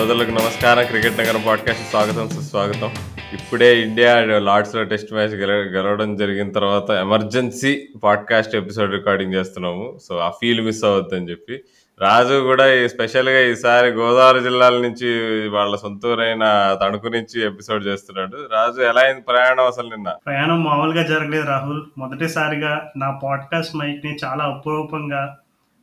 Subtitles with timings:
[0.00, 0.84] సోదరులకు నమస్కారం.
[0.84, 2.90] క్రికెట్ నగరం పాడ్కాస్ట్ స్వాగతం సుస్వాగతం.
[3.32, 9.98] ఇప్పుడే ఇండియా లార్డ్స్లో టెస్ట్ మ్యాచ్ గెల గెలవడం జరిగిన తర్వాత ఎమర్జెన్సీ పాడ్కాస్ట్ ఎపిసోడ్ రికార్డింగ్ చేస్తున్నాము.
[10.08, 11.60] సో ఆ ఫీల్ మిస్ అవద్దని చెప్పి.
[12.00, 15.08] రాజు కూడా ఈ స్పెషల్గా ఈసారి గోదావరి జిల్లాల నుంచి
[15.48, 18.36] వాళ్ళ సొంతూరైన తణుకు నుంచి ఎపిసోడ్ చేస్తున్నాడు.
[18.52, 20.12] రాజు ఎలా అయింది ప్రయాణం అసలు నిన్న?
[20.26, 21.82] ప్రయాణం మామూలుగా జరగలేదు రాహుల్.
[21.98, 25.36] మొదటిసారిగా నా పాడ్కాస్ట్ మైక్ని చాలా అపురూపంగా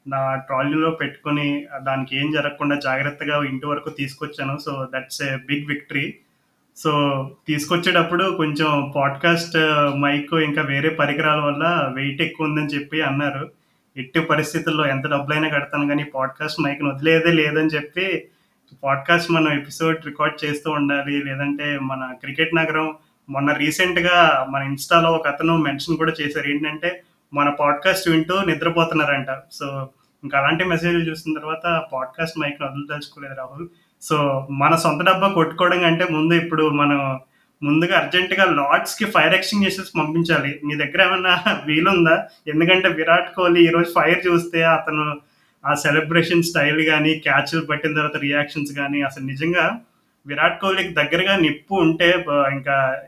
[0.08, 4.58] నా ట్రాలీలో పెట్టుకొని దానికి ఏం జరగకుండా జాగ్రత్తగా ఇంటి వరకు తీసుకొచ్చాను.
[4.58, 6.14] So that's a big victory
[6.78, 6.92] so
[7.48, 9.58] తీసుకొచ్చేటప్పుడు కొంచెం పాడ్కాస్ట్
[9.98, 13.52] మైక్ ఇంకా వేరే పరికరాల వల్ల వెయిట్ ఎక్కువ ఉందని చెప్పి అన్నారు.
[13.98, 18.28] ఎట్టి పరిస్థితుల్లో ఎంత డబ్బులైనా కడతాను కానీ పాడ్కాస్ట్ మైక్ని వదిలేదే లేదని చెప్పి
[18.84, 21.24] పాడ్కాస్ట్ మనం ఎపిసోడ్ రికార్డ్ చేస్తూ ఉండాలి.
[21.24, 22.96] లేదంటే మన క్రికెట్ నగరం
[23.30, 26.50] మొన్న రీసెంట్గా మన ఇన్స్టాలో ఒక అతను మెన్షన్ కూడా చేశారు.
[26.50, 27.02] ఏంటంటే
[27.34, 29.28] మన పాడ్కాస్ట్ వింటూ నిద్రపోతున్నారంట.
[29.52, 29.90] సో
[30.24, 33.68] ఇంకా అలాంటి మెసేజ్లు చూసిన తర్వాత పాడ్కాస్ట్ మైక్ని వదలదలుచుకోలేదు రాహుల్.
[34.02, 37.20] సో మన సొంత డబ్బా కొట్టుకోవడం కంటే ముందు ఇప్పుడు మనం
[37.64, 40.60] ముందుగా అర్జెంటుగా లార్డ్స్కి ఫైర్ ఎక్స్టింగ్విషర్స్ పంపించాలి.
[40.66, 42.28] మీ దగ్గర ఏమైనా వీలుందా?
[42.48, 45.06] ఎందుకంటే విరాట్ కోహ్లీ ఈరోజు ఫైర్ చూస్తే అతను
[45.66, 49.80] ఆ సెలబ్రేషన్ స్టైల్ కానీ క్యాచ్లు పట్టిన తర్వాత రియాక్షన్స్ కానీ అసలు నిజంగా
[50.28, 53.02] విరాట్ కోహ్లీకి దగ్గరగా నిప్పు ఉంటే ఇంకా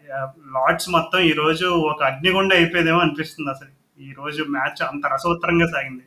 [0.56, 4.02] లార్డ్స్ మొత్తం ఈరోజు ఒక అగ్నిగుండ అయిపోయేదేమో అనిపిస్తుంది అసలు.
[4.04, 6.04] ఈ రోజు మ్యాచ్ అంత రసోత్తరంగా సాగింది.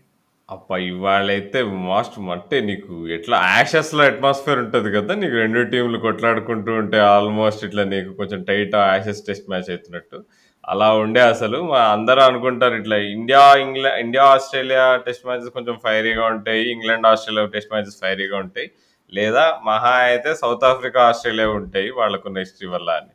[0.48, 6.98] అప్ప ఇవాళైతే మోస్ట్ అంటే నీకు ఎట్లా యాషెస్లో అట్మాస్ఫియర్ ఉంటుంది కదా నీకు రెండు టీంలు కొట్లాడుకుంటూ ఉంటే
[7.14, 10.18] ఆల్మోస్ట్ ఇట్లా నీకు కొంచెం టైట్ యాషెస్ టెస్ట్ మ్యాచ్ అవుతున్నట్టు
[10.64, 11.58] అలా ఉండే అసలు.
[11.70, 17.46] మా అందరూ అనుకుంటారు ఇట్లా ఇండియా ఇంగ్లా ఇండియా ఆస్ట్రేలియా టెస్ట్ మ్యాచెస్ కొంచెం ఫైరీగా ఉంటాయి ఇంగ్లాండ్ ఆస్ట్రేలియా
[17.56, 18.68] టెస్ట్ మ్యాచెస్ ఫైరీగా ఉంటాయి.
[19.12, 23.12] లేదా మహా అయితే సౌత్ ఆఫ్రికా ఆస్ట్రేలియా ఉంటాయి వాళ్ళకున్న హిస్టరీ వల్ల అని.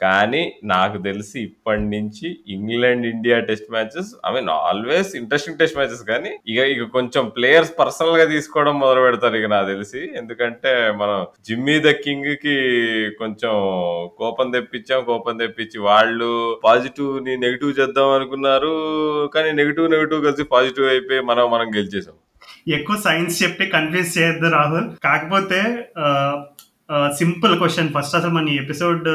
[0.00, 6.02] కానీ నాకు తెలిసి ఇప్పటి నుంచి England India test matches I mean always interesting test matches.
[6.10, 10.02] కానీ ఇక ఇక కొంచెం ప్లేయర్స్ పర్సనల్గా తీసుకోవడం మొదలు పెడతారు ఇక నాకు తెలిసి.
[10.20, 12.56] ఎందుకంటే మనం జిమ్మీ ద కింగ్కి
[13.22, 13.54] కొంచెం
[14.22, 16.30] కోపం తెప్పించాం కోపం తెప్పించి వాళ్ళు
[16.66, 18.74] పాజిటివ్ని నెగిటివ్ చేద్దాం అనుకున్నారు.
[19.36, 22.16] కానీ నెగిటివ్ నెగిటివ్ కలిసి పాజిటివ్ అయిపోయి మనం మనం గెలిచేసాం.
[22.76, 24.86] ఎక్కువ సైన్స్ చెప్పి కన్ఫ్యూజ్ చేయొద్దు రాహుల్.
[25.06, 25.58] కాకపోతే
[26.90, 27.88] సింపుల్ క్వశ్చన్.
[27.88, 29.08] ఫస్ట్ అసలు మన ఎపిసోడ్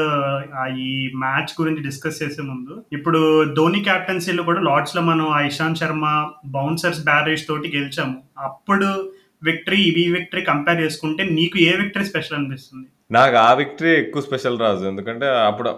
[0.78, 6.28] ఈ మ్యాచ్ గురించి డిస్కస్ చేసే ముందు ఇప్పుడు ధోని క్యాప్టెన్సీలో కూడా లార్డ్స్లో మనం ఆ ఇషాంత్ శర్మ
[6.46, 8.16] బౌన్సర్స్ బ్యారేజ్ తోటి గెలిచాము.
[8.38, 12.88] అప్పుడు విక్టరీ ఇవి విక్టరీ కంపేర్ చేసుకుంటే నీకు ఏ విక్టరీ స్పెషల్ అనిపిస్తుంది?
[13.12, 15.70] నాకు ఆ విక్టరీ ఎక్కువ స్పెషల్ రాజు ఎందుకంటే అప్పుడు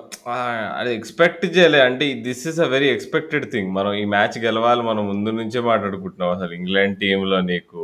[0.79, 1.81] అది ఎక్స్పెక్ట్ చేయలే.
[1.81, 3.71] అంటే this is a very expected thing.
[3.73, 6.31] మనం ఈ మ్యాచ్ గెలవాలి మనం ముందు నుంచే మాట్లాడుకుంటున్నాం.
[6.31, 7.81] అసలు ఇంగ్లాండ్ టీంలో నీకు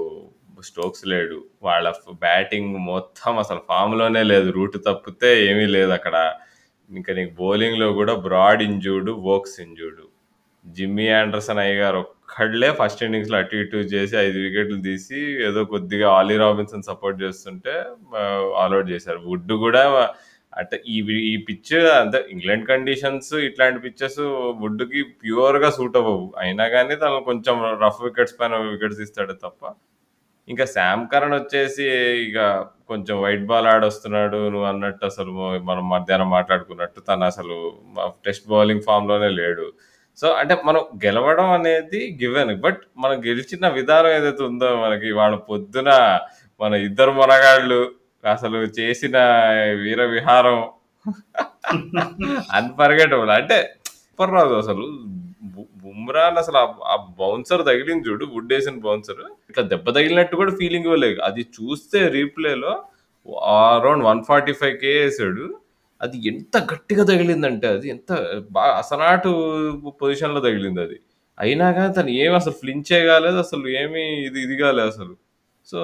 [0.69, 1.39] స్టోక్స్ లేడు.
[1.63, 1.93] వాళ్ళ
[2.27, 4.49] బ్యాటింగ్ మొత్తం అసలు ఫామ్లోనే లేదు.
[4.59, 6.17] రూట్ తప్పితే ఏమీ లేదు అక్కడ.
[6.91, 10.05] ఇంకా నీకు బౌలింగ్లో కూడా బ్రాడ్ ఇంజూడు వోక్స్ ఇంజూడు
[10.65, 16.07] జిమ్మీ ఆండర్సన్ అయ్య గారు ఒక్కళ్ళే ఫస్ట్ ఇన్నింగ్స్లో అటు ఇటు చేసి ఐదు వికెట్లు తీసి ఏదో కొద్దిగా
[16.11, 17.75] ఆలీ రాబిన్సన్ సపోర్ట్ చేస్తుంటే
[18.63, 19.21] ఆల్అౌట్ చేశారు.
[19.29, 19.83] వుడ్ కూడా
[20.53, 20.97] అంటే ఈ
[21.33, 24.21] ఈ పిచ్ అంటే ఇంగ్లాండ్ కండిషన్స్ ఇట్లాంటి పిచ్చెస్
[24.63, 29.63] వుడ్కి ప్యూర్గా సూట్ అవ్వవు అయినా కానీ తను కొంచెం రఫ్ వికెట్స్ పైన వికెట్స్ ఇస్తాడు తప్ప
[30.49, 31.85] ఇంకా శామ్ కరణ్ వచ్చేసి
[32.29, 32.39] ఇక
[32.89, 35.31] కొంచెం వైట్ బాల్ ఆడొస్తున్నాడు నువ్వు అన్నట్టు అసలు
[35.65, 37.57] మనం మధ్యాహ్నం మాట్లాడుకున్నట్టు తను అసలు
[38.25, 39.67] టెస్ట్ బౌలింగ్ ఫామ్లోనే లేడు.
[40.19, 45.91] సో అంటే మనం గెలవడం అనేది గివెన్ బట్ మనం గెలిచిన విధానం ఏదైతే ఉందో మనకి వాళ్ళ పొద్దున
[46.61, 47.81] మన ఇద్దరు మనగాళ్ళు
[48.25, 49.17] అసలు చేసిన
[49.83, 50.59] వీర విహారం
[52.55, 54.85] అన్ఫర్గెటబుల్ అంటే సూపర్ రాదు అసలు.
[55.45, 55.69] బు-
[56.39, 61.19] అసలు ఆ- ఆ బౌన్సర్ తగిలింది చూడు వుడ్ వేసిన బౌన్సర్ ఇట్లా దెబ్బ తగిలినట్టు కూడా ఫీలింగ్ ఇవ్వలేదు
[61.29, 62.73] అది చూస్తే రీప్లేలో
[63.77, 65.47] around one forty five K వేసాడు.
[66.01, 68.11] అది ఎంత గట్టిగా తగిలిందంటే అది ఎంత
[68.57, 69.31] బాగా అసనాటు
[70.03, 70.99] పొజిషన్లో తగిలింది అది.
[71.39, 75.15] అయినా కానీ తను ఏమి అసలు ఫ్లించే కాలేదు అసలు ఏమి ఇది ఇది కాలేదు అసలు.
[75.71, 75.79] సో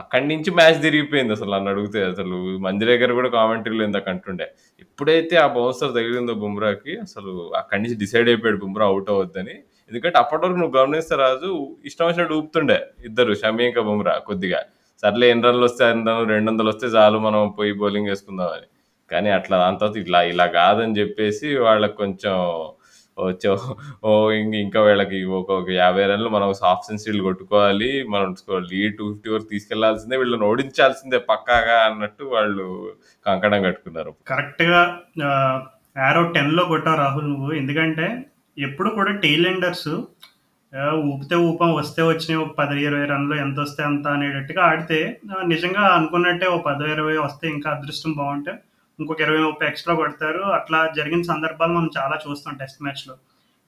[0.00, 2.00] అక్కడి నుంచి మ్యాచ్ తిరిగిపోయింది అసలు నన్ను అడిగితే.
[2.12, 2.36] అసలు
[2.66, 4.46] మంది దగ్గర కూడా కామెంటరీలో ఇందాక అంటుండే.
[4.84, 9.56] ఎప్పుడైతే ఆ బౌన్సర్ తగిలిందో బుమ్రాకి అసలు అక్కడి నుంచి డిసైడ్ అయిపోయాడు బుమ్రా అవుట్ అవ్వద్దని.
[9.88, 11.50] ఎందుకంటే అప్పటి వరకు నువ్వు గమనిస్తే రాజు
[11.88, 14.60] ఇష్టం వచ్చినట్టు ఊపుతుండే ఇద్దరు షమీ ఇంకా బుమ్రా కొద్దిగా.
[15.02, 18.66] సర్లే ఎన్ని రన్లు వస్తే ఎన్ని రన్లు రెండు వందలు వస్తే చాలు మనం పోయి బౌలింగ్ వేసుకుందాం అని
[19.10, 22.34] కానీ అట్లా దాని తర్వాత ఇట్లా ఇలా కాదని చెప్పేసి వాళ్ళకి కొంచెం
[24.08, 24.10] ఓ
[24.62, 27.88] ఇంకా వీళ్ళకి ఒక ఒక యాభై రన్లు మనం సాఫ్ట్ సెంచరీలు కొట్టుకోవాలి.
[28.14, 28.28] మనం
[28.72, 32.66] లీడ్ టూ ఫిఫ్టీ వరకు తీసుకెళ్ళాల్సిందే వీళ్ళని ఓడించాల్సిందే పక్కాగా అన్నట్టు వాళ్ళు
[33.26, 34.12] కంకణం కట్టుకున్నారు.
[34.26, 34.80] కరెక్ట్గా
[36.02, 37.52] యారో టెన్లో కొట్టావు రాహుల్ నువ్వు.
[37.52, 38.06] ఎందుకంటే
[38.66, 39.90] ఎప్పుడు కూడా టైలెండర్స్
[41.10, 44.98] ఊపితే ఊపం వస్తే వచ్చినాయి ఒక పది ఇరవై రన్లు ఎంత వస్తే అంత అనేటట్టుగా ఆడితే
[45.52, 48.52] నిజంగా అనుకున్నట్టే ఒక పదో ఇరవై వస్తే ఇంకా అదృష్టం బాగుంటే
[48.98, 50.42] ఇంకొక ఇరవై ముప్పై ఎక్స్ట్రా కొడతారు.
[50.58, 53.14] అట్లా జరిగిన సందర్భాలు మనం చాలా చూస్తాం టెస్ట్ మ్యాచ్లో.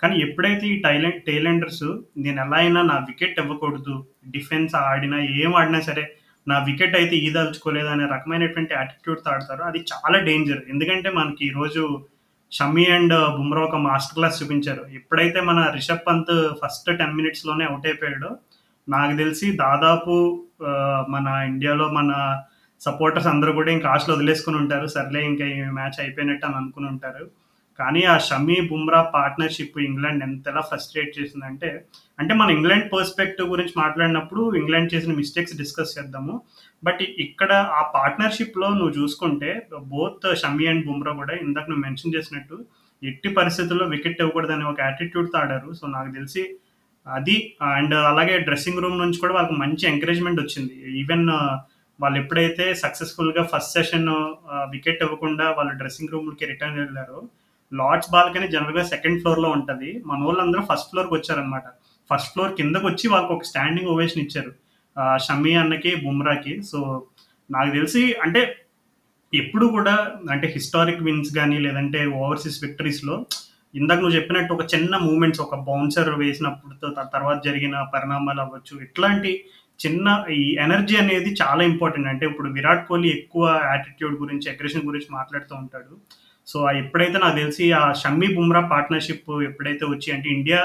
[0.02, 1.87] కానీ ఎప్పుడైతే ఈ టైలెంట్ టైలెండర్స్
[2.25, 3.96] నేను ఎలా అయినా నా వికెట్ ఇవ్వకూడదు
[4.37, 6.04] డిఫెన్స్ ఆడినా ఏం ఆడినా సరే
[6.46, 9.62] నా వికెట్ అయితే ఈదలుచుకోలేదు అనే రకమైనటువంటి యాటిట్యూడ్తో ఆడతారు.
[9.70, 10.62] అది చాలా డేంజర్.
[10.75, 11.82] ఎందుకంటే మనకి ఈరోజు
[12.52, 14.85] షమీ అండ్ బుమ్రా ఒక మాస్టర్ క్లాస్ చూపించారు.
[14.94, 16.32] ఎప్పుడైతే మన రిషబ్ పంత్
[16.62, 18.31] ఫస్ట్ టెన్ మినిట్స్లోనే అవుట్ అయిపోయాడో.
[18.88, 20.44] నాకు తెలిసి దాదాపు
[21.08, 22.41] మన ఇండియాలో మన
[22.81, 24.87] సపోర్టర్స్ అందరూ కూడా ఇంకా ఆశలు వదిలేసుకుని ఉంటారు.
[24.87, 27.26] సర్లే ఇంకా ఈ మ్యాచ్ అయిపోయినట్టు అని అనుకుని ఉంటారు.
[27.81, 31.71] కానీ ఆ షమీ బుమ్రా పార్ట్నర్షిప్ ఇంగ్లాండ్ ఎంతలా ఫ్రస్ట్రేట్ చేసిందంటే
[32.19, 36.35] అంటే మన ఇంగ్లాండ్ పర్స్పెక్టివ్ గురించి మాట్లాడినప్పుడు ఇంగ్లాండ్ చేసిన మిస్టేక్స్ డిస్కస్ చేద్దాము.
[36.82, 39.50] బట్ ఇక్కడ ఆ పార్ట్నర్షిప్లో నువ్వు చూసుకుంటే
[39.94, 42.59] బోత్ షమీ అండ్ బుమ్రా కూడా ఇందాక నువ్వు మెన్షన్ చేసినట్టు
[43.03, 45.69] ఎట్టి పరిస్థితుల్లో వికెట్ ఇవ్వకూడదని ఒక యాటిట్యూడ్తో ఆడారు.
[45.79, 46.43] సో నాకు తెలిసి
[47.06, 47.37] అది
[47.75, 50.75] అండ్ అలాగే డ్రెస్సింగ్ రూమ్ నుంచి కూడా వాళ్ళకి మంచి ఎంకరేజ్మెంట్ వచ్చింది.
[51.03, 51.53] ఈవెన్ uh,
[52.00, 54.06] వాళ్ళు ఎప్పుడైతే సక్సెస్ఫుల్గా ఫస్ట్ సెషన్
[54.75, 57.19] వికెట్ ఇవ్వకుండా వాళ్ళు డ్రెస్సింగ్ రూమ్కి రిటర్న్ వెళ్ళారో
[57.72, 60.02] లార్డ్స్ బాల్కనీ జనరల్గా సెకండ్ ఫ్లోర్లో ఉంటుంది.
[60.06, 61.67] మన వాళ్ళందరూ ఫస్ట్ ఫ్లోర్కి వచ్చారనమాట.
[62.11, 64.52] ఫస్ట్ ఫ్లోర్ కిందకు వచ్చి వాళ్ళకి ఒక స్టాండింగ్ ఓవేషన్ ఇచ్చారు.
[65.26, 66.62] షమీ అన్నకి బుమ్రాకి.
[66.62, 67.06] సో
[67.50, 68.56] నాకు తెలిసి అంటే
[69.34, 73.26] ఎప్పుడు కూడా అంటే హిస్టారిక్ విన్స్ కానీ లేదంటే ఓవర్సీస్ విక్టరీస్లో
[73.75, 76.75] ఇందాక నువ్వు చెప్పినట్టు ఒక చిన్న మూమెంట్స్ ఒక బౌన్సర్ వేసినప్పుడు
[77.14, 78.82] తర్వాత జరిగిన పరిణామాలు అవ్వచ్చు.
[78.82, 79.44] ఇట్లాంటి
[79.87, 82.08] చిన్న ఈ ఎనర్జీ అనేది చాలా ఇంపార్టెంట్.
[82.08, 85.94] అంటే ఇప్పుడు విరాట్ కోహ్లీ ఎక్కువ యాటిట్యూడ్ గురించి అగ్రెషన్ గురించి మాట్లాడుతూ ఉంటాడు.
[86.50, 90.61] సో ఎప్పుడైతే నాకు తెలిసి ఆ షమ్మీ బుమ్రా పార్ట్నర్షిప్ ఎప్పుడైతే వచ్చి అంటే ఇండియా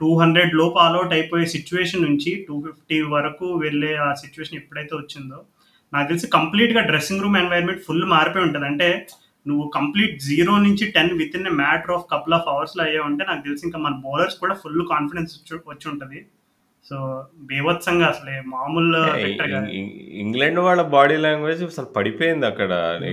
[0.00, 5.38] టూ హండ్రెడ్ లోపు ఆల్అౌట్ అయిపోయే సిచ్యువేషన్ నుంచి టూ ఫిఫ్టీ వరకు వెళ్ళే ఆ సిచ్యువేషన్ ఎప్పుడైతే వచ్చిందో
[5.92, 8.66] నాకు తెలిసి కంప్లీట్గా డ్రెస్సింగ్ రూమ్ ఎన్వైర్న్మెంట్ ఫుల్ మారిపోయి ఉంటుంది.
[8.66, 8.88] అంటే
[9.46, 13.78] నువ్వు కంప్లీట్ జీరో నుంచి ten within matter of couple of అవర్స్లో అయ్యావంటే నాకు తెలిసి ఇంకా
[13.78, 15.32] మన బౌలర్స్ కూడా ఫుల్ కాన్ఫిడెన్స్
[15.68, 16.20] వచ్చి ఉంటుంది.
[16.88, 16.96] సో
[17.48, 18.98] బేవత్సంగా అసలే మామూలు
[20.22, 22.70] ఇంగ్లాండ్ వాళ్ళ బాడీ లాంగ్వేజ్ అసలు పడిపోయింది అక్కడ.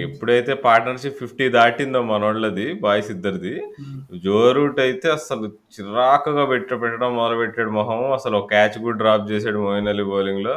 [0.07, 3.97] ఎప్పుడైతే పార్ట్నర్షిప్ ఫిఫ్టీ దాటిందో మనోళ్ళది బాయ్స్ ఇద్దరిది Hmm.
[4.25, 9.29] జో రూట్ అయితే అసలు చిరాకుగా పెట్ట పెట్టడం మొదలు పెట్టాడు మొహం అసలు ఒక క్యాచ్ కూడా డ్రాప్
[9.31, 10.55] చేసాడు మోయిన్ అలీ బౌలింగ్లో.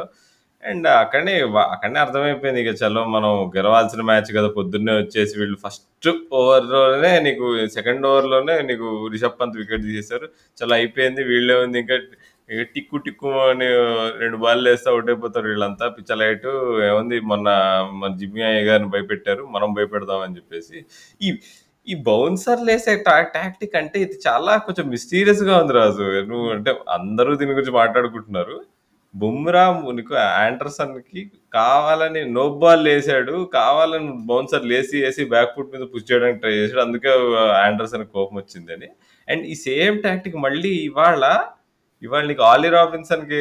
[0.63, 1.33] అండ్ అక్కడనే
[1.73, 6.09] అక్కడనే అర్థమైపోయింది ఇక చలో మనం గెలవాల్సిన మ్యాచ్ కదా పొద్దున్నే వచ్చేసి వీళ్ళు ఫస్ట్
[6.39, 10.27] ఓవర్లోనే నీకు సెకండ్ ఓవర్లోనే నీకు రిషబ్ పంత్ వికెట్ తీసేశారు.
[10.57, 11.77] చలో అయిపోయింది వీళ్ళే ఉంది.
[11.83, 11.97] ఇంకా
[12.49, 13.65] ఇక టిక్కు టిక్కు అని
[14.21, 15.09] రెండు బాల్ వేస్తే అవుట్
[15.51, 15.85] వీళ్ళంతా.
[15.95, 16.47] పిచ్చలైట్
[16.89, 17.17] ఏముంది?
[17.31, 17.47] మొన్న
[18.01, 19.43] మన జిమ్మి అయ్య గారిని భయపెట్టారు.
[19.55, 20.77] మనం భయపెడదామని చెప్పేసి.
[21.25, 21.29] ఈ
[21.87, 22.93] ఈ బౌన్సర్లు వేసే
[23.35, 26.05] టాక్టిక్ అంటే ఇది చాలా కొంచెం మిస్టీరియస్గా ఉంది రాజు.
[26.31, 28.55] నువ్వు అంటే అందరూ దీని గురించి మాట్లాడుకుంటున్నారు.
[29.13, 29.63] బుమ్రా
[29.99, 30.15] నీకు
[30.45, 31.21] ఆండర్సన్కి
[31.53, 36.81] కావాలని నో బాల్ వేసాడు కావాలని బౌన్సర్ లేసి వేసి బ్యాక్ ఫుట్ మీద పుష్ చేయడానికి ట్రై చేశాడు.
[36.87, 37.11] అందుకే
[37.67, 38.89] ఆండర్సన్ కోపం వచ్చిందని
[39.27, 41.23] అండ్ ఈ సేమ్ టాక్టిక్ మళ్ళీ ఇవాళ
[42.01, 43.39] ఇవాళ నీకు ఆలీ రాబిన్సన్కి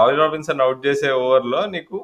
[0.00, 1.98] ఆలీ రాబిన్సన్ అవుట్ చేసే ఓవర్లో నీకు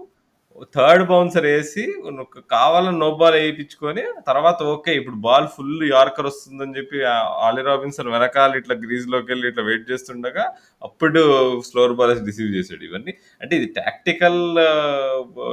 [0.75, 6.77] థర్డ్ బౌన్సర్ వేసి నువ్వు కావాలని నో బాల్ వేయించుకొని తర్వాత ఓకే ఇప్పుడు బాల్ ఫుల్ యార్కర్ వస్తుందని
[6.79, 7.15] చెప్పి ఆ
[7.47, 10.45] ఆలీ రాబిన్సన్ వెనకాల ఇట్లా గ్రీజ్లోకి వెళ్ళి ఇట్లా వెయిట్ చేస్తుండగా
[10.83, 11.23] అప్పుడు
[11.61, 13.15] స్లోర్ బాల్స్ రిసీవ్ చేసాడు ఇవన్నీ.
[13.41, 14.41] అంటే ఇది టాక్టికల్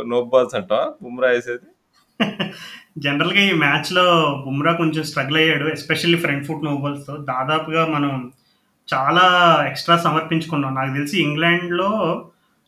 [0.05, 1.67] నో బాల్స్ అంట బుమ్రా వేసేది?
[2.97, 4.03] జనరల్గా ఈ మ్యాచ్లో
[4.43, 8.11] బుమ్రా కొంచెం స్ట్రగుల్ అయ్యాడు ఎస్పెషల్లీ ఫ్రంట్ ఫుట్ నోబల్స్తో దాదాపుగా మనం
[8.93, 9.25] చాలా
[9.69, 10.73] ఎక్స్ట్రా సమర్పించుకున్నాం.
[10.75, 11.91] నాకు తెలిసి ఇంగ్లాండ్లో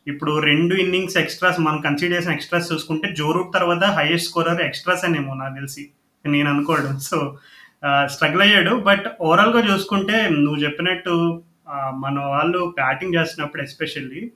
[0.06, 5.34] ఇప్పుడు రెండు ఇన్నింగ్స్ ఎక్స్ట్రాస్ మనం కన్సిడర్ చేసిన ఎక్స్ట్రాస్ చూసుకుంటే జోరూట్ తర్వాత హైయెస్ట్ స్కోరర్ ఎక్స్ట్రాస్ అనేమో
[5.34, 5.90] నాకు తెలిసి.
[6.24, 7.18] నేను అనుకోవడం సో
[8.06, 8.72] స్ట్రగుల్ అయ్యాడు.
[8.88, 11.42] బట్ ఓవరాల్గా చూసుకుంటే నువ్వు చెప్పినట్టు
[11.94, 14.30] మన వాళ్ళు బ్యాటింగ్ చేస్తున్నప్పుడు ఎస్పెషల్లీ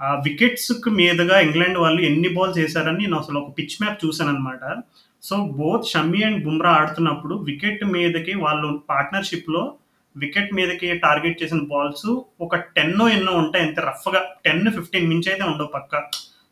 [0.00, 4.82] ఆ వికెట్స్ మీదుగా ఇంగ్లాండ్ వాళ్ళు ఎన్ని బాల్స్ వేశారని నేను అసలు ఒక పిచ్ మ్యాప్ చూసాను అనమాట
[5.22, 9.62] so both Shami and Bumrah ఆడుతున్నప్పుడు వికెట్ మీదకి వాళ్ళు పార్ట్నర్షిప్లో
[10.22, 12.08] వికెట్ మీదకి టార్గెట్ చేసిన బాల్స్
[12.44, 13.64] ఒక టెన్ ఎన్నో ఉంటాయి.
[13.68, 16.02] ఎంత రఫ్గా టెన్ ఫిఫ్టీన్ మించి అయితే ఉండవు పక్క.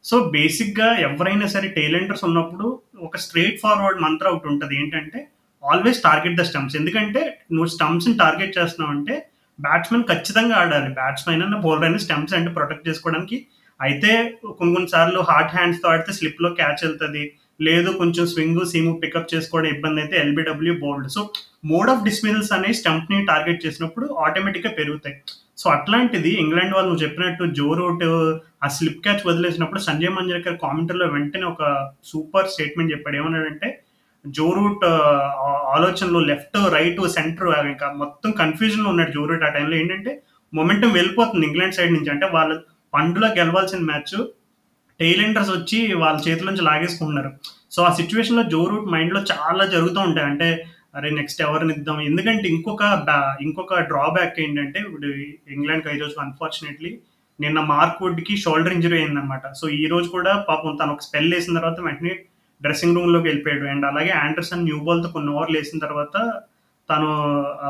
[0.04, 2.66] సో బేసిక్గా ఎవరైనా సరే టైలెంటర్స్ ఉన్నప్పుడు
[3.06, 4.74] ఒక స్ట్రైట్ ఫార్వర్డ్ మంత్ర ఒకటి ఉంటుంది.
[4.82, 5.20] ఏంటంటే
[5.62, 7.20] ఆల్వేస్ టార్గెట్ ద స్టంప్స్ ఎందుకంటే
[7.54, 9.14] నువ్వు స్టంప్స్ని టార్గెట్ చేస్తున్నావు అంటే
[9.58, 10.90] బ్యాట్స్మెన్ ఖచ్చితంగా ఆడాలి.
[10.98, 13.36] బ్యాట్స్మెన్ అయినా బౌలర్ అయినా స్టంప్స్ అంటే ప్రొటెక్ట్ చేసుకోవడానికి.
[13.80, 14.10] అయితే
[14.58, 17.24] కొన్ని కొన్నిసార్లు హార్డ్ హ్యాండ్స్తో ఆడితే స్లిప్లో క్యాచ్ వెళ్తుంది.
[17.68, 21.22] లేదు కొంచెం స్వింగ్ సీము పికప్ చేసుకోవడం ఇబ్బంది అయితే LBW bowled so
[21.64, 25.16] mode of dismissals అనే స్టంప్ని టార్గెట్ చేసినప్పుడు ఆటోమేటిక్గా పెరుగుతాయి.
[25.58, 28.04] సో అట్లాంటిది ఇంగ్లాండ్ వాళ్ళు నువ్వు చెప్పినట్టు జో రూట్
[28.64, 33.16] ఆ స్లిప్ క్యాచ్ వదిలేసినప్పుడు సంజయ్ మంజరేకర్ కామెంటర్లో వెంటనే ఒక సూపర్ స్టేట్మెంట్ చెప్పాడు.
[33.16, 33.82] ఏమన్నాడంటే
[34.26, 34.84] జో రూట్
[35.74, 39.76] ఆలోచనలో లెఫ్ట్ రైట్ సెంటర్ ఇంకా మొత్తం కన్ఫ్యూజన్లో ఉన్నాడు జో రూట్ ఆ టైంలో.
[39.76, 40.22] ఏంటంటే
[40.54, 42.10] మొమెంటం వెళ్ళిపోతుంది ఇంగ్లాండ్ సైడ్ నుంచి.
[42.10, 42.60] అంటే వాళ్ళు
[42.94, 44.26] పండులో గెలవాల్సిన మ్యాచ్
[45.00, 47.32] టైలెండర్స్ వచ్చి వాళ్ళ చేతుల నుంచి లాగేసుకుంటున్నారు.
[47.70, 50.26] సో ఆ సిచ్యువేషన్లో జో రూట్ మైండ్లో చాలా జరుగుతూ ఉంటాయి.
[50.26, 52.00] అంటే అరే నెక్స్ట్ ఎవరిని ఇద్దాం?
[52.00, 55.06] ఎందుకంటే ఇంకొక బ్యా- ఇంకొక డ్రాబ్యాక్ ఏంటంటే ఇప్పుడు
[55.52, 56.98] ఇంగ్లాండ్కి ఈరోజు అన్ఫార్చునేట్లీ
[57.40, 61.58] నిన్న మార్క్ వుడ్కి షోల్డర్ ఇంజరీ అయిందనమాట సో ఈ రోజు కూడా పాపం తను ఒక స్పెల్ వేసిన
[61.58, 62.18] తర్వాత వెంటనే
[62.62, 63.64] డ్రెస్సింగ్ రూమ్లోకి వెళ్ళిపోయాడు.
[63.64, 66.40] అండ్ అలాగే ఆండర్సన్ న్యూ బాల్తో కొన్ని ఓవర్లు వేసిన తర్వాత
[66.90, 67.06] తను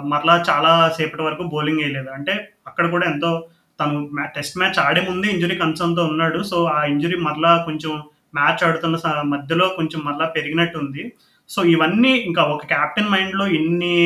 [0.00, 2.10] మరలా చాలా సేపటి వరకు బౌలింగ్ వేయలేదు.
[2.10, 3.48] అంటే అక్కడ కూడా ఎంతో
[3.80, 6.42] తను టెస్ట్ మ్యాచ్ ఆడే ముందే ఇంజురీ కన్సర్న్తో ఉన్నాడు.
[6.42, 8.02] సో ఆ ఇంజురీ మరలా కొంచెం
[8.34, 11.12] మ్యాచ్ ఆడుతున్న మధ్యలో కొంచెం మరలా పెరిగినట్టు ఉంది
[11.52, 13.96] సో ఇవన్నీ ఇంకా ఒక క్యాప్టెన్ మైండ్లో ఇన్ని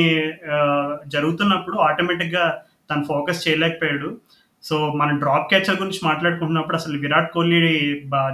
[1.06, 2.46] జరుగుతున్నప్పుడు ఆటోమేటిక్గా
[2.90, 4.08] తను ఫోకస్ చేయలేకపోయాడు.
[4.64, 7.58] సో మన డ్రాప్ క్యాచర్ గురించి మాట్లాడుకుంటున్నప్పుడు అసలు Virat Kohli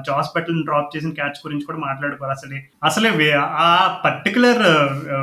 [0.09, 2.35] Jos Buttler drop చేసిన క్యాచ్ గురించి కూడా మాట్లాడుకోవాలి.
[2.37, 4.63] అసలు అసలే ఆ పర్టికులర్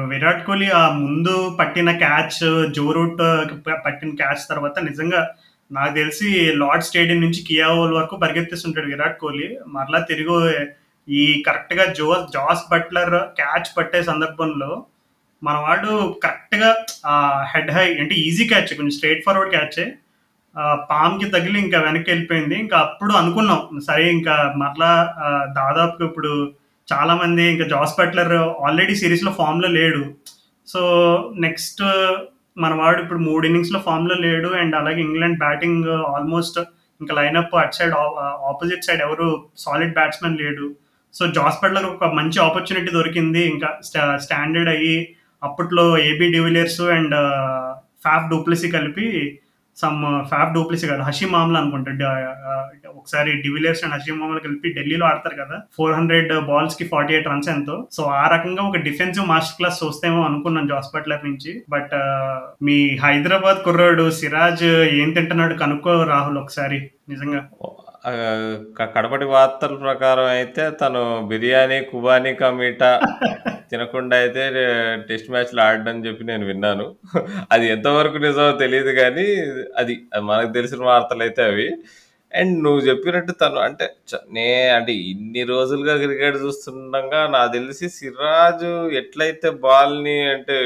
[0.10, 2.39] విరాట్ కోహ్లీ ఆ ముందు పట్టిన క్యాచ్
[2.74, 3.24] జో రూట్
[3.86, 5.22] పట్టిన క్యాచ్ తర్వాత నిజంగా
[5.72, 9.50] నాకు తెలిసి లార్డ్ స్టేడియం నుంచి కియావోల్ వరకు పరిగెత్తిస్తుంటాడు విరాట్ కోహ్లీ.
[9.67, 10.29] మరలా తిరిగి
[11.18, 14.72] ఈ కరెక్ట్గా జో జాస్ బట్లర్ క్యాచ్ పట్టే సందర్భంలో
[15.42, 15.92] మన వాడు
[16.24, 16.70] కరెక్ట్గా
[17.51, 19.86] హెడ్ హై అంటే ఈజీ క్యాచ్ కొంచెం స్ట్రైట్ ఫార్వర్డ్ క్యాచే
[20.89, 24.92] పామ్కి తగిలి ఇంకా వెనక్కి వెళ్ళిపోయింది ఇంకా అప్పుడు అనుకున్నాం సరే ఇంకా మరలా
[25.60, 26.32] దాదాపు ఇప్పుడు
[26.88, 28.36] చాలా మంది ఇంకా జాస్ బట్లర్
[28.68, 30.04] ఆల్రెడీ సిరీస్లో ఫామ్లో లేడు.
[30.68, 30.82] సో
[31.46, 31.82] నెక్స్ట్
[32.63, 34.50] మన వాడు ఇప్పుడు మూడు ఇన్నింగ్స్లో ఫామ్లో లేడు.
[34.62, 36.60] అండ్ అలాగే ఇంగ్లాండ్ బ్యాటింగ్ ఆల్మోస్ట్
[37.01, 37.94] ఇంకా lineup at side
[38.51, 39.28] opposite side ఎవరు
[39.66, 40.68] సాలిడ్ బ్యాట్స్మెన్ లేడు.
[41.13, 43.44] సో జాస్ బట్లర్ ఒక మంచి ఆపర్చునిటీ దొరికింది.
[43.48, 43.70] ఇంకా
[44.24, 47.16] స్టాండర్డ్ అయ్యి అప్పట్లో AB de Villiers and
[48.06, 49.39] Faf du Plessis కలిపి
[49.78, 50.00] సమ్
[50.30, 52.10] ఫ్యాఫ్ డూప్లిసి కాదు హషీ మామ్లా అనుకుంటా.
[52.96, 57.50] ఒకసారి డివిలియర్స్ అండ్ హషీ మామ్లా కలిపి ఢిల్లీలో ఆడతారు కదా ఫోర్ హండ్రెడ్ బాల్స్కి ఫార్టీ ఎయిట్ రన్స్
[57.50, 57.88] ఎంతో.
[57.92, 61.62] సో ఆ రకంగా ఒక డిఫెన్సివ్ మాస్టర్ క్లాస్ చూస్తేమో అనుకున్నాను జాస్ బట్లర్ నుంచి.
[61.70, 61.96] బట్
[62.63, 64.63] మీ హైదరాబాద్ కుర్రాడు సిరాజ్
[65.01, 67.42] ఏం తింటున్నాడు కనుక్కో రాహుల్ ఒకసారి నిజంగా.
[68.88, 72.89] కడపటి వార్తల ప్రకారం అయితే తను బిర్యానీ కుబానీ కమీటా
[73.72, 74.44] తినకుండా అయితే
[75.08, 76.86] టెస్ట్ మ్యాచ్లు ఆడడం చెప్పి నేను విన్నాను.
[77.51, 79.28] అది ఎంతవరకు నిజమో తెలియదు కానీ
[79.78, 81.68] అది మనకు తెలిసిన వార్తలు అయితే అవి.
[82.32, 88.72] అండ్ నువ్వు చెప్పినట్టు తను అంటే చ- నే అంటే ఇన్ని రోజులుగా క్రికెట్ చూస్తుండగా నాకు తెలిసి సిరాజు
[88.92, 90.58] ఎట్లయితే బాల్ని అంటే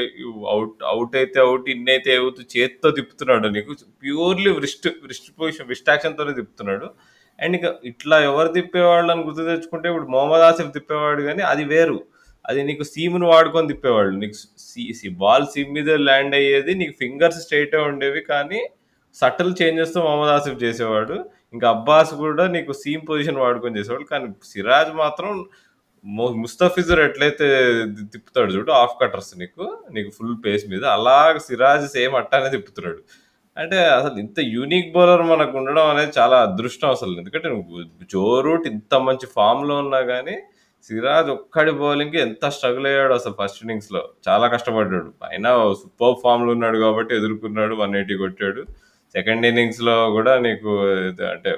[0.48, 5.90] అవుట్ అవుట్ అయితే అవుట్ ఇన్ అయితే అవుతూ చేత్తో తిప్పుతున్నాడు నీకు purely wrist wrist position wrist
[5.90, 6.88] యాక్షన్తోనే తిప్పుతున్నాడు.
[7.38, 11.98] అండ్ ఇక ఇట్లా ఎవరు తిప్పేవాళ్ళు అని గుర్తు తెచ్చుకుంటే ఇప్పుడు మొహమ్మద్ ఆసిఫ్ తిప్పేవాడు కానీ అది వేరు.
[12.44, 14.36] అది నీకు సీమ్ను వాడుకొని తిప్పేవాళ్ళు నీకు
[15.00, 18.60] సీ బాల్ సీమ్ మీద ల్యాండ్ అయ్యేది నీకు ఫింగర్స్ స్ట్రైట్ ఉండేవి కానీ
[19.16, 21.16] సటిల్ చేంజెస్తో మొహమ్మద్ ఆసిఫ్ చేసేవాడు.
[21.54, 24.06] ఇంకా అబ్బాస్ కూడా నీకు సీమ్ పొజిషన్ వాడుకొని చేసేవాడు.
[24.12, 25.30] కానీ సిరాజ్ మాత్రం
[26.42, 27.46] ముస్తఫిజర్ ఎట్లయితే
[28.14, 29.64] తిప్పుతాడు చూడు ఆఫ్ కటర్స్ నీకు
[29.96, 33.00] నీకు ఫుల్ పేస్ మీద అలా సిరాజ్ సేమ్ అట్టానే తిప్పుతున్నాడు.
[33.56, 37.12] అంటే అసలు ఇంత యూనిక్ బౌలర్ మనకు ఉండడం అనేది చాలా అదృష్టం అసలు.
[37.20, 37.82] ఎందుకంటే నువ్వు
[38.14, 40.34] జో రూట్ ఇంత మంచి ఫామ్లో ఉన్నా కానీ
[40.88, 44.02] సిరాజ్ ఒక్కడి బౌలింగ్కి ఎంత స్ట్రగుల్ అయ్యాడు అసలు ఫస్ట్ ఇన్నింగ్స్లో.
[44.28, 45.10] చాలా కష్టపడ్డాడు.
[45.30, 45.50] అయినా
[45.82, 48.62] సూపర్ ఫామ్లో ఉన్నాడు కాబట్టి ఎదుర్కొన్నాడు వన్ ఎయిటీ కొట్టాడు.
[49.14, 50.70] సెకండ్ ఇన్నింగ్స్లో కూడా నీకు
[51.34, 51.52] అంటే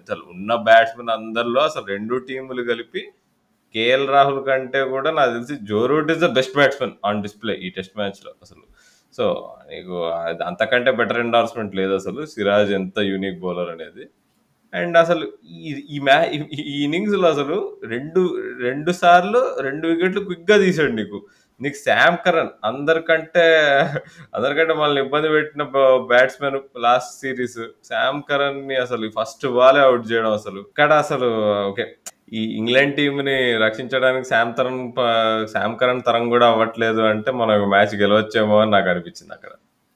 [0.00, 3.02] అసలు ఉన్న బ్యాట్స్మెన్ అందరిలో అసలు రెండు టీములు కలిపి
[3.74, 7.70] కేఎల్ రాహుల్ కంటే కూడా నాకు తెలిసి Joe Root is the best batsmen on display ఈ
[7.76, 8.30] టెస్ట్ మ్యాచ్లో.
[8.44, 8.62] అసలు
[9.18, 12.26] సో నీకు అది అంతకంటే బెటర్ ఎండార్స్మెంట్ లేదు అసలు.
[12.26, 14.08] సిరాజ్ ఎంత యూనిక్ బౌలర్ అనేది.
[14.74, 16.86] అండ్ అసలు ఈ ఈ మ్యా ఈ- ఈ
[17.26, 21.26] అసలు రెండు రెండు సార్లు రెండు వికెట్లు క్విక్గా తీసాడు నీకు.
[21.60, 23.56] నీకు శామ్ కరణ్ అందరికంటే
[24.34, 25.62] అందరికంటే మనల్ని ఇబ్బంది పెట్టిన
[25.96, 30.60] బ్యాట్స్మెన్ లాస్ట్ సిరీస్ శామ్ కరణ్ని అసలు ఫస్ట్ బాలే అవుట్ చేయడం అసలు.
[30.60, 31.26] ఇక్కడ అసలు
[31.68, 31.96] ఓకే.
[32.32, 37.94] ఈ ఇంగ్లాండ్ టీంని రక్షించడానికి శామ్ తరం ప- శామ్ కరణ్ తరం కూడా అవ్వట్లేదు అంటే మనకు మ్యాచ్
[37.94, 39.48] గెలవచ్చేమో అని నాకు అనిపించింది అక్కడ.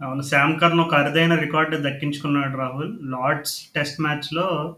[0.06, 2.92] అవును శామ్ కర్న్ ఒక అరుదైన రికార్డు దక్కించుకున్నాడు రాహుల్.
[3.02, 4.76] లార్డ్స్ టెస్ట్ మ్యాచ్లో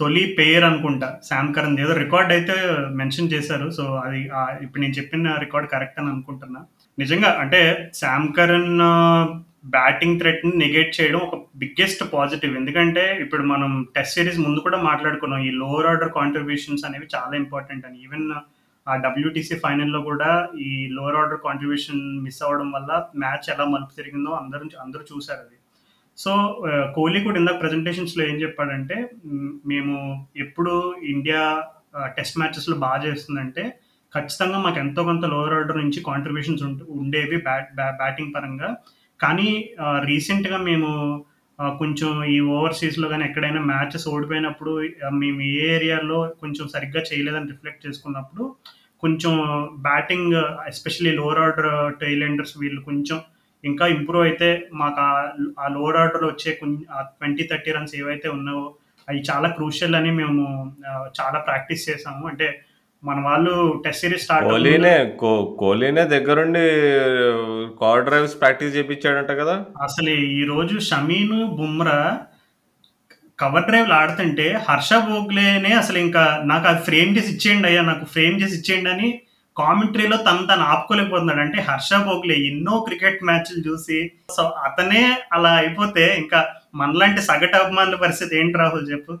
[0.00, 1.18] తొలి పేర్ అనుకుంటా.
[1.24, 2.54] శామ్ కరణ్ ఏదో రికార్డ్ అయితే
[2.90, 3.70] మెన్షన్ చేశారు.
[3.70, 4.30] సో అది
[4.62, 6.60] ఇప్పుడు నేను చెప్పిన రికార్డ్ కరెక్ట్ అని అనుకుంటున్నా.
[6.98, 8.80] నిజంగా అంటే శామ్ కరణ్
[9.64, 12.52] బ్యాటింగ్ థ్రెట్ని నెగేట్ చేయడం ఒక బిగ్గెస్ట్ పాజిటివ్.
[12.60, 17.86] ఎందుకంటే ఇప్పుడు మనం టెస్ట్ సిరీస్ ముందు కూడా మాట్లాడుకున్నాం ఈ లోవర్ ఆర్డర్ కాంట్రిబ్యూషన్స్ అనేవి చాలా ఇంపార్టెంట్
[17.88, 17.98] అని.
[18.06, 18.26] ఈవెన్
[18.86, 20.30] ఆ డబ్ల్యూటీసీ ఫైనల్లో కూడా
[20.68, 22.92] ఈ లోవర్ ఆర్డర్ కాంట్రిబ్యూషన్ మిస్ అవ్వడం వల్ల
[23.24, 25.56] మ్యాచ్ ఎలా మలుపు తిరిగిందో అందరూ అందరూ చూశారు అది.
[26.18, 26.32] సో
[26.96, 28.96] కోహ్లీ కూడా ఇందాక ప్రజెంటేషన్స్లో ఏం చెప్పాడంటే
[29.72, 29.94] మేము
[30.44, 30.72] ఎప్పుడు
[31.12, 31.42] ఇండియా
[32.16, 33.62] టెస్ట్ మ్యాచెస్లో బాగా చేస్తుందంటే
[34.12, 36.64] ఖచ్చితంగా మాకు ఎంతో కొంత లోవర్ ఆర్డర్ నుంచి కాంట్రిబ్యూషన్స్
[37.02, 38.70] ఉండేవి బ్యాట్ బ్యాటింగ్ పరంగా.
[39.20, 39.48] కానీ
[40.04, 40.90] రీసెంట్గా మేము
[41.78, 44.72] కొంచెం ఈ ఓవర్సీస్లో కానీ ఎక్కడైనా మ్యాచెస్ ఓడిపోయినప్పుడు
[45.14, 48.44] మేము ఏ ఏరియాలో కొంచెం సరిగ్గా చేయలేదని రిఫ్లెక్ట్ చేసుకున్నప్పుడు
[49.02, 49.34] కొంచెం
[49.82, 50.34] batting
[50.68, 53.18] especially lower order tailenders వీళ్ళు కొంచెం
[53.64, 56.50] ఇంకా ఇంప్రూవ్ అయితే మాకు ఆ- ఆ లోవర్ ఆర్డర్లో వచ్చే
[56.90, 58.64] ఆ ట్వంటీ థర్టీ రన్స్ ఏవైతే ఉన్నావో
[59.08, 60.42] అవి చాలా క్రూషియల్ అని మేము
[61.20, 62.26] చాలా ప్రాక్టీస్ చేసాము.
[62.26, 62.46] అంటే
[63.02, 63.52] మన వాళ్ళు
[63.84, 64.94] టెస్ట్ సిరీస్ స్టార్ట్ కోహ్లీనే
[65.60, 66.64] కోహ్లీనే దగ్గరుండి
[67.80, 69.54] కార్ డ్రైవ్స్ ప్రాక్టీస్ చేయించాడంట కదా?
[69.86, 71.96] అసలు ఈ రోజు షమీన్ బుమ్రా
[73.38, 78.36] కవర్ డ్రైవ్లు ఆడుతుంటే హర్ష బోగ్లేనే అసలు ఇంకా నాకు అది ఫ్రేమ్ చేసి ఇచ్చేయండి అయ్యా నాకు ఫ్రేమ్
[78.42, 79.08] చేసి ఇచ్చేయండి అని
[79.56, 81.42] కామెంటరీలో తను తను ఆపుకోలేకపోతున్నాడు.
[81.44, 83.98] అంటే హర్ష బోగ్లే ఎన్నో క్రికెట్ మ్యాచ్లు చూసి
[84.36, 85.02] సో అతనే
[85.32, 86.40] అలా అయిపోతే ఇంకా
[86.74, 89.14] మనలాంటి సగటు అభిమానుల పరిస్థితి ఏంటి రాహుల్ చెప్పు?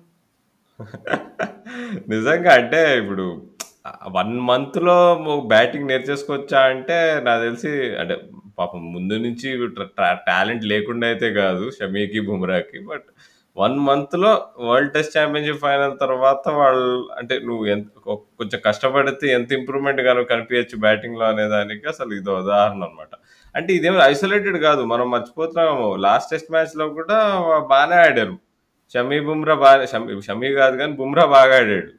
[2.12, 3.24] నిజంగా అంటే ఇప్పుడు
[4.16, 4.96] వన్ మంత్లో
[5.52, 6.96] బ్యాటింగ్ నేర్చేసుకొచ్చా అంటే
[7.26, 7.70] నాకు తెలిసి
[8.00, 8.14] అంటే
[8.58, 9.48] పాపం ముందు నుంచి
[10.28, 13.06] టాలెంట్ లేకుండా అయితే కాదు షమీకి బుమ్రాకి బట్
[13.56, 14.30] వన్ మంత్లో
[14.66, 17.86] వరల్డ్ టెస్ట్ ఛాంపియన్షిప్ ఫైనల్ తర్వాత వాళ్ళు అంటే నువ్వు ఎంత
[18.40, 23.12] కొంచెం కష్టపడితే ఎంత ఇంప్రూవ్మెంట్ కనుక కనిపించచ్చు బ్యాటింగ్లో అనే దానికి అసలు ఇది ఉదాహరణ అనమాట
[23.54, 27.18] అంటే ఇదేమో ఐసోలేటెడ్ కాదు మనం మర్చిపోతున్నాము లాస్ట్ టెస్ట్ మ్యాచ్లో కూడా
[27.72, 28.36] బాగానే ఆడారు.
[28.94, 31.90] షమీ బుమ్రా బాగా షమీ షమీ కాదు కానీ బుమ్రా బాగా ఆడాడు.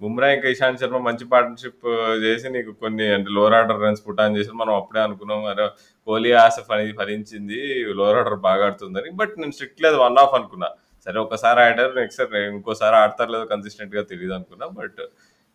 [0.00, 1.86] బుమ్రా ఇంకా ఇషాంత్ శర్మ మంచి పార్ట్నర్షిప్
[2.24, 5.66] చేసి నీకు కొన్ని అంటే లోవర్ ఆర్డర్ రన్స్ పుటాన్ చేసి మనం అప్పుడే అనుకున్నాం అరే
[6.06, 7.58] కోహ్లీ ఆసఫ్ అనేది ఫలించింది
[7.98, 9.10] లోవర్ ఆర్డర్ బాగా ఆడుతుందని.
[9.20, 10.70] బట్ నేను స్ట్రిక్ట్ లేదు వన్ ఆఫ్ అనుకున్నా.
[11.06, 12.22] సరే ఒకసారి ఆడారు నెక్స్ట్
[12.54, 15.00] ఇంకోసారి ఆడతారు లేదో కన్సిస్టెంట్గా తెలియదు అనుకున్నా బట్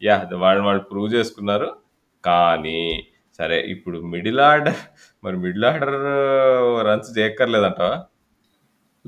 [0.01, 1.69] యా వాళ్ళు వాళ్ళు ప్రూవ్ చేసుకున్నారు.
[2.23, 2.79] కానీ
[3.39, 4.79] సరే ఇప్పుడు మిడిల్ ఆర్డర్
[5.23, 5.95] మరి మిడిల్ ఆర్డర్
[6.87, 7.95] రన్స్ చేయక్కర్లేదంటావా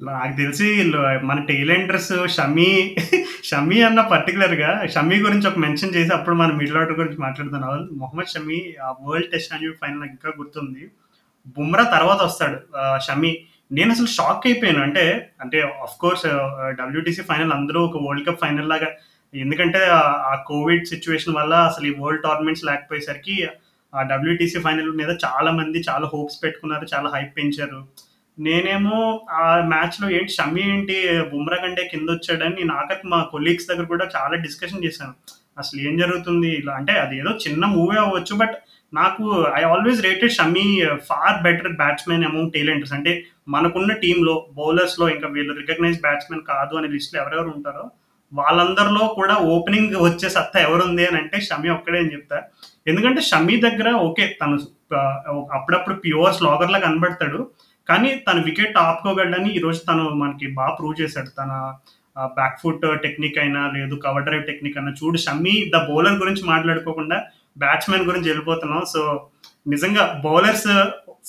[0.04, 0.92] నాకు తెలిసి
[1.24, 2.96] మన టైలెండర్స్ షమీ
[3.44, 8.28] షమీ అన్న పర్టికులర్గా షమీ గురించి ఒక మెన్షన్ చేసి అప్పుడు మనం మిడిల్ ఆర్డర్ గురించి మాట్లాడుతున్నాం మొహమ్మద్
[8.28, 10.92] షమీ ఆ వరల్డ్ టెస్ట్ అని ఫైనల్ నాకు ఇంకా గుర్తుంది.
[11.48, 12.60] బుమ్రా తర్వాత వస్తాడు
[13.08, 13.38] షమీ.
[13.72, 14.82] నేను అసలు షాక్ అయిపోయాను.
[14.82, 16.26] అంటే అంటే ఆఫ్ కోర్స్
[16.70, 18.88] డబ్ల్యూటీసీ ఫైనల్ అందరూ ఒక వరల్డ్ కప్ ఫైనల్ లాగా
[19.36, 23.48] ఎందుకంటే ఆ- ఆ కోవిడ్ సిచ్యువేషన్ వల్ల అసలు ఈ వరల్డ్ టోర్నమెంట్స్ లేకపోయేసరికి
[23.96, 27.88] ఆ డబ్ల్యూటీసీ ఫైనల్ మీద చాలా మంది చాలా హోప్స్ పెట్టుకున్నారు చాలా హైప్ పెంచారు.
[28.38, 28.98] నేనేమో
[29.42, 30.96] ఆ మ్యాచ్లో ఏంటి షమి ఏంటి
[31.32, 35.14] బుమ్రా కంటే కింద వచ్చాడని నేను ఆఖరికి మా కొలీగ్స్ దగ్గర కూడా చాలా డిస్కషన్ చేశాను.
[35.60, 36.74] అసలు ఏం జరుగుతుంది ఇలా?
[36.80, 38.56] అంటే అది ఏదో చిన్న మూవీ అవ్వచ్చు బట్
[38.94, 39.24] నాకు
[39.60, 40.66] I always rated Shami
[41.08, 43.14] far better batsmen amongst tailenders అంటే
[43.48, 47.86] మనకున్న టీంలో బౌలర్స్లో ఇంకా వీళ్ళు రికగ్నైజ్ బ్యాట్స్మెన్ కాదు అనే లిస్ట్లో ఎవరెవరు ఉంటారో
[48.32, 52.38] వాళ్ళందరిలో కూడా ఓపెనింగ్ వచ్చే సత్తా ఎవరుంది అని అంటే షమి ఒక్కడే అని చెప్తా.
[52.88, 54.58] ఎందుకంటే షమి దగ్గర ఓకే తను
[55.58, 57.40] అప్పుడప్పుడు ప్యూర్ స్లాగర్లా కనబడతాడు
[57.90, 61.30] కానీ తన వికెట్ ఆపుకోగలడని ఈరోజు తను మనకి బాగా ప్రూవ్ చేశాడు.
[61.40, 61.52] తన
[62.38, 67.18] బ్యాక్ ఫుట్ టెక్నిక్ అయినా లేదు కవర్ డ్రైవ్ టెక్నిక్ అయినా చూడు షమ్మి ద బౌలర్ గురించి మాట్లాడుకోకుండా
[67.64, 68.84] బ్యాట్స్మెన్ గురించి వెళ్ళిపోతున్నాం.
[68.94, 69.02] సో
[69.74, 70.70] నిజంగా బౌలర్స్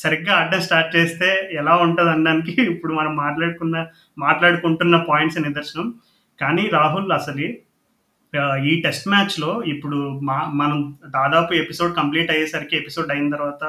[0.03, 1.29] సరిగ్గా ఆడడం స్టార్ట్ చేస్తే
[1.61, 3.77] ఎలా ఉంటుంది అనడానికి ఇప్పుడు మనం మాట్లాడుకున్న
[4.19, 5.87] మాట్లాడుకుంటున్న పాయింట్స్ నిదర్శనం.
[6.39, 7.47] కానీ రాహుల్ అసలు
[8.71, 10.79] ఈ టెస్ట్ మ్యాచ్లో ఇప్పుడు మా మనం
[11.17, 13.65] దాదాపు ఎపిసోడ్ కంప్లీట్ అయ్యేసరికి ఎపిసోడ్ అయిన తర్వాత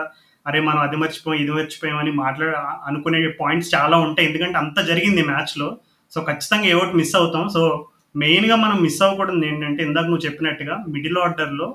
[0.49, 2.55] అరే మనం అది మర్చిపోయాం ఇది మర్చిపోయాం అని మాట్లాడ
[2.89, 4.27] అనుకునే పాయింట్స్ చాలా ఉంటాయి.
[4.29, 5.67] ఎందుకంటే అంత జరిగింది మ్యాచ్లో
[6.13, 7.45] సో ఖచ్చితంగా ఏ ఒకటి మిస్ అవుతాం.
[7.55, 7.61] సో
[8.23, 11.67] మెయిన్గా మనం మిస్ అవ్వకూడదు ఏంటంటే ఇందాక నువ్వు చెప్పినట్టుగా మిడిల్ ఆర్డర్లో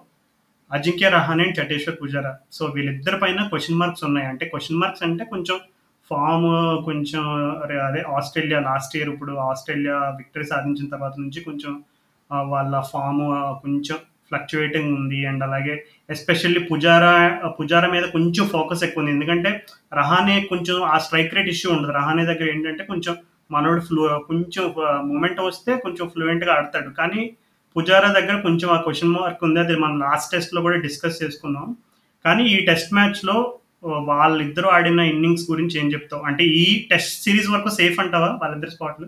[0.70, 2.32] అజింక్య రహానే అండ్ చటేశ్వర్ పుజారా.
[2.56, 4.26] సో వీళ్ళిద్దరి పైన క్వశ్చన్ మార్క్స్ ఉన్నాయి.
[4.32, 5.58] అంటే క్వశ్చన్ మార్క్స్ అంటే కొంచెం
[6.10, 6.48] ఫామ్
[6.87, 7.24] కొంచెం
[7.64, 11.72] అరే అదే ఆస్ట్రేలియా లాస్ట్ ఇయర్ ఇప్పుడు ఆస్ట్రేలియా విక్టరీ సాధించిన తర్వాత నుంచి కొంచెం
[12.52, 13.22] వాళ్ళ ఫామ్
[13.62, 13.98] కొంచెం
[14.35, 15.27] ఫ్లక్చువేటింగ్ ఉంది.
[15.27, 15.75] అండ్ అలాగే
[16.11, 17.14] ఎస్పెషల్లీ పుజారా
[17.61, 19.12] పుజారా మీద కొంచెం ఫోకస్ ఎక్కువ ఉంది.
[19.12, 19.51] ఎందుకంటే
[19.94, 21.92] రహానే కొంచెం ఆ స్ట్రైక్ రేట్ ఇష్యూ ఉండదు.
[21.92, 23.16] రహానే దగ్గర ఏంటంటే కొంచెం
[23.51, 24.64] మనోడు ఫ్లూ కొంచెం
[25.09, 26.90] మూమెంట్ వస్తే కొంచెం ఫ్లూయెంట్గా ఆడతాడు.
[26.90, 27.23] కానీ
[27.77, 29.61] పుజారా దగ్గర కొంచెం ఆ క్వశ్చన్ మార్క్ ఉంది.
[29.61, 31.77] అది మనం లాస్ట్ టెస్ట్లో కూడా డిస్కస్ చేసుకున్నాం.
[32.25, 33.37] కానీ ఈ టెస్ట్ మ్యాచ్లో
[33.85, 36.23] వాళ్ళిద్దరూ ఆడిన ఇన్నింగ్స్ గురించి ఏం చెప్తావు?
[36.23, 38.31] అంటే ఈ టెస్ట్ సిరీస్ వరకు సేఫ్ అంటావా?
[38.42, 39.07] వాళ్ళిద్దరు స్పాట్లు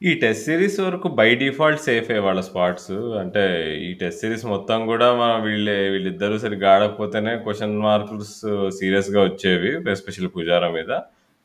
[0.00, 2.90] ఈ టెస్ట్ సిరీస్ వరకు బై డిఫాల్ట్ సేఫే వాళ్ళ స్పాట్స్?
[3.20, 3.44] అంటే
[3.86, 8.34] ఈ టెస్ట్ సిరీస్ మొత్తం కూడా మన వీళ్ళే వీళ్ళిద్దరూ సరిగ్గా ఆడకపోతేనే క్వశ్చన్ మార్క్స్
[8.78, 10.90] సీరియస్గా వచ్చేవి ఎస్పెషల్ పుజారా మీద.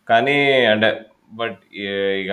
[0.08, 0.38] కానీ
[0.74, 0.90] అంటే
[1.40, 1.60] బట్
[2.22, 2.32] ఇక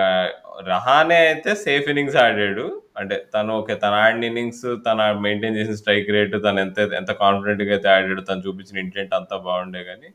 [0.72, 2.66] రహానే అయితే సేఫ్ ఇన్నింగ్స్ ఆడాడు.
[3.00, 7.72] అంటే తను ఓకే తను ఆడిన ఇన్నింగ్స్ తన మెయింటైన్ చేసిన స్ట్రైక్ రేట్ తను ఎంత ఎంత కాన్ఫిడెంట్గా
[7.76, 10.09] అయితే ఆడాడు తను చూపించిన ఇంటెంట్ అంతా బాగుండే కానీ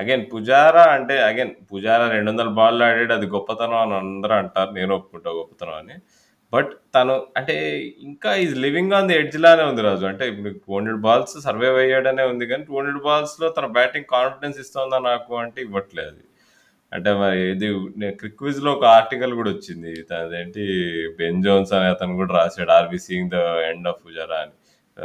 [0.00, 4.70] అగైన్ పుజారా అంటే అగైన్ పుజారా రెండు వందల బాల్ ఆడాడు అది గొప్పతనం అని అందరూ అంటారు.
[4.78, 5.96] నేను ఒప్పుకుంటా గొప్పతనం అని.
[6.52, 7.54] బట్ తను అంటే
[8.08, 10.04] ఇంకా is living on the edge లానే ఉంది రాజు.
[10.10, 14.60] అంటే ఇప్పుడు టూ హండ్రెడ్ బాల్స్ సర్వైవ్ అయ్యాడనే ఉంది కానీ టూ హండ్రెడ్ బాల్స్లో తన బ్యాటింగ్ కాన్ఫిడెన్స్
[14.64, 16.24] ఇస్తుందా నాకు అంటే ఇవ్వట్లేదు అది.
[16.92, 17.68] అంటే మరి ఇది
[18.20, 19.92] క్రిక్విజ్లో ఒక ఆర్టికల్ కూడా వచ్చింది.
[20.20, 20.62] అదేంటి
[21.18, 24.54] బెన్ జోన్స్ అనే అతను కూడా రాశాడు are we seeing the end of Pujara అని.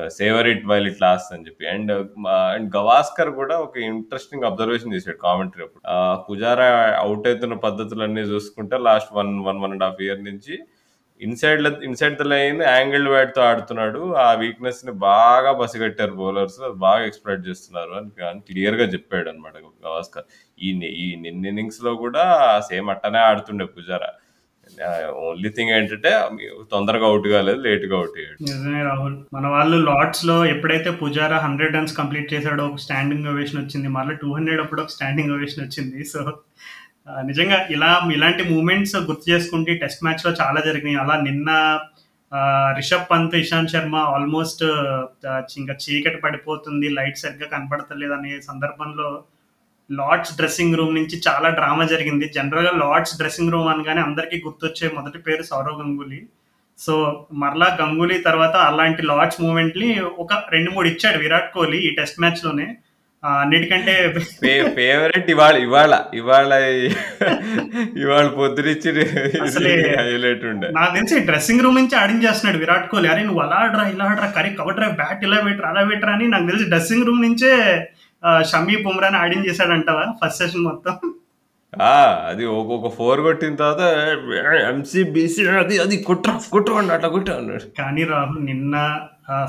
[0.07, 1.67] Savour it while it last అని చెప్పి.
[1.67, 1.91] అండ్
[2.27, 5.89] అండ్ గవాస్కర్ కూడా ఒక ఇంట్రెస్టింగ్ అబ్జర్వేషన్ చేశాడు కామెంటరీ అప్పుడు.
[5.89, 10.59] ఆ, పుజారా అవుట్ అవుతున్న పద్ధతులన్నీ చూసుకుంటే last one one one and half year నుంచి
[11.21, 14.13] ఇన్సైడ్ ఇన్సైడ్ ద లైన్ యాంగిల్తో ఆడుతున్నాడు.
[14.13, 16.71] ఆ వీక్నెస్ని బాగా బసిగట్టారు బౌలర్స్.
[16.71, 20.23] బాగా ఎక్స్ప్లైట్ చేస్తున్నారు అని క్లియర్గా చెప్పాడు అనమాట గవాస్కర్.
[20.61, 24.07] ఈ ఈ నిన్న ఇన్నింగ్స్లో కూడా సేమ్ అట్టనే ఆడుతుండే పుజారా.
[25.25, 26.11] ఓన్లీ థింగ్ ఏంటంటే
[26.71, 28.37] తొందరగా అవుట్ కాలేదు లేట్గా అవుట్ అయ్యాడు.
[28.43, 29.17] నిజమే రాహుల్.
[29.35, 33.87] మన వాళ్ళు లార్డ్స్లో ఎప్పుడైతే పుజారా హండ్రెడ్ రన్స్ కంప్లీట్ చేశాడో ఒక స్టాండింగ్ ఓవేషన్ వచ్చింది.
[33.97, 35.99] మళ్ళీ టూ హండ్రెడ్ అప్పుడు ఒక స్టాండింగ్ ఓవేషన్ వచ్చింది.
[36.13, 36.19] సో
[37.29, 41.01] నిజంగా ఇలా ఇలాంటి మూమెంట్స్ గుర్తు చేసుకుంటే టెస్ట్ మ్యాచ్లో చాలా జరిగినాయి.
[41.03, 41.49] అలా నిన్న
[42.77, 44.63] రిషబ్ పంత్ ఇషాంత్ శర్మ ఆల్మోస్ట్
[45.61, 49.09] ఇంకా చీకటి పడిపోతుంది లైట్ సరిగ్గా కనపడతలేదు అనే సందర్భంలో
[49.91, 52.31] లార్డ్స్ డ్రెస్సింగ్ రూమ్ నుంచి చాలా డ్రామా జరిగింది.
[52.35, 56.21] జనరల్గా లార్డ్స్ డ్రెస్సింగ్ రూమ్ అనగానే అందరికీ గుర్తొచ్చే మొదటి పేరు సౌరవ్ గంగూలీ.
[56.79, 62.19] సో మరలా గంగూలీ తర్వాత అలాంటి లార్డ్స్ మూమెంట్ని ఒక రెండు మూడు ఇచ్చాడు విరాట్ కోహ్లీ ఈ టెస్ట్
[62.19, 62.77] మ్యాచ్లోనే.
[63.23, 64.13] ఆ, అన్నిటికంటే
[64.75, 66.53] ఫేవరెట్ ఇవాళ ఇవాళ ఇవాళ
[67.97, 68.91] ఇవాళ పొద్దునిచ్చి
[69.97, 70.67] హైలైట్ ఉండే.
[70.71, 73.09] నాకు తెలిసి డ్రెస్సింగ్ రూమ్ నుంచి ఆడించేస్తున్నాడు విరాట్ కోహ్లీ.
[73.09, 76.27] అరే నువ్వు అలా ఆడరా ఇలా ఆడరా కరీ కవర్ డ్రైవ్ బ్యాట్ ఇలా పెట్టరా అలా పెట్టరా అని
[76.27, 77.53] నాకు తెలిసి డ్రెస్సింగ్ రూమ్ నుంచే
[78.41, 81.13] షమీ బుమ్రాని ఆడించేశాడంటావా ఫస్ట్ సెషన్ మొత్తం.
[82.27, 83.81] అది ఒక్కొక్క ఫోర్ కొట్టిన తర్వాత
[84.55, 87.77] ఎంసీ బీసీ అది అది కుట్ర కుట్ర అట్లా కుట్ర అన్నాడు.
[87.77, 88.99] కానీ రాహుల్ నిన్న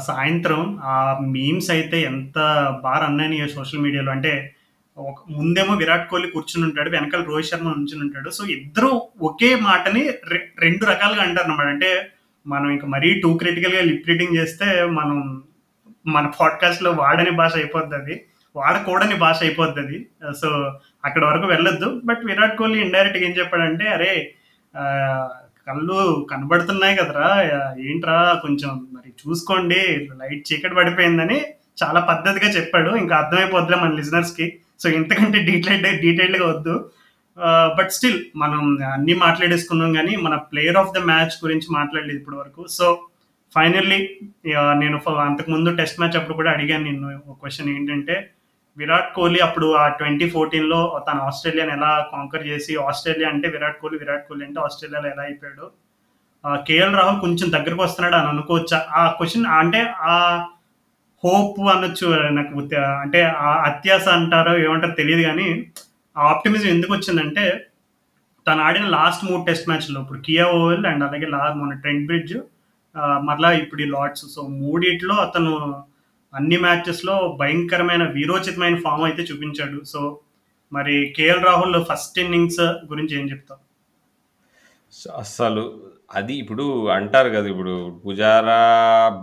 [0.07, 2.39] సాయంత్రం ఆ మీమ్స్ అయితే ఎంత
[2.83, 4.55] బాగా అన్నాయి సోషల్ మీడియాలో అంటే
[4.99, 8.31] ఒక ముందేమో విరాట్ కోహ్లీ కూర్చుని ఉంటాడు వెనకాల రోహిత్ శర్మ నుంచుని ఉంటాడు.
[8.31, 10.11] సో ఇద్దరు ఒకే మాటని
[10.59, 11.67] రెండు రకాలుగా అంటారు అన్నమాట.
[11.67, 12.09] అంటే
[12.47, 15.43] మనం ఇంకా మరీ టూ క్రిటికల్గా లిప్ రీడింగ్ చేస్తే మనం
[16.07, 18.25] మన పాడ్కాస్ట్లో వాడని భాష అయిపోద్ది అది.
[18.57, 20.07] వాడకూడని భాష అయిపోద్ది అది.
[20.27, 20.49] Uh, సో
[21.05, 22.01] అక్కడ వరకు వెళ్ళొద్దు.
[22.05, 24.35] బట్ విరాట్ కోహ్లీ ఇండైరెక్ట్గా ఏం చెప్పాడంటే అరే
[25.67, 27.43] కళ్ళు కనబడుతున్నాయి కదరా
[27.79, 31.41] ఏంట్రా కొంచెం మరి చూసుకోండి లైట్ చీకటి పడిపోయిందని
[31.85, 32.97] చాలా పద్ధతిగా చెప్పాడు.
[32.97, 34.59] ఇంకా అర్థమైపోద్దిలే మన లిజనర్స్కి.
[34.81, 36.91] సో ఇంతకంటే డీటెయిల్డ్ డీటెయిల్డ్గా వద్దు.
[37.39, 42.37] Uh, బట్ స్టిల్ మనం అన్ని మాట్లాడేసుకున్నాం కానీ మన ప్లేయర్ ఆఫ్ ద మ్యాచ్ గురించి మాట్లాడలేదు ఇప్పటి
[42.37, 42.67] వరకు.
[42.69, 43.09] సో
[43.55, 48.31] ఫైనల్లీ uh, నేను అంతకుముందు టెస్ట్ మ్యాచ్ అప్పుడు కూడా అడిగాను నిన్ను క్వశ్చన్ ఏంటంటే
[48.79, 53.99] విరాట్ కోహ్లీ అప్పుడు ఆ ట్వంటీ ఫోర్టీన్లో తను ఆస్ట్రేలియాని ఎలా కాంకర్ చేసి ఆస్ట్రేలియా అంటే విరాట్ కోహ్లీ
[54.03, 55.67] విరాట్ కోహ్లీ అంటే ఆస్ట్రేలియాలో ఎలా అయిపోయాడు.
[56.69, 58.79] కేఎల్ రాహుల్ కొంచెం దగ్గరకు వస్తున్నాడు అని అనుకోవచ్చా?
[58.99, 59.81] ఆ క్వశ్చన్ అంటే
[60.13, 60.17] ఆ
[61.25, 62.09] హోప్ అనొచ్చు
[62.39, 62.59] నాకు
[63.05, 65.47] అంటే ఆ అత్యాస అంటారో ఏమంటారో తెలియదు కానీ
[66.17, 67.45] ఆ ఆప్టిమిజం ఎందుకు వచ్చిందంటే
[68.47, 72.35] తను ఆడిన లాస్ట్ మూడు టెస్ట్ మ్యాచ్లో ఇప్పుడు కియా ఓవెల్ అండ్ అలాగే లా మన ట్రెంట్ బ్రిడ్జ్
[73.29, 74.25] మరలా ఇప్పుడు ఈ లార్డ్స్.
[74.35, 75.53] సో మూడిట్లో అతను
[76.35, 79.79] అన్ని మ్యాచెస్లో భయంకరమైన వీరోచితమైన ఫామ్ అయితే చూపించాడు.
[79.93, 80.01] సో
[80.73, 83.59] మరి కేఎల్ రాహుల్ ఫస్ట్ ఇన్నింగ్స్ గురించి ఏం చెప్తాం
[85.23, 85.65] అస్సలు
[86.19, 86.65] అది ఇప్పుడు
[86.97, 88.59] అంటారు కదా ఇప్పుడు Pujara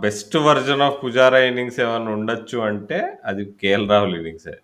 [0.04, 2.98] best version of Pujara innings ఏమైనా ఉండొచ్చు అంటే
[3.30, 4.54] అది కేఎల్ రాహుల్ ఇన్నింగ్సే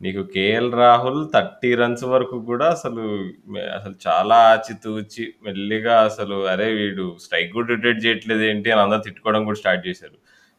[0.00, 3.02] నీకు కేఎల్ రాహుల్ థర్టీ రన్స్ వరకు కూడా అసలు
[3.76, 9.44] అసలు చాలా ఆచితూచి మెల్లిగా అసలు అరే వీడు స్ట్రైక్ కూడా రిటైర్ చేయట్లేదు ఏంటి అని అందరూ తిట్టుకోవడం
[9.48, 10.16] కూడా స్టార్ట్ చేశారు.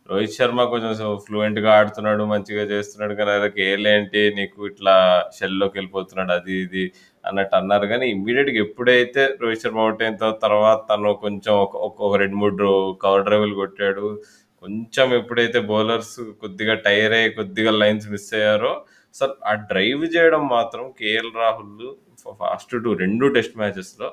[0.09, 0.91] రోహిత్ శర్మ కొంచెం
[1.25, 4.95] ఫ్లూయెంట్గా ఆడుతున్నాడు మంచిగా చేస్తున్నాడు కానీ అదే కేఎల్ ఏంటి నీకు ఇట్లా
[5.39, 6.83] షెల్లోకి వెళ్ళిపోతున్నాడు అది ఇది
[7.23, 7.87] అన్నట్టు అన్నారు.
[7.87, 12.35] కానీ ఇమ్మీడియట్గా ఎప్పుడైతే రోహిత్ శర్మ అవుట్ అయిన తర్వాత తర్వాత తను కొంచెం ఒక ఒక- ఒక రెండు
[12.35, 12.69] మూడు
[13.01, 14.07] కవర్ డ్రైవ్లు కొట్టాడు.
[14.63, 18.73] కొంచెం ఎప్పుడైతే బౌలర్స్ కొద్దిగా టైర్ అయ్యి కొద్దిగా లైన్స్ మిస్ అయ్యారో
[19.13, 21.87] సార్ ఆ డ్రైవ్ చేయడం మాత్రం కేఎల్ రాహుల్
[22.39, 24.09] ఫాస్ట్ టు రెండు టెస్ట్ మ్యాచెస్లో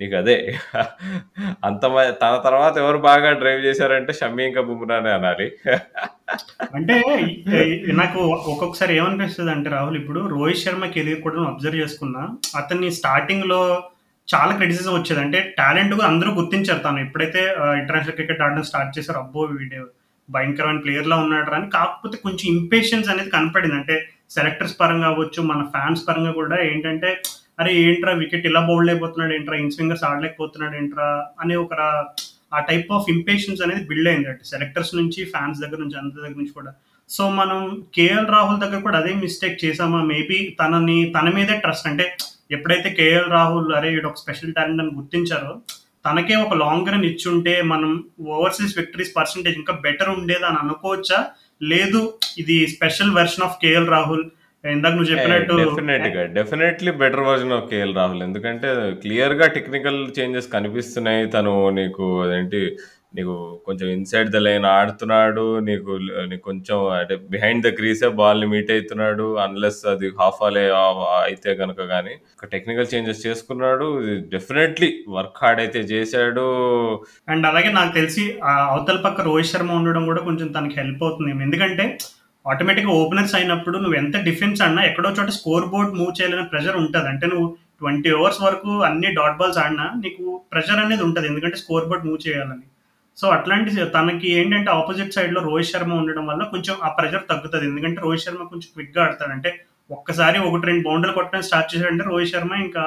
[0.00, 0.54] నీకు అదే
[1.64, 5.52] అంత మ- తన తర్వాత ఎవరు బాగా డ్రైవ్ చేశారంటే షమీ ఇంకా బుమ్రానే అనాలి.
[6.74, 7.02] అంటే
[7.62, 13.82] ఈ- నాకు ఒక్కొక్కసారి ఏమనిపిస్తుంది అంటే రాహుల్ ఇప్పుడు రోహిత్ శర్మ కెరీర్ కూడా అబ్జర్వ్ చేసుకున్నా అతన్ని స్టార్టింగ్లో
[14.34, 15.20] చాలా క్రిటిసిజం వచ్చేది.
[15.20, 16.98] అంటే టాలెంట్ అందరూ గుర్తించారు తను.
[16.98, 19.84] ఎప్పుడైతే ఇంటర్నేషనల్ క్రికెట్ ఆడడం స్టార్ట్ చేశారు అబ్బో వీడియో
[20.30, 23.74] భయంకరమైన ప్లేయర్ లా ఉన్నాడు అని కాకపోతే కొంచెం ఇంపేషన్స్ అనేది కనపడింది.
[23.74, 27.22] అంటే సెలెక్టర్స్ పరంగా అవ్వచ్చు మన ఫ్యాన్స్ పరంగా కూడా ఏంటంటే
[27.58, 31.08] అరే ఏంట్రా వికెట్ ఇలా బౌల్డ్ అయిపోతున్నాడు ఏంట్రా ఇన్ స్వింగర్స్ ఆడలేకపోతున్నాడు ఏంట్రా
[31.40, 31.74] అనే ఒక
[32.52, 36.38] ఆ టైప్ ఆఫ్ ఇంపేషన్స్ అనేది బిల్డ్ అయింది అంటే సెలెక్టర్స్ నుంచి ఫ్యాన్స్ దగ్గర నుంచి అందరి దగ్గర
[36.42, 36.70] నుంచి కూడా.
[37.10, 37.58] సో మనం
[37.96, 42.06] కేఎల్ రాహుల్ దగ్గర కూడా అదే మిస్టేక్ చేసామా మేబీ తనని తన మీదే ట్రస్ట్ అంటే
[42.50, 45.52] ఎప్పుడైతే కేఎల్ రాహుల్ అరే వీడు ఒక స్పెషల్ టాలెంట్ అని గుర్తించారో
[46.04, 47.90] తనకే ఒక లాంగ్ రన్ ఇచ్చుంటే మనం
[48.34, 51.18] ఓవర్సీస్ విక్టరీస్ పర్సంటేజ్ ఇంకా బెటర్ ఉండేది అని అనుకోవచ్చా?
[51.60, 52.00] లేదు
[52.38, 54.24] ఇది special version of KL Rahul.
[54.64, 58.68] ఇందాక నువ్వు చెప్పినట్టు డెఫినెట్గా definitely better version of KL Rahul ఎందుకంటే
[59.02, 61.24] క్లియర్గా టెక్నికల్ చేంజెస్ కనిపిస్తున్నాయి.
[61.34, 62.62] తను నీకు అదేంటి
[63.16, 63.34] నీకు
[63.66, 65.44] కొంచెం ఇన్సైడ్ ద లైన్ ఆడుతున్నాడు.
[65.68, 65.92] నీకు
[66.30, 69.26] నీకు కొంచెం అంటే బిహైండ్ ద క్రీసే బాల్ని మీట్ అవుతున్నాడు.
[69.44, 70.64] అన్లెస్ అది హాఫ్ ఆలే
[71.28, 73.86] అయితే కనుక కానీ ఒక టెక్నికల్ చేంజెస్ చేసుకున్నాడు.
[74.34, 76.46] డెఫినెట్లీ వర్క్ హార్డ్ అయితే చేశాడు.
[77.34, 81.44] అండ్ అలాగే నాకు తెలిసి ఆ అవతల పక్క రోహిత్ శర్మ ఉండడం కూడా కొంచెం తనకి హెల్ప్ అవుతుంది.
[81.48, 81.86] ఎందుకంటే
[82.46, 87.08] ఆటోమేటిక్గా ఓపెనర్స్ అయినప్పుడు నువ్వు ఎంత డిఫెన్స్ అన్నా ఎక్కడో చోట స్కోర్ బోర్డ్ మూవ్ చేయాలనే ప్రెషర్ ఉంటుంది.
[87.12, 87.46] అంటే నువ్వు
[87.80, 91.28] ట్వంటీ ఓవర్స్ వరకు అన్ని డాట్ బాల్స్ ఆడినా నీకు ప్రెషర్ అనేది ఉంటుంది.
[91.32, 92.64] ఎందుకంటే స్కోర్ బోర్డ్ మూవ్ చేయాలని.
[93.18, 97.66] సో అట్లాంటి తనకి ఏంటంటే ఆపోజిట్ సైడ్లో రోహిత్ శర్మ ఉండడం వల్ల కొంచెం ఆ ప్రెషర్ తగ్గుతుంది.
[97.70, 99.32] ఎందుకంటే రోహిత్ శర్మ కొంచెం క్విక్గా ఆడతాడు.
[99.36, 99.52] అంటే
[99.90, 102.84] ఒక్కసారి ఒకటి రెండు బౌండర్లు కొట్టడం స్టార్ట్ చేశాడంటే రోహిత్ శర్మ ఇంకా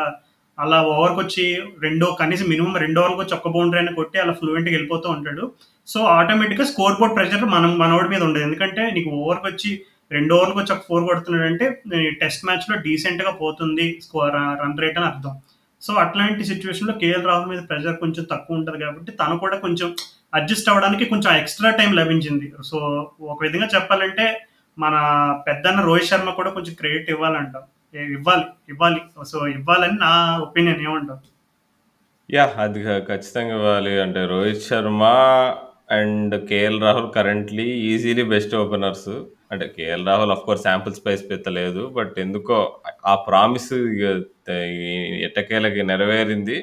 [0.58, 1.46] అలా ఓవర్కి వచ్చి
[1.86, 5.44] రెండో కనీసం మినిమం రెండో ఓవర్కి వచ్చి ఒక్క బౌండరీ అయినా కొట్టి అలా ఫ్లూయెంట్గా వెళ్ళిపోతూ ఉంటాడు.
[5.92, 8.44] సో ఆటోమేటిక్గా స్కోర్ బోర్డ్ ప్రెషర్ మనం మనోడి మీద ఉండదు.
[8.48, 9.72] ఎందుకంటే నీకు ఓవర్కి వచ్చి
[10.16, 11.66] రెండు ఓవర్కి వచ్చి ఒక ఫోర్ కొడుతున్నాడు అంటే
[12.22, 15.34] టెస్ట్ మ్యాచ్లో డీసెంట్గా పోతుంది స్కోర్ రన్ రేట్ అని అర్థం.
[15.82, 19.90] సో అట్లాంటి సిచ్యువేషన్లో కేఎల్ రాహుల్ మీద ప్రెషర్ కొంచెం తక్కువ ఉంటుంది కాబట్టి తను కూడా కొంచెం
[20.40, 22.48] అడ్జస్ట్ అవ్వడానికి కొంచెం ఎక్స్ట్రా టైం లభించింది.
[22.70, 22.78] సో
[23.32, 24.26] ఒక విధంగా చెప్పాలంటే
[24.78, 24.96] మన
[25.48, 27.56] పెద్దన్న రోహిత్ శర్మ కూడా కొంచెం క్రెడిట్ ఇవ్వాలంట.
[28.18, 29.02] ఇవ్వాలి ఇవ్వాలి.
[29.32, 30.14] సో ఇవ్వాలని నా
[30.46, 31.20] ఒపీనియన్ ఏమంటావు?
[32.30, 33.94] యా అది ఖచ్చితంగా ఇవ్వాలి.
[34.06, 35.04] అంటే Rohit Sharma
[35.98, 39.12] and KL Rahul currently easily best openers
[39.54, 42.58] అంటే KL Rahul of course sample space పెత్తలేదు but ఎందుకో
[43.12, 43.72] ఆ ప్రామిస్
[45.28, 46.58] ఎట్టకేలకి నెరవేరింది.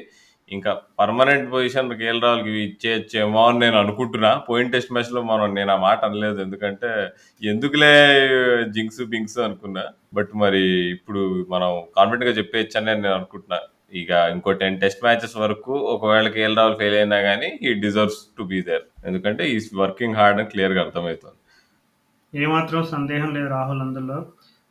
[0.51, 4.31] ఇంకా పర్మనెంట్ పొజిషన్ కేఎల్ రాహుల్కి ఇచ్చేయచ్చేమో అని నేను అనుకుంటున్నా.
[4.47, 6.89] పోయిన టెస్ట్ మ్యాచ్లో మనం నేను ఆ మాట అనలేదు ఎందుకంటే
[7.51, 7.93] ఎందుకులే
[8.77, 9.83] జింక్స్ బింగ్స్ అనుకున్నా.
[10.17, 10.63] బట్ మరి
[10.95, 11.21] ఇప్పుడు
[11.53, 13.59] మనం కాన్ఫిడెంట్గా చెప్పేయచ్చు అని నేను అనుకుంటున్నా.
[14.01, 18.43] ఇక ఇంకో టెన్ టెస్ట్ మ్యాచెస్ వరకు ఒకవేళ కేఎల్ రాహుల్ ఫెయిల్ అయినా కానీ ఈ డిజర్వ్స్ టు
[18.51, 21.37] బీ దేర్ ఎందుకంటే ఈ వర్కింగ్ హార్డ్ అని క్లియర్గా అర్థమవుతుంది.
[22.33, 24.19] ఏమాత్రం సందేహం లేదు రాహుల్ అందులో.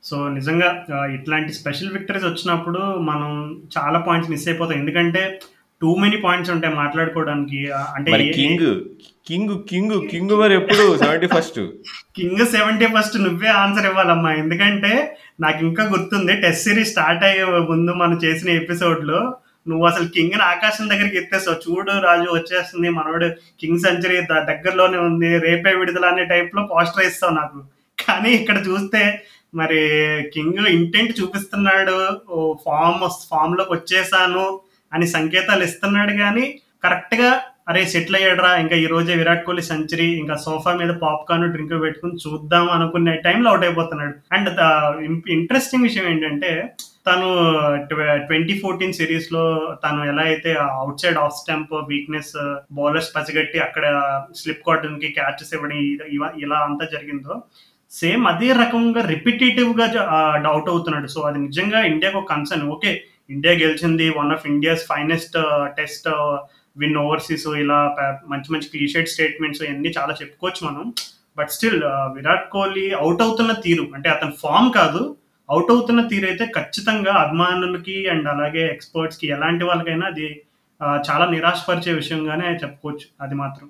[0.04, 0.68] సో నిజంగా
[1.16, 3.30] ఇట్లాంటి స్పెషల్ విక్టరీస్ వచ్చినప్పుడు మనం
[3.76, 4.78] చాలా పాయింట్స్ మిస్ అయిపోతాం.
[4.82, 5.22] ఎందుకంటే
[5.82, 7.58] టూ మెనీ పాయింట్స్ ఉంటాయి మాట్లాడుకోవడానికి.
[7.96, 8.68] అంటే కింగ్
[9.28, 11.58] కింగ్ కింగ్ కింగ్ మరి ఎప్పుడు seventy first
[12.18, 14.30] king seventy first నువ్వే ఆన్సర్ ఇవ్వాలమ్మా.
[14.42, 14.92] ఎందుకంటే
[15.40, 19.20] నాకు ఇంకా గుర్తుంది టెస్ట్ సిరీస్ స్టార్ట్ అయ్యే ముందు మనం చేసిన ఎపిసోడ్లో
[19.68, 21.58] నువ్వు అసలు కింగ్ ఆకాశం దగ్గరికి ఎత్తేసావు.
[21.64, 23.28] చూడు రాజు వచ్చేస్తుంది మనోడు
[23.60, 27.58] కింగ్ సెంచరీ దగ్గరలోనే ఉంది రేపే విడుదల అనే టైప్లో పోస్టర్ ఇస్తావు నాకు.
[27.98, 29.02] కానీ ఇక్కడ చూస్తే
[29.54, 29.80] మరి
[30.34, 31.96] కింగ్ ఇంటెంట్ చూపిస్తున్నాడు
[32.64, 34.60] ఫామ్ ఫామ్లోకి వచ్చేసాను
[34.92, 38.50] అని సంకేతాలు ఇస్తున్నాడు కానీ కరెక్ట్గా అరే సెటిల్ అయ్యాడరా.
[38.56, 43.50] ఇంకా ఈ రోజే విరాట్ కోహ్లీ సెంచరీ ఇంకా సోఫా మీద పాప్కార్న్ డ్రింక్ పెట్టుకుని చూద్దాం అనుకునే టైంలో
[43.50, 44.14] అవుట్ అయిపోతున్నాడు.
[44.36, 44.48] అండ్
[45.36, 46.74] ఇంట్రెస్టింగ్ విషయం ఏంటంటే
[47.08, 47.28] తను
[48.28, 49.42] ట్వంటీ ఫోర్టీన్ సిరీస్లో
[49.84, 50.50] తను ఎలా అయితే
[51.02, 52.32] outside off stump weakness
[52.72, 53.84] bowlers పసిగట్టి అక్కడ
[54.36, 55.78] స్లిప్ కాటన్కి క్యాచెస్ ఇవ్వడం
[56.44, 57.36] ఇలా అంతా జరిగిందో
[57.92, 59.86] సేమ్ అదే రకంగా రిపిటేటివ్గా
[60.46, 61.06] డౌట్ అవుతున్నాడు.
[61.06, 62.92] సో అది నిజంగా ఇండియాకు ఒక కన్సర్న్ ఓకే
[63.30, 65.36] ఇండియా గెలిచింది one of India's finest
[65.78, 66.08] test
[66.82, 67.78] win overseas ఇలా
[68.32, 70.84] మంచి మంచి క్లీషెడ్ స్టేట్మెంట్స్ ఇవన్నీ చాలా చెప్పుకోవచ్చు మనం.
[71.38, 75.02] But still uh, Virat Kohli out అవుతున్న తీరు అంటే అతని ఫామ్ కాదు
[75.48, 80.28] అవుట్ అవుతున్న తీరు అయితే ఖచ్చితంగా అభిమానులకి అండ్ అలాగే ఎక్స్పర్ట్స్కి ఎలాంటి వాళ్ళకైనా అది
[81.08, 83.68] చాలా నిరాశపరిచే విషయంగానే చెప్పుకోవచ్చు అది మాత్రం.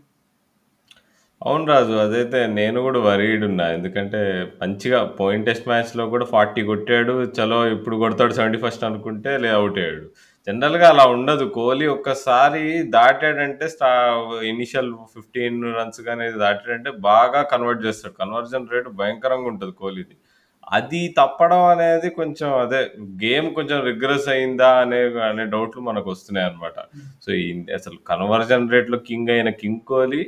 [1.42, 3.66] అవును రాజు అదైతే నేను కూడా వరీడ్ ఉన్నా.
[3.76, 4.20] ఎందుకంటే
[4.62, 9.78] మంచిగా పోయిన్ టెస్ట్ మ్యాచ్లో కూడా ఫార్టీ కొట్టాడు చలో ఇప్పుడు కొడతాడు సెవెంటీ ఫస్ట్ అనుకుంటే లే అవుట్
[9.82, 10.02] అయ్యాడు.
[10.48, 11.44] జనరల్గా అలా ఉండదు.
[11.56, 12.62] కోహ్లీ ఒక్కసారి
[12.96, 13.88] దాటాడంటే స్టా
[14.52, 18.14] ఇనిషియల్ ఫిఫ్టీన్ రన్స్ కానీ దాటాడంటే బాగా కన్వర్ట్ చేస్తాడు.
[18.22, 20.16] కన్వర్జన్ రేట్ భయంకరంగా ఉంటుంది కోహ్లీది.
[20.76, 22.80] అది తప్పడం అనేది కొంచెం అదే
[23.24, 26.78] గేమ్ కొంచెం రిగ్రెస్ అయిందా అనే అనే డౌట్లు మనకు వస్తున్నాయి అనమాట
[27.24, 27.46] సో ఈ
[27.78, 30.22] అసలు కన్వర్జన్ రేట్లో కింగ్ అయిన కింగ్ కోహ్లీ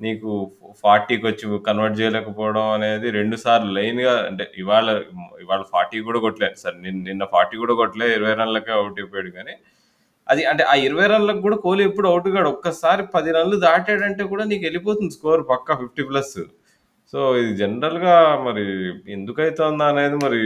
[0.00, 0.30] నీకు
[0.82, 4.88] ఫార్టీకి వచ్చి కన్వర్ట్ చేయలేకపోవడం అనేది రెండు సార్లు లైన్గా అంటే ఇవాళ
[5.44, 9.54] ఇవాళ ఫార్టీ కూడా కొట్టలేదు సరే నిన్న నిన్న ఫార్టీ కూడా కొట్టలే ఇరవై రన్లకే అవుట్ అయిపోయాడు కానీ
[10.28, 12.48] అది అంటే ఆ ఇరవై రన్లకు కూడా కోహ్లీ ఎప్పుడు అవుట్ కాడు.
[12.56, 16.38] ఒక్కసారి పది రన్లు దాటాడంటే కూడా నీకు వెళ్ళిపోతుంది స్కోర్ పక్కా ఫిఫ్టీ ప్లస్.
[17.12, 18.14] సో ఇది జనరల్గా
[18.46, 18.64] మరి
[19.16, 20.40] ఎందుకైతుందా అనేది మరి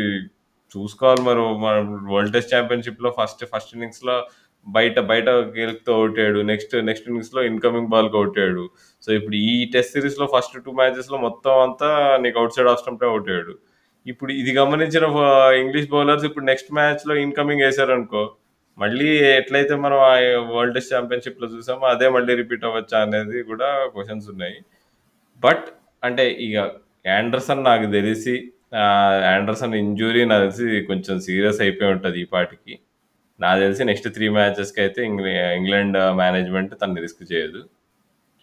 [0.75, 1.43] చూసుకోవాలి మరి.
[1.65, 1.75] మన
[2.15, 4.17] వరల్డ్ టెస్ట్ ఛాంపియన్షిప్లో ఫస్ట్ ఫస్ట్ ఇన్నింగ్స్లో
[4.67, 8.65] బయట బయట గెలుపుతూ అవుతాడు నెక్స్ట్ నెక్స్ట్ ఇన్నింగ్స్లో ఇన్కమింగ్ బాల్కి అవుతాడు
[9.03, 11.89] సో ఇప్పుడు ఈ టెస్ట్ సిరీస్లో ఫస్ట్ టూ మ్యాచెస్లో మొత్తం అంతా
[12.25, 13.55] నీకు అవుట్ సైడ్ ఆఫ్ స్టంపే అవుట్ అయ్యాడు
[14.07, 15.07] ఇప్పుడు ఇది గమనించిన
[15.63, 18.23] ఇంగ్లీష్ బౌలర్స్ ఇప్పుడు నెక్స్ట్ మ్యాచ్లో ఇన్కమింగ్ వేసారనుకో
[18.79, 20.13] మళ్ళీ ఎట్లయితే మనం ఆ
[20.53, 24.57] వరల్డ్ టెస్ట్ ఛాంపియన్షిప్లో చూసామో అదే మళ్ళీ రిపీట్ అవ్వచ్చా అనేది కూడా క్వశ్చన్స్ ఉన్నాయి.
[25.43, 25.67] బట్
[26.03, 26.57] అంటే ఇక
[27.11, 28.35] యాండర్సన్ నాకు తెలిసి
[29.31, 32.75] యాండర్సన్ ఇంజురీ నాకు తెలిసి కొంచెం సీరియస్ అయిపోయి ఉంటుంది ఈ పాటికి.
[33.43, 37.61] నాకు తెలిసి నెక్స్ట్ త్రీ మ్యాచెస్కి అయితే ఇంగ్లీ ఇంగ్లాండ్ మేనేజ్మెంట్ తను రిస్క్ చేయదు.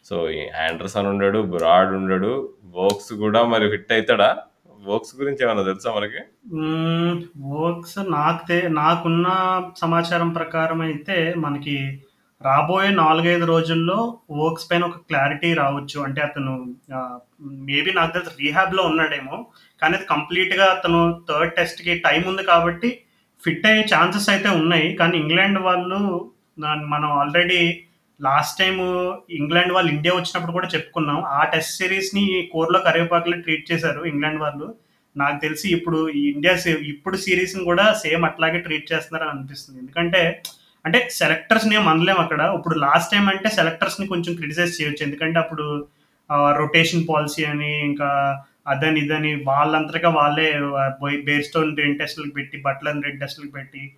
[0.05, 2.33] సో ఈ ఆండర్సన్ ఉండడు బ్రాడ్ ఉండడు
[2.77, 4.29] వోక్స్ కూడా మరి ఫిట్ అవుతాడా
[4.89, 6.21] వోక్స్ గురించి ఏమైనా తెలుసా మనకి?
[7.53, 9.27] వర్క్స్ నాకు నాకున్న
[9.83, 11.77] సమాచారం ప్రకారం అయితే మనకి
[12.41, 13.97] రాబోయే నాలుగైదు రోజుల్లో
[14.39, 15.97] వర్క్స్ పైన ఒక క్లారిటీ రావచ్చు.
[16.07, 16.53] అంటే అతను
[17.69, 19.37] మేబీ నాకు తెలిసి రీహాబ్లో ఉన్నాడేమో
[19.81, 22.91] కానీ అది కంప్లీట్గా అతను థర్డ్ టెస్ట్కి టైం ఉంది కాబట్టి
[23.47, 24.87] ఫిట్ అయ్యే ఛాన్సెస్ అయితే ఉన్నాయి.
[25.01, 25.99] కానీ ఇంగ్లాండ్ వాళ్ళు
[26.93, 27.61] మనం ఆల్రెడీ
[28.19, 28.75] లాస్ట్ టైం
[29.39, 31.17] ఇంగ్లాండ్ వాళ్ళు ఇండియా వచ్చినప్పుడు కూడా చెప్పుకున్నాం.
[31.37, 34.67] ఆ టెస్ట్ సిరీస్ని కోర్లో కరివేపాకులో ట్రీట్ చేశారు ఇంగ్లాండ్ వాళ్ళు.
[35.15, 36.53] నాకు తెలిసి ఇప్పుడు ఈ ఇండియా
[36.93, 39.77] ఇప్పుడు సిరీస్ని కూడా సేమ్ అట్లాగే ట్రీట్ చేస్తున్నారని అనిపిస్తుంది.
[39.83, 40.21] ఎందుకంటే
[40.85, 42.41] అంటే సెలెక్టర్స్ని ఏం అనలేం అక్కడ.
[42.57, 45.01] ఇప్పుడు లాస్ట్ టైం అంటే సెలెక్టర్స్ని కొంచెం క్రిటిసైజ్ చేయొచ్చు.
[45.07, 45.65] ఎందుకంటే అప్పుడు
[46.61, 48.09] రొటేషన్ పాలసీ అని ఇంకా
[48.67, 50.53] అదని ఇదని వాళ్ళంతగా వాళ్ళే
[51.21, 53.95] బేర్స్టోన్ రెండు టెస్టులకు పెట్టి బట్టలను రెండు టెస్టులకు పెట్టి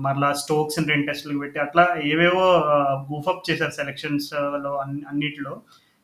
[0.00, 2.64] మరలా స్టోక్స్ రెండు టెస్టులకు పెట్టి అట్లా ఏవేవో
[3.12, 5.60] గూఫప్ చేశారు సెలెక్షన్స్లో అన్ని- అన్నిటిలో.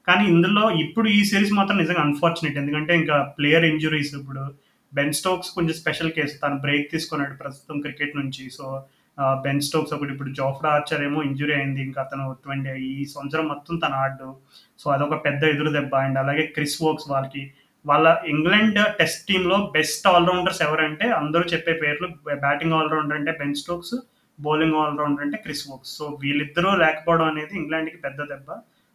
[0.07, 4.55] కానీ ఇందులో ఇప్పుడు ఈ సిరీస్ మాత్రం నిజంగా అన్ఫార్చునేట్ ఎందుకంటే ఇంకా ప్లేయర్ ఇంజురీస్ ఇప్పుడు
[4.95, 6.39] బెన్ స్టోక్స్ కొంచెం స్పెషల్ కేసు.
[6.39, 8.51] తను బ్రేక్ తీసుకున్నాడు ప్రస్తుతం క్రికెట్ నుంచి.
[8.51, 8.85] సో
[9.23, 11.83] బెన్ స్టోక్స్ ఒకటి ఇప్పుడు జోఫ్రా ఆర్చర్ ఏమో ఇంజురీ అయింది.
[11.83, 14.37] ఇంకా అతను ట్వంటీ ఈ సంవత్సరం మొత్తం తన ఆడు
[14.79, 15.95] సో అదొక పెద్ద ఎదురు దెబ్బ.
[15.95, 17.53] అండ్ అలాగే క్రిస్ వోక్స్ వాళ్ళకి
[17.85, 22.09] వాళ్ళ ఇంగ్లాండ్ టెస్ట్ టీంలో బెస్ట్ ఆల్రౌండర్స్ ఎవరంటే అందరూ చెప్పే పేర్లు
[22.47, 23.95] బ్యాటింగ్ ఆల్రౌండర్ అంటే బెన్ స్టోక్స్
[24.39, 25.93] బౌలింగ్ ఆల్రౌండర్ అంటే క్రిస్ వోక్స్.
[25.99, 28.51] సో వీళ్ళిద్దరూ లేకపోవడం అనేది ఇంగ్లాండ్కి పెద్ద దెబ్బ.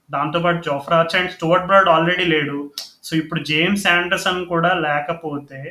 [0.09, 2.57] దాంతోపాటు Jofra and Stuart Broad already లేడు.
[3.07, 5.61] సో ఇప్పుడు జేమ్స్ ఆండర్సన్ కూడా లేకపోతే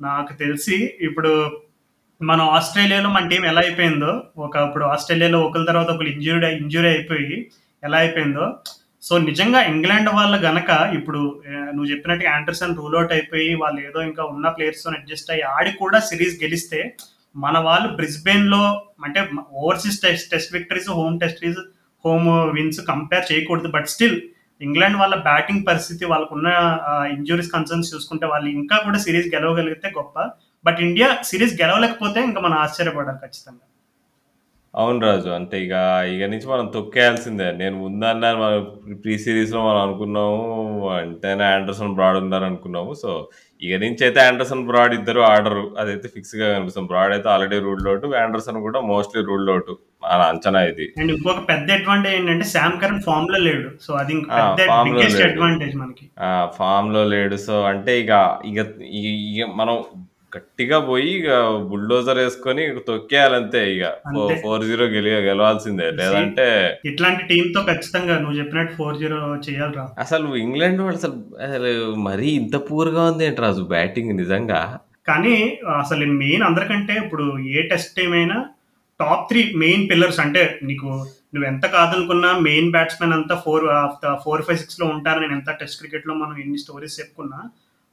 [0.00, 0.76] నాకు తెలిసి
[1.08, 1.32] ఇప్పుడు
[2.20, 4.12] మన ఆస్ట్రేలియాలో మన టీం ఎలా అయిపోయిందో
[4.44, 7.36] ఒక ఇప్పుడు ఆస్ట్రేలియాలో ఒకరి తర్వాత ఒకరు ఇంజూరీ ఇంజూరీ అయిపోయి
[7.82, 8.46] ఎలా అయిపోయిందో
[9.02, 11.20] సో నిజంగా ఇంగ్లాండ్ వాళ్ళ గనక ఇప్పుడు
[11.74, 15.98] నువ్వు చెప్పినట్టు ఆండర్సన్ రూల్ అవుట్ అయిపోయి వాళ్ళు ఏదో ఇంకా ఉన్న ప్లేయర్స్తో అడ్జస్ట్ అయ్యి ఆడి కూడా
[16.10, 16.80] సిరీస్ గెలిస్తే
[17.44, 18.62] మన వాళ్ళు బ్రిస్బెన్లో
[19.06, 19.20] అంటే
[19.62, 21.60] overseas test test victories home tests
[22.04, 23.68] home wins compare చేయకూడదు.
[23.76, 24.16] బట్ స్టిల్
[24.60, 26.48] ఇంగ్లాండ్ వాళ్ళ బ్యాటింగ్ పరిస్థితి వాళ్ళకున్న
[27.16, 30.16] ఇంజురీస్ కన్సర్న్స్ చూసుకుంటే వాళ్ళు ఇంకా కూడా సిరీస్ గెలవగలిగితే గొప్ప.
[30.64, 33.64] బట్ ఇండియా సిరీస్ గెలవలేకపోతే ఇంకా మనం ఆశ్చర్యపడాలి ఖచ్చితంగా.
[34.76, 35.72] అవును రాజు అంటే ఇక
[36.14, 37.52] ఇక నుంచి మనం తొక్కేయాల్సిందే.
[37.52, 38.66] నేను ముందన్నాను మనం
[39.04, 42.94] ప్రీ సిరీస్లో మనం అనుకున్నాము అంటేనే ఆండర్సన్ బ్రాడ్ ఉన్నారు అనుకున్నాము.
[42.94, 43.28] సో
[43.62, 46.86] ఇక నుంచి అయితే ఆండర్సన్ బ్రాడ్ ఇద్దరు ఆడరు అదైతే ఫిక్స్గా కనిపిస్తుంది.
[46.88, 49.70] బ్రాడ్ అయితే ఆల్రెడీ రూల్డ్ అవుట్ ఆండర్సన్ కూడా మోస్ట్లీ రూల్డ్ అవుట్
[50.02, 50.92] మన అంచనా ఇది.
[50.98, 53.70] అండ్ ఇంకొక పెద్ద అడ్వాంటేజ్ ఏంటంటే శామ్ కరణ్ ఫామ్లో లేడు.
[53.82, 55.30] సో అది ఇంకా ఆ, పెద్ద form లో బిగ్గెస్ట్ లేడు.
[55.30, 56.10] అడ్వాంటేజ్ మనకి.
[56.56, 57.36] ఫామ్లో లేడు.
[57.36, 59.84] సో అంటే ఇక ఇక ఇక- ఇక మనం
[60.36, 61.30] గట్టిగా పోయి ఇక
[61.70, 63.84] బుల్డోజర్ వేసుకొని తొక్కేయాలంతే ఇక.
[64.06, 64.34] అంతే.
[64.42, 65.90] ఫోర్ జీరో గెలి గెలవాల్సిందే.
[65.90, 66.46] లేదంటే
[66.84, 69.18] ఇట్లాంటి టీమ్తో ఖచ్చితంగా నువ్వు చెప్పినట్టు ఫోర్ జీరో
[69.48, 74.78] చేయాలి రా అసలు ఇంగ్లాండ్ వాళ్ళు అసలు అసలు మరీ ఇంత పూర్గా ఉంది ఏంటి రాజు బ్యాటింగ్ నిజంగా?
[75.08, 75.36] కానీ
[75.78, 78.36] అసలు మెయిన్ అందరికంటే ఇప్పుడు ఏ టెస్ట్ టీమ్ అయినా
[79.00, 80.86] టాప్ త్రీ మెయిన్ పిల్లర్స్ అంటే నీకు
[81.34, 83.64] నువ్వు ఎంత కాదనుకున్నా మెయిన్ బ్యాట్స్మెన్ అంతా ఫోర్
[84.24, 87.38] ఫోర్ ఫైవ్ సిక్స్లో ఉంటారు నేను ఎంత టెస్ట్ క్రికెట్లో మనం ఎన్ని స్టోరీస్ చెప్పుకున్నా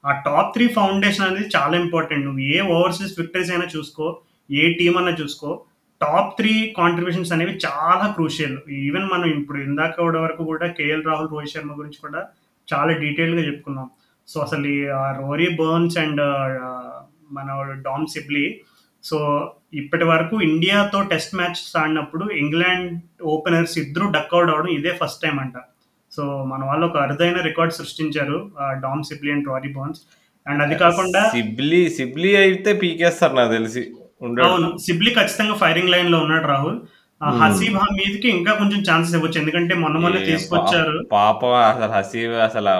[0.05, 2.25] ఆ టాప్ త్రీ ఫౌండేషన్ అనేది చాలా ఇంపార్టెంట్.
[2.25, 5.65] నువ్వు ఏ ఓవర్సీస్ విక్టరీస్ అయినా చూసుకో ఏ టీం అన్నా చూసుకో
[6.01, 8.57] టాప్ త్రీ కాంట్రిబ్యూషన్స్ అనేవి చాలా క్రూషియల్.
[8.71, 12.21] ఈవెన్ మనం ఇప్పుడు ఇందాక వరకు కూడా కేఎల్ రాహుల్ రోహిత్ శర్మ గురించి కూడా
[12.73, 13.89] చాలా డీటెయిల్గా చెప్పుకున్నాం.
[14.27, 16.21] సో అసలు ఈ ఆ రోరీ బర్న్స్ అండ్
[17.31, 18.61] మన డామ్ సిబ్లీ
[19.03, 25.39] సో ఇప్పటి వరకు ఇండియాతో టెస్ట్ మ్యాచ్ ఆడినప్పుడు ఇంగ్లాండ్ ఓపెనర్స్ ఇద్దరు డక్అవుట్ అవడం ఇదే ఫస్ట్ టైం
[25.39, 25.53] అంట.
[26.15, 28.37] సో మన వాళ్ళు ఒక అరుదైన రికార్డ్ సృష్టించారు
[28.85, 30.01] Dom Sibley and Rory Burns
[30.47, 33.83] and అది కాకుండా సిబ్లీ సిబ్లీ అయితే పీకేస్తారు నాకు తెలిసి.
[34.45, 36.79] అవును సిబ్లీ ఖచ్చితంగా ఫైరింగ్ లైన్లో ఉన్నాడు రాహుల్.
[37.21, 39.37] హసీబ్ హమీద్కి ఇంకా కొంచెం ఛాన్సెస్ ఇవ్వచ్చు.
[39.41, 40.93] ఎందుకంటే మొన్న మొన్న తీసుకొచ్చారు.
[41.13, 42.73] పాపం అసలు హసీబ్ అసలు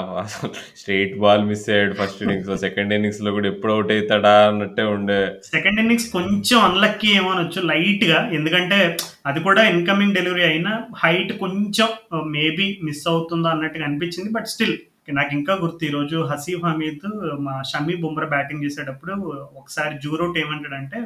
[0.81, 5.19] స్ట్రైట్ బాల్ మిస్ అయ్యాడు ఫస్ట్ ఇన్నింగ్స్లో సెకండ్ ఇన్నింగ్స్లో కూడా ఎప్పుడు అవుట్ అవుతాడా అన్నట్టే ఉండే.
[5.55, 8.79] సెకండ్ ఇన్నింగ్స్ కొంచెం అన్లక్కీ ఏమో అనొచ్చు లైట్గా ఎందుకంటే
[9.31, 10.73] అది కూడా ఇన్కమింగ్ డెలివరీ అయినా
[11.03, 11.89] హైట్ కొంచెం
[12.35, 14.31] మేబీ మిస్ అవుతుందో అన్నట్టుగా అనిపించింది.
[14.37, 14.77] బట్ స్టిల్
[15.17, 17.05] నాకు ఇంకా గుర్తు ఈ రోజు హసీఫ్ హమీద్
[17.45, 19.13] మా షమీ బుమ్రా బ్యాటింగ్ చేసేటప్పుడు
[19.61, 20.99] ఒకసారి జూరోట్ ఏమంటాడంటే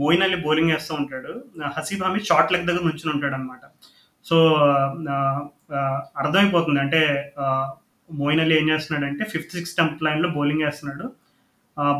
[0.00, 1.32] మోయిన్ అలీ బౌలింగ్ వేస్తూ ఉంటాడు.
[1.76, 3.64] హసీఫ్ హమీద్ షార్ట్ లెగ్ దగ్గర నుంచుని ఉంటాడు అనమాట
[4.26, 4.36] సో
[6.22, 6.80] అర్థమైపోతుంది.
[6.84, 7.00] అంటే
[8.10, 11.06] మోయిన్ అలీ ఏం చేస్తున్నాడంటే ఫిఫ్త్ సిక్స్త్ టెంప్ లైన్లో బౌలింగ్ వేస్తున్నాడు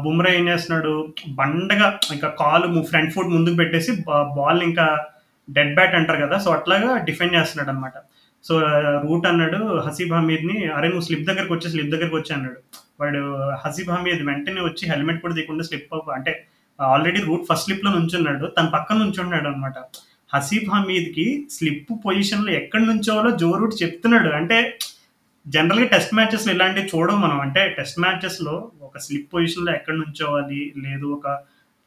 [0.05, 0.93] బుమ్రా ఏం చేస్తున్నాడు?
[1.41, 3.91] బండగా ఇంకా కాలు ఫ్రంట్ ఫుట్ ముందుకు పెట్టేసి
[4.39, 4.87] బాల్ ఇంకా
[5.49, 7.99] డెడ్ బ్యాట్ అంటారు కదా సో అట్లాగా డిఫెండ్ చేస్తున్నాడు అనమాట
[8.45, 8.55] సో
[9.05, 12.59] రూట్ అన్నాడు హసీబ్ హమీద్ని అరే నువ్వు స్లిప్ దగ్గరకు వచ్చి స్లిప్ దగ్గరకు వచ్చి అన్నాడు.
[13.01, 13.21] వాడు
[13.63, 16.33] హసీబ్ హమీద్ వెంటనే వచ్చి హెల్మెట్ కూడా తీయకుండా స్లిప్ అంటే
[16.81, 19.75] ఆల్రెడీ రూట్ ఫస్ట్ స్లిప్లో నుంచున్నాడు తన పక్కన నుంచున్నాడు అనమాట
[20.35, 24.29] హసీబ్ హమీద్కి స్లిప్ పొజిషన్లో ఎక్కడి నుంచోవాలో జో రూట్ చెప్తున్నాడు.
[24.29, 24.79] అంటే
[25.47, 27.41] జనరల్గా టెస్ట్ మ్యాచెస్ ఇలాంటివి చూడవు మనం.
[27.41, 31.39] అంటే టెస్ట్ మ్యాచెస్లో ఒక స్లిప్ పొజిషన్లో ఎక్కడ నుంచోవాలి లేదు ఒక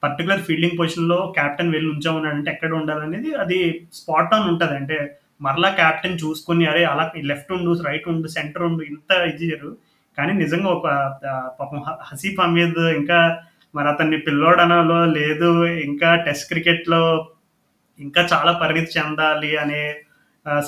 [0.04, 4.76] పర్టికులర్ ఫీల్డింగ్ పొజిషన్లో కెప్టెన్ వెళ్ళి ఉంచామన్నాడు అంటే ఎక్కడ ఉండాలనేది అది స్పాట్ ఆన్ ఉంటుంది.
[4.76, 9.78] అంటే మరలా కెప్టెన్ చూసుకొని అరే అలా లెఫ్ట్ ఉండు రైట్ ఉండు సెంటర్ ఉండు ఇంత ఇది చేయరు.
[10.18, 10.88] కానీ నిజంగా ఒక
[11.60, 13.44] పాపం హసీఫ్ అమీద్ ఇంకా
[13.76, 15.50] మరి అతన్ని పిల్లోడనాలో లేదు
[15.90, 17.04] ఇంకా టెస్ట్ క్రికెట్లో
[18.00, 19.84] ఇంకా చాలా పరిణితి చెందాలి అనే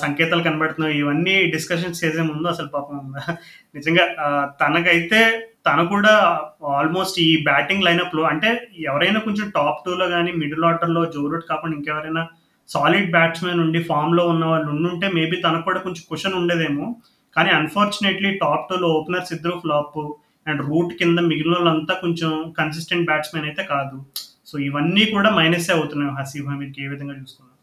[0.02, 0.96] సంకేతాలు కనబడుతున్నాయి.
[0.98, 2.98] ఇవన్నీ డిస్కషన్స్ చేసే ముందు అసలు పాపం
[3.76, 4.04] నిజంగా
[4.60, 5.20] తనకైతే
[5.66, 6.12] తను కూడా
[6.78, 8.48] ఆల్మోస్ట్ ఈ బ్యాటింగ్ లైనప్లో అంటే
[8.90, 12.22] ఎవరైనా కొంచెం టాప్ టూలో కానీ మిడిల్ ఆర్డర్లో జోరూట్ కాకుండా ఇంకెవరైనా
[12.68, 16.86] సాలిడ్ బ్యాట్స్మెన్ ఉండి ఫామ్లో ఉన్న వాళ్ళు ఉండుంటే మేబీ తనకు కూడా కొంచెం క్వశ్చన్ ఉండేదేమో.
[17.36, 19.98] కానీ అన్ఫార్చునేట్లీ టాప్ టూలో ఓపెనర్స్ ఇద్దరు ఫ్లాప్.
[20.46, 23.98] అండ్ రూట్ కింద మిగిలిన వాళ్ళంతా కొంచెం కన్సిస్టెంట్ బ్యాట్స్మెన్ అయితే కాదు.
[24.46, 27.53] సో ఇవన్నీ కూడా మైనస్ అవుతున్నాయి హసీబ్ హమీద్కి ఏ విధంగా చూసుకున్నాం.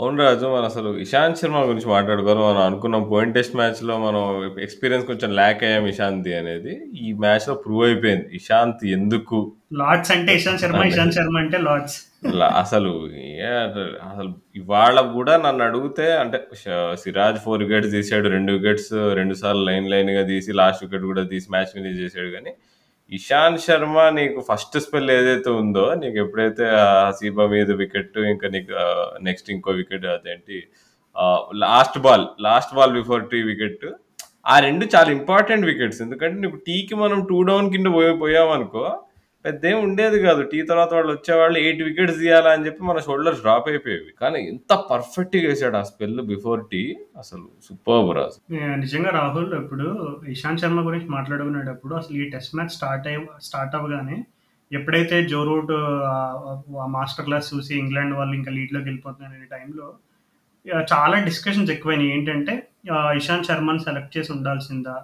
[0.00, 2.40] అవును రాజు మనం అసలు ఇషాంత్ శర్మ గురించి మాట్లాడుకోవాలి.
[2.48, 4.22] మనం అనుకున్నాం పోయిన టెస్ట్ మ్యాచ్లో మనం
[4.66, 6.74] ఎక్స్పీరియన్స్ కొంచెం ల్యాక్ అయ్యాం ఇషాంత్ అనేది.
[7.04, 8.26] ఈ మ్యాచ్లో ప్రూవ్ అయిపోయింది.
[8.36, 9.38] ఇషాంత్ ఎందుకు?
[9.80, 11.96] లార్డ్స్ అంటే ఇషాంత్ శర్మ ఇషాంత్ శర్మ అంటే లార్డ్స్
[12.62, 12.90] అసలు
[14.10, 16.38] అసలు ఇవాళ కూడా నన్ను అడిగితే అంటే
[17.02, 21.48] సిరాజ్ ఫోర్ వికెట్స్ తీసాడు రెండు వికెట్స్ రెండు సార్లు లైన్ లైన్గా తీసి లాస్ట్ వికెట్ కూడా తీసి
[21.56, 22.52] మ్యాచ్ విన్ చేసాడు కానీ
[23.12, 28.72] ఇషాంత్ శర్మ నీకు ఫస్ట్ స్పెల్ ఏదైతే ఉందో నీకు ఎప్పుడైతే ఆ హసీబా మీద వికెట్ ఇంకా నీకు
[29.22, 30.58] నెక్స్ట్ ఇంకో వికెట్ అదేంటి
[31.56, 33.84] last ball last ball before tea wicket
[34.46, 38.84] ఆ రెండు చాలా ఇంపార్టెంట్ వికెట్స్ ఎందుకంటే నీకు టీకి మనం టూ డౌన్ కింద పోయి పోయామనుకో
[39.44, 40.42] పెద్ద ఏం ఉండేది కాదు.
[40.42, 42.50] టీ తర్వాత వాళ్ళు వచ్చేవాళ్ళు ఎయిట్ వికెట్స్ తీయాలా?
[42.52, 44.12] అని చెప్పి మన షోల్డర్స్ డ్రాప్ అయిపోయేవి.
[44.20, 46.96] కానీ ఎంత పర్ఫెక్ట్గా వేసాడు ఆ స్పెల్ బిఫోర్ టీ.
[47.18, 48.38] అసలు సూపర్ రాజు
[48.76, 49.86] నిజంగా రాహుల్ ఇప్పుడు
[50.28, 54.24] ఇషాంత్ శర్మ గురించి మాట్లాడుకునేటప్పుడు అసలు ఈ టెస్ట్ మ్యాచ్ స్టార్ట్ అయ్యి స్టార్ట్ అవ్వగానే
[54.72, 55.72] ఎప్పుడైతే జో రూట్
[56.92, 59.92] మాస్టర్ క్లాస్ చూసి ఇంగ్లాండ్ వాళ్ళు ఇంకా లీడ్లోకి వెళ్ళిపోతున్నారు అనే టైంలో
[60.92, 62.10] చాలా డిస్కషన్స్ ఎక్కువైనాయి.
[62.16, 62.54] ఏంటంటే
[63.16, 64.96] ఇషాంత్ శర్మని సెలెక్ట్ చేసి ఉండాల్సిందా?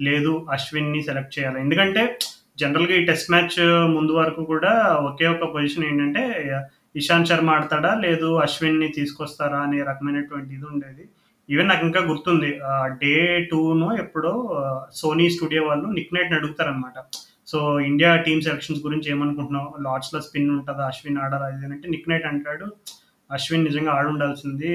[0.00, 1.60] లేదు అశ్విన్ని సెలెక్ట్ చేయాలి?
[1.60, 2.18] ఎందుకంటే
[2.60, 3.56] జనరల్గా ఈ టెస్ట్ మ్యాచ్
[3.94, 4.72] ముందు వరకు కూడా
[5.08, 6.22] ఒకే ఒక పొజిషన్ ఏంటంటే
[6.96, 11.04] ఇషాంత్ శర్మ ఆడతాడా లేదు అశ్విన్ని తీసుకొస్తారా అనే రకమైనటువంటి ఇది ఉండేది.
[11.48, 12.50] ఈవెన్ నాకు ఇంకా గుర్తుంది
[13.02, 13.14] డే
[13.50, 14.32] టూను ఎప్పుడో
[14.94, 16.98] సోనీ స్టూడియో వాళ్ళు నిక్ నైట్ అడుగుతారనమాట
[17.46, 19.68] సో ఇండియా టీమ్ సెలక్షన్స్ గురించి ఏమనుకుంటున్నావు?
[19.82, 20.86] లార్డ్స్లో స్పిన్ ఉంటుందా?
[20.86, 22.68] అశ్విన్ ఆడరా ఇది అంటే నిక్ నైట్ అంటాడు
[23.30, 24.72] అశ్విన్ నిజంగా ఆడుండాల్సింది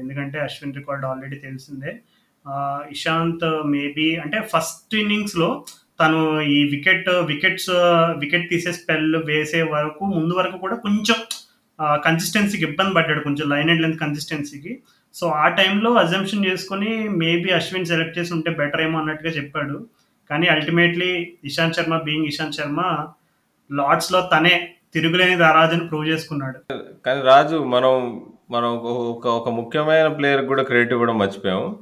[0.00, 1.92] ఎందుకంటే అశ్విన్ రికార్డ్ ఆల్రెడీ తెలిసిందే.
[2.90, 5.48] ఇషాంత్ మేబీ అంటే ఫస్ట్ ఇన్నింగ్స్లో
[6.00, 7.70] తను ఈ వికెట్ వికెట్స్
[8.18, 11.16] వికెట్ తీసే స్పెల్ వేసే వరకు ముందు వరకు కూడా కొంచెం
[11.82, 13.20] కన్సిస్టెన్సీకి ఇబ్బంది పడ్డాడు.
[13.20, 14.82] కొంచెం లైన్ అండ్ లెంత్ కన్సిస్టెన్సీకి
[15.14, 19.86] సో ఆ టైంలో అజంప్షన్ చేసుకుని మేబీ అశ్విన్ సెలెక్ట్ చేసి ఉంటే బెటర్ ఏమో అన్నట్టుగా చెప్పాడు.
[20.30, 23.06] కానీ అల్టిమేట్లీ ఇషాంత్ శర్మ బీయింగ్ ఇషాంత్ శర్మ
[23.72, 26.74] లార్డ్స్లో తనే తిరుగులేని రాజుని ప్రూవ్ చేసుకున్నాడు.
[27.06, 31.78] కానీ రాజు మనం మనం ఒక- ఒక ఒక ముఖ్యమైన ప్లేయర్ కూడా క్రెడిట్ ఇవ్వడం మర్చిపోయాము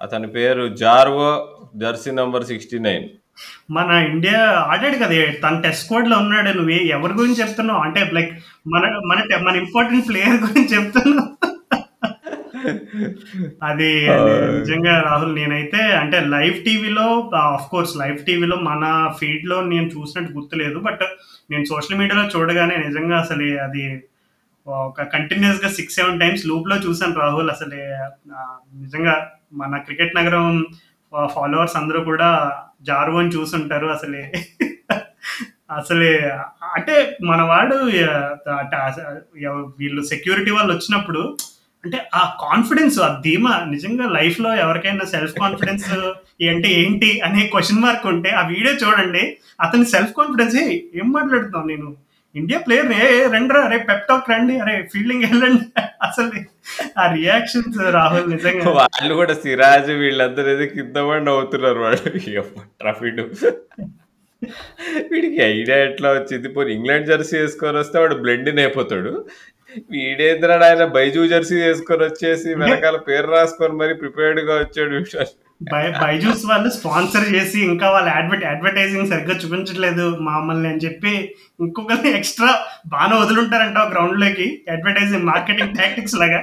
[0.00, 3.04] అతని పేరు Jarvo jersey number sixty nine.
[3.70, 4.40] మన ఇండియా
[4.72, 7.80] ఆడాడు కదా తన టెస్ట్ స్క్వాడ్లో ఉన్నాడు నువ్వు ఎవరి గురించి చెప్తున్నావు?
[7.80, 8.32] అంటే లైక్
[8.66, 11.30] మన మన మన ఇంపార్టెంట్ ప్లేయర్ గురించి చెప్తున్నావు.
[13.62, 13.90] అది
[14.58, 20.78] నిజంగా రాహుల్ నేనైతే అంటే లైవ్ టీవీలో ఆఫ్ కోర్స్ లైవ్ టీవీలో మన ఫీడ్లో నేను చూసినట్టు గుర్తులేదు
[20.78, 21.04] బట్
[21.50, 24.02] నేను సోషల్ మీడియాలో చూడగానే నిజంగా అసలు అది
[24.66, 27.50] ఒక కంటిన్యూస్గా సిక్స్ సెవెన్ టైమ్స్ లూప్లో చూసాను రాహుల్.
[27.50, 27.74] అసలు
[28.82, 29.14] నిజంగా
[29.52, 30.66] మన క్రికెట్ నగరం
[31.14, 32.52] ఫాలోవర్స్ అందరూ కూడా
[32.82, 34.32] జారు అని చూసుంటారు అసలే.
[35.70, 36.30] అసలే
[36.74, 37.74] అంటే మన వాడు
[39.78, 41.36] వీళ్ళు సెక్యూరిటీ వాళ్ళు వచ్చినప్పుడు
[41.84, 45.84] అంటే ఆ కాన్ఫిడెన్స్ ఆ ధీమా నిజంగా లైఫ్లో ఎవరికైనా సెల్ఫ్ కాన్ఫిడెన్స్
[46.50, 49.38] అంటే ఏంటి అనే క్వశ్చన్ మార్క్ ఉంటే ఆ వీడియో చూడండి.
[49.60, 50.56] అతని సెల్ఫ్ కాన్ఫిడెన్స్
[50.96, 51.96] ఏం మాట్లాడుతున్నావు నేను?
[52.34, 55.66] ఇండియా ప్లేయర్ ఏ రండి రండిరా అరే పెప్టాక్ రండి అరే ఫీల్డింగ్ వెళ్ళండి.
[56.02, 56.30] అసలు
[56.98, 58.70] ఆ రియాక్షన్స్ రాహుల్ నిజంగా.
[58.78, 62.10] వాళ్ళు కూడా సిరాజ్ వీళ్ళందరూ ఏదో కింద పడి నవ్వుతున్నారు వాడు
[62.82, 63.24] ట్రఫీడు
[65.10, 66.48] వీడికి ఐడియా ఎట్లా వచ్చింది?
[66.48, 69.12] పోనీ ఇంగ్లాండ్ జెర్సీ వేసుకొని వస్తే వాడు బ్లెండ్ అయిపోతాడు.
[69.92, 75.02] వీడేంద్రా ఆయన బైజూ జెర్సీ వేసుకొని వచ్చేసి వెనకాల పేరు రాసుకొని మరి ప్రిపేర్డ్గా వచ్చాడు
[76.00, 81.12] బైజూస్ వాళ్ళు స్పాన్సర్ చేసి ఇంకా వాళ్ళ అడ్వర్ట్ అడ్వర్టైజింగ్ సరిగ్గా చూపించట్లేదు మమ్మల్ని అని చెప్పి
[81.60, 82.50] ఇంకొకరిని ఎక్స్ట్రా
[82.86, 86.40] బాగా వదులుంటారంట గ్రౌండ్లోకి అడ్వర్టైజింగ్ మార్కెటింగ్ టాక్టిక్స్ లాగా.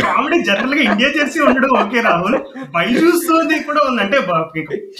[0.00, 1.70] కామెడీ జనరల్గా ఇండియా జెర్సీ ఉండడం.
[1.84, 2.38] ఓకే రాహుల్.
[2.76, 3.26] బైజూస్
[3.66, 4.18] కూడా ఉంది అంటే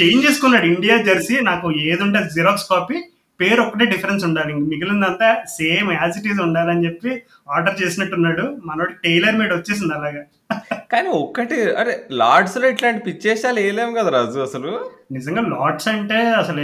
[0.01, 0.67] చేంజ్ చేసుకున్నాడు.
[0.67, 2.99] ఇండియా జెర్సీ నాకు ఏది ఉంటే జిరాక్స్ కాపీ
[3.41, 8.59] పేరు ఒకటే డిఫరెన్స్ ఉండాలి మిగిలినంతా సేమ్ యాజ్ ఇట్ ఈస్ ఉండాలని చెప్పి ఆర్డర్ చేసినట్టున్నాడు.
[8.65, 10.23] మనోడు టైలర్ మేడ్ వచ్చేసింది అలాగా.
[10.93, 14.71] కానీ ఒక్కటి అరే లార్డ్స్లో ఇట్లాంటి పిచ్చేసాలు వేయలేము కదా రాజు అసలు.
[15.13, 16.63] నిజంగా లాట్స్ అంటే అసలు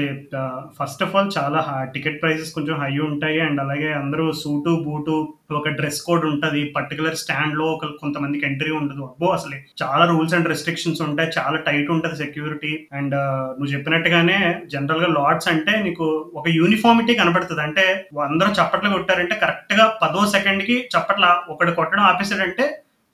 [0.79, 1.61] ఫస్ట్ ఆఫ్ ఆల్ చాలా
[1.95, 5.15] టికెట్ ప్రైసెస్ కొంచెం హై ఉంటాయి అండ్ అలాగే అందరూ సూటు బూటు
[5.51, 9.03] ఒక డ్రెస్ కోడ్ ఉంటుంది పర్టికులర్ స్టాండ్లో ఒక కొంతమందికి ఎంట్రీ ఉండదు.
[9.05, 13.17] అబ్బో అసలు చాలా రూల్స్ అండ్ రెస్ట్రిక్షన్స్ ఉంటాయి చాలా టైట్ ఉంటుంది సెక్యూరిటీ అండ్
[13.59, 14.39] నువ్వు చెప్పినట్టుగానే
[14.75, 16.07] జనరల్గా లాట్స్ అంటే నీకు
[16.37, 17.87] ఒక యూనిఫామిటీ కనబడుతుంది అంటే
[18.27, 22.67] అందరూ చప్పట్లు కొట్టారంటే కరెక్ట్గా పదో సెకండ్కి చప్పట్ల ఒకటి కొట్టడం ఆపేసాడంటే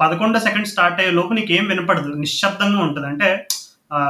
[0.03, 3.07] పదకొండో సెకండ్ స్టార్ట్ అయ్యే లోపు నీకు ఏం వినపడదు నిశ్శబ్దంగా ఉంటుంది.
[3.07, 3.47] అంటే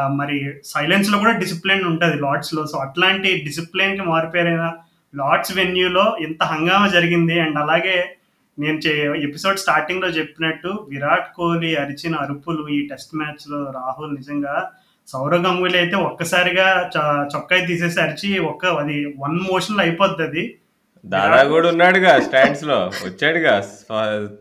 [0.07, 2.67] మరి సైలెన్స్లో కూడా డిసిప్లిన్ ఉంటుంది లార్డ్స్లో.
[2.67, 4.73] సో అట్లాంటి డిసిప్లిన్కి మారిపోయిన
[5.17, 7.41] లార్డ్స్ వెన్యూలో ఇంత హంగామా జరిగింది.
[7.41, 8.17] అండ్ అలాగే
[8.59, 14.71] నేను చే ఎపిసోడ్ స్టార్టింగ్లో చెప్పినట్టు విరాట్ కోహ్లీ అరిచిన అరుపులు ఈ టెస్ట్ మ్యాచ్లో రాహుల్ నిజంగా
[15.09, 20.59] సౌరవ్ గంగులీ అయితే ఒక్కసారిగా చ- చొక్కాయి తీసేసి అరిచి ఒక్క అది వన్ మోషన్లో అయిపోద్ది అది.
[21.07, 22.77] దాదా కూడా ఉన్నాడుగా స్టాండ్స్లో.
[23.05, 23.61] వచ్చాడుగా.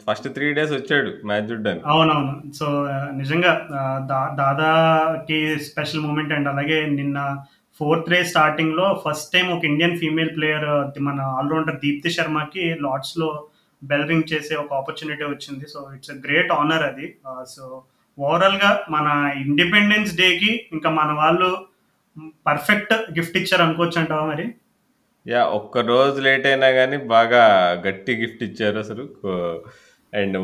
[0.09, 1.84] ఫస్ట్ త్రీ డేస్ వచ్చాడు మ్యాచ్ చూడ్డానికి.
[1.86, 2.53] అవునవును.
[2.53, 2.88] సో
[3.18, 3.53] నిజంగా
[4.41, 7.38] దాదాకి స్పెషల్ మూమెంట్ అండ్ అలాగే నిన్న
[7.80, 13.45] ఫోర్త్ డే స్టార్టింగ్లో ఫస్ట్ టైం ఒక ఇండియన్ ఫీమేల్ ప్లేయర్ మన ఆల్రౌండర్ దీప్తి శర్మకి లార్డ్స్లో
[13.84, 15.66] బెల్ రింగ్ చేసే ఒక ఆపర్చునిటీ వచ్చింది.
[15.70, 17.16] సో ఇట్స్ గ్రేట్ ఆనర్ అది.
[17.49, 17.82] సో
[18.20, 21.66] ఓవరాల్గా మన ఇండిపెండెన్స్ డేకి ఇంకా మన వాళ్ళు
[22.47, 24.53] పర్ఫెక్ట్ గిఫ్ట్ ఇచ్చారు అనుకోవచ్చు అంటావా మరి?
[25.26, 27.41] యా ఒక్క రోజు లేట్ అయినా కానీ బాగా
[27.86, 29.03] గట్టి గిఫ్ట్ ఇచ్చారు అసలు.
[30.13, 30.38] అండ్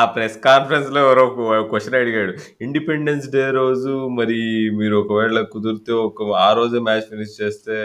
[0.00, 2.32] ఆ ప్రెస్ కాన్ఫరెన్స్‌లో ఎవరో ఒక క్వశ్చన్ అడిగాడు.
[2.66, 4.36] ఇండిపెండెన్స్ డే రోజు మరి
[4.80, 7.76] మీరు ఒకవేళ కుదిరితే ఒక ఆ రోజు మ్యాచ్ ఫినిష్ చేస్తే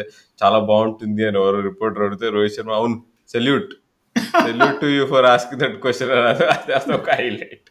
[0.42, 2.98] చాలా బాగుంటుంది అని ఎవరో రిపోర్టర్ అడిగితే రోహిత్ శర్మ అవును
[3.34, 3.72] salute.
[4.48, 6.12] Salute to you for asking that question
[6.78, 7.70] అది ఒక హైలైట్.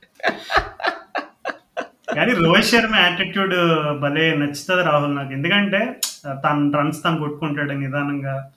[2.17, 3.55] కానీ రోహిత్ శర్మ యాటిట్యూడ్
[4.05, 5.33] భలే నచ్చుతుంది రాహుల్ నాకు.
[5.39, 5.83] ఎందుకంటే
[6.31, 8.51] తన రన్స్ తను కొట్టుకుంటాడు నిదానంగా.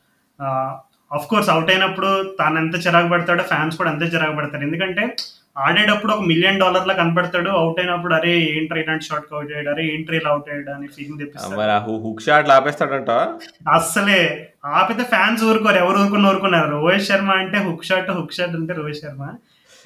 [1.13, 4.63] ఆఫ్ కోర్స్ అవుట్ అయినప్పుడు తాను ఎంత చిరాకు పడతాడో ఫ్యాన్స్ కూడా అంతే చిరాకు పడతారు.
[4.63, 5.15] ఎందుకంటే
[5.57, 9.69] ఆడేటప్పుడు ఒక మిలియన్ డాలర్లా కనపడతాడు అవుట్ అయినప్పుడు అరే ఏంట్రీ ఇలాంటి షాట్ అవుట్ అయ్యాడు?
[9.69, 10.71] అరే ఏంట్రీ ఇలా అవుట్ అయ్యాడు?
[10.71, 12.01] అని ఫీలింగ్ తెప్పిస్తాడు.
[12.01, 13.09] హుక్ షాట్ ఆపేస్తాడంట
[13.69, 14.49] అస్సలే.
[14.65, 15.75] ఆపితే ఫ్యాన్స్ ఊరుకోరు.
[15.75, 16.69] ఎవరు ఊరుకుని ఊరుకున్నారు.
[16.69, 19.33] రోహిత్ శర్మ అంటే హుక్ షాట్ హుక్ షాట్ అంటే రోహిత్ శర్మ.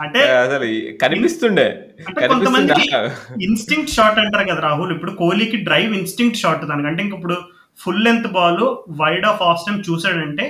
[0.02, 1.90] అంటే అసలు కనిపిస్తుండే.
[2.20, 3.10] కనిపిస్తుండే.
[3.44, 4.92] ఇన్స్టింక్ట్ షాట్ అంటారు కదా రాహుల్.
[4.92, 7.36] ఇప్పుడు కోహ్లీకి డ్రైవ్ ఇన్స్టింక్ట్ షాట్ దానికంటే ఇంక ఇప్పుడు
[7.84, 8.64] full length ball
[9.02, 10.46] wide off off time చూసాడంటే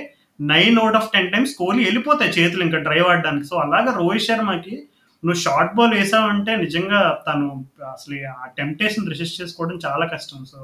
[0.52, 3.46] nine out of ten times Kohli వెళ్ళిపోతాయి చేతులు ఇంకా డ్రైవ్ ఆడడానికి.
[3.50, 4.74] సో అలాగా రోహిత్ శర్మకి
[5.22, 7.46] నువ్వు షార్ట్ బాల్ వేసావంటే నిజంగా తను
[7.94, 10.40] అసలు ఆ టెంప్టేషన్ రిసిస్ట్ చేసుకోవడం చాలా కష్టం.
[10.52, 10.58] సో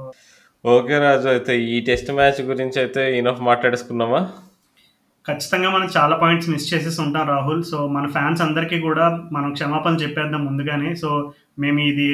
[0.63, 4.21] ఓకే రాజు అయితే ఈ టెస్ట్ మ్యాచ్ గురించి అయితే ఇనఫ్ మాట్లాడేసుకున్నామా?
[5.27, 7.61] ఖచ్చితంగా మనం చాలా పాయింట్స్ మిస్ చేసేసి ఉంటాం రాహుల్.
[7.71, 9.05] సో మన ఫ్యాన్స్ అందరికీ కూడా
[9.35, 10.91] మనం క్షమాపణ చెప్పేద్దాం ముందుగానే.
[11.01, 11.09] సో
[11.63, 12.09] మేము ఇది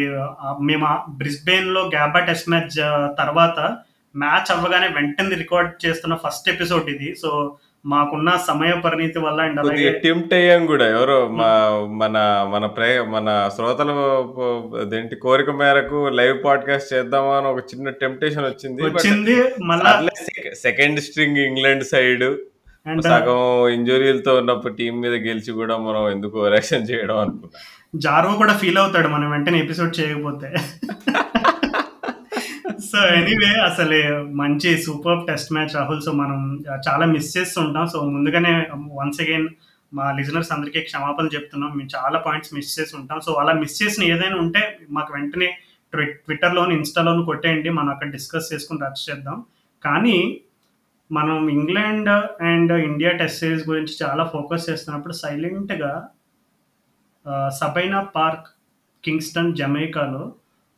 [0.70, 0.88] మేము
[1.22, 2.78] బ్రిస్బెయిన్లో గ్యాబా టెస్ట్ మ్యాచ్
[3.22, 3.60] తర్వాత
[4.16, 7.16] మ్యాచ్ అవ్వగానే వెంటనే రికార్డ్ చేస్తున్న ఫస్ట్ ఎపిసోడ్ ఇది.
[7.16, 10.90] సో మాకున్న సమయ పరిణితి వల్ల అండ్ అలాగే కొద్దిగా టెంప్ట్ అయ్యాం కూడా.
[10.90, 12.18] ఎవరో మా మన
[12.54, 13.92] మన ప్రే మన శ్రోతల
[14.82, 18.84] అదేంటి కోరిక మేరకు లైవ్ పాడ్కాస్ట్ చేద్దామా అని ఒక చిన్న టెంప్టేషన్ వచ్చింది.
[18.84, 20.08] వచ్చింది మళ్ళా
[20.54, 22.26] సెకండ్ స్ట్రింగ్ ఇంగ్లాండ్ సైడ్
[23.00, 27.60] సగం ఇంజురీలతో ఉన్నప్పుడు టీం మీద గెలిచి కూడా మనం ఎందుకు రియాక్షన్ చేయడం అనుకున్నా.
[27.96, 30.54] జారో కూడా ఫీల్ అవుతాడు మనం వెంటనే ఎపిసోడ్ చేయకపోతే.
[32.94, 34.00] సో ఎనీవే అసలు
[34.40, 36.02] మంచి super test match Rahul.
[36.06, 36.40] So మనం
[36.88, 37.86] చాలా మిస్ చేస్తుంటాం.
[37.94, 39.48] సో ముందుగానే um, వన్స్ అగైన్
[39.98, 41.72] మా లిజనర్స్ అందరికీ క్షమాపణ చెప్తున్నాం.
[41.78, 44.62] మేము చాలా పాయింట్స్ మిస్ చేసి ఉంటాం సో అలా మిస్ చేసిన ఏదైనా ఉంటే
[44.98, 45.50] మాకు వెంటనే
[45.94, 47.72] ట్వి ట్విట్టర్లోను ఇన్స్టాలోను కొట్టేయండి.
[47.80, 49.40] మనం అక్కడ డిస్కస్ చేసుకుని రచ్ చేద్దాం.
[49.84, 50.18] కానీ
[51.10, 52.14] మనం England
[52.52, 55.94] and India test series గురించి చాలా ఫోకస్ చేస్తున్నప్పుడు సైలెంట్గా
[57.62, 58.48] సబైనా పార్క్
[59.04, 60.24] కింగ్స్టన్ జమైకాలో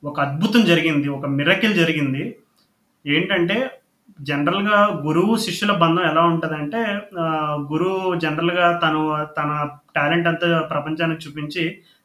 [0.06, 2.24] ఒక అద్భుతం జరిగింది ఒక మిరకిల్ జరిగింది.
[3.06, 3.58] ఏంటంటే
[4.20, 6.82] జనరల్గా గురువు శిష్యుల బంధం ఎలా ఉంటుందంటే అంటే
[7.72, 9.01] గురువు జనరల్గా తను
[9.38, 9.49] తన
[9.95, 11.64] టాలెంట్ అంతా ప్రపంచానికి చూపించి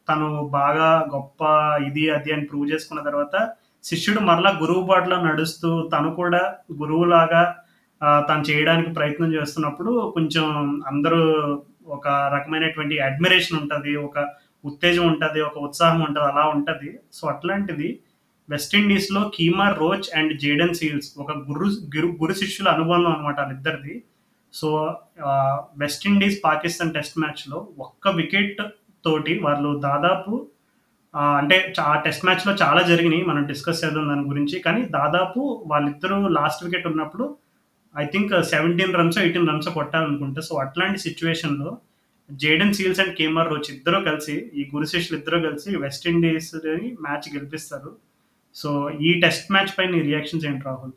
[0.09, 1.43] తను బాగా గొప్ప
[1.89, 3.37] ఇది అది అని ప్రూవ్ చేసుకున్న తర్వాత
[3.85, 6.43] శిష్యుడు మరలా గురువు బాటలో నడుస్తూ తను కూడా
[6.81, 7.43] గురువులాగా
[8.29, 10.47] తను చేయడానికి ప్రయత్నం చేస్తున్నప్పుడు కొంచెం
[10.87, 11.23] అందరూ
[11.89, 14.19] ఒక రకమైనటువంటి అడ్మిరేషన్ ఉంటుంది ఒక
[14.65, 16.99] ఉత్తేజం ఉంటుంది ఒక ఉత్సాహం ఉంటుంది అలా ఉంటుంది.
[17.13, 18.01] సో అట్లాంటిది
[18.49, 24.05] వెస్టిండీస్లో Kemar Roach and Jayden Seales ఒక గురు గురు గురు శిష్యుల అనుబంధం అనమాట వాళ్ళిద్దరిది.
[24.53, 24.97] So
[25.79, 28.63] West Indies Pakistan test మ్యాచ్లో ఒక్క వికెట్
[29.05, 30.47] తోటి వాళ్ళు దాదాపు
[31.15, 33.23] అంటే ఆ టెస్ట్ మ్యాచ్లో చాలా జరిగినాయి.
[33.25, 34.59] మనం డిస్కస్ చేద్దాం దాని గురించి.
[34.59, 37.37] కానీ దాదాపు వాళ్ళిద్దరూ లాస్ట్ వికెట్ ఉన్నప్పుడు
[37.99, 40.41] I think seventeen runs eighteen runs కొట్టాలనుకుంటే.
[40.41, 41.79] So అట్లాంటి సిచ్యువేషన్లో
[42.33, 46.55] Jayden Seales and Kemar Roach ఇద్దరు కలిసి ఈ గురు శిష్యులు ఇద్దరు కలిసి వెస్టిండీస్
[47.01, 47.93] మ్యాచ్ గెలిపిస్తారు.
[48.55, 50.93] సో ఈ టెస్ట్ మ్యాచ్ పై నీ రియాక్షన్స్ ఏంటి రాహుల్?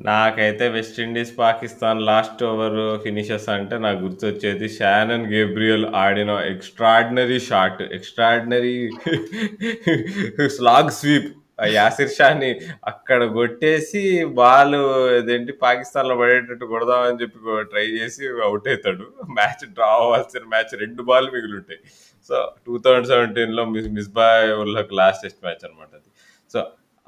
[0.00, 8.90] నాకైతే West Indies Pakistan last over finishes అంటే నాకు గుర్తొచ్చేది షానన్ గేబ్రియల్ ఆడిన extraordinary shot extraordinary
[10.48, 11.32] slog sweep
[11.76, 12.50] Yasir షాని
[12.84, 14.02] అక్కడ కొట్టేసి
[14.40, 14.76] బాల్
[15.18, 17.38] ఇదేంటి పాకిస్తాన్లో పడేటట్టు కొడదామని చెప్పి
[17.72, 19.06] ట్రై చేసి అవుట్ అవుతాడు.
[19.38, 21.80] మ్యాచ్ డ్రా అవ్వాల్సిన మ్యాచ్ రెండు బాల్ మిగిలి ఉంటాయి
[22.30, 22.36] సో
[22.66, 26.10] టూ థౌజండ్ సెవెంటీన్లో మిస్ మిస్బాయ్ వాళ్ళకి లాస్ట్ టెస్ట్ మ్యాచ్ అనమాట అది.
[26.54, 26.60] సో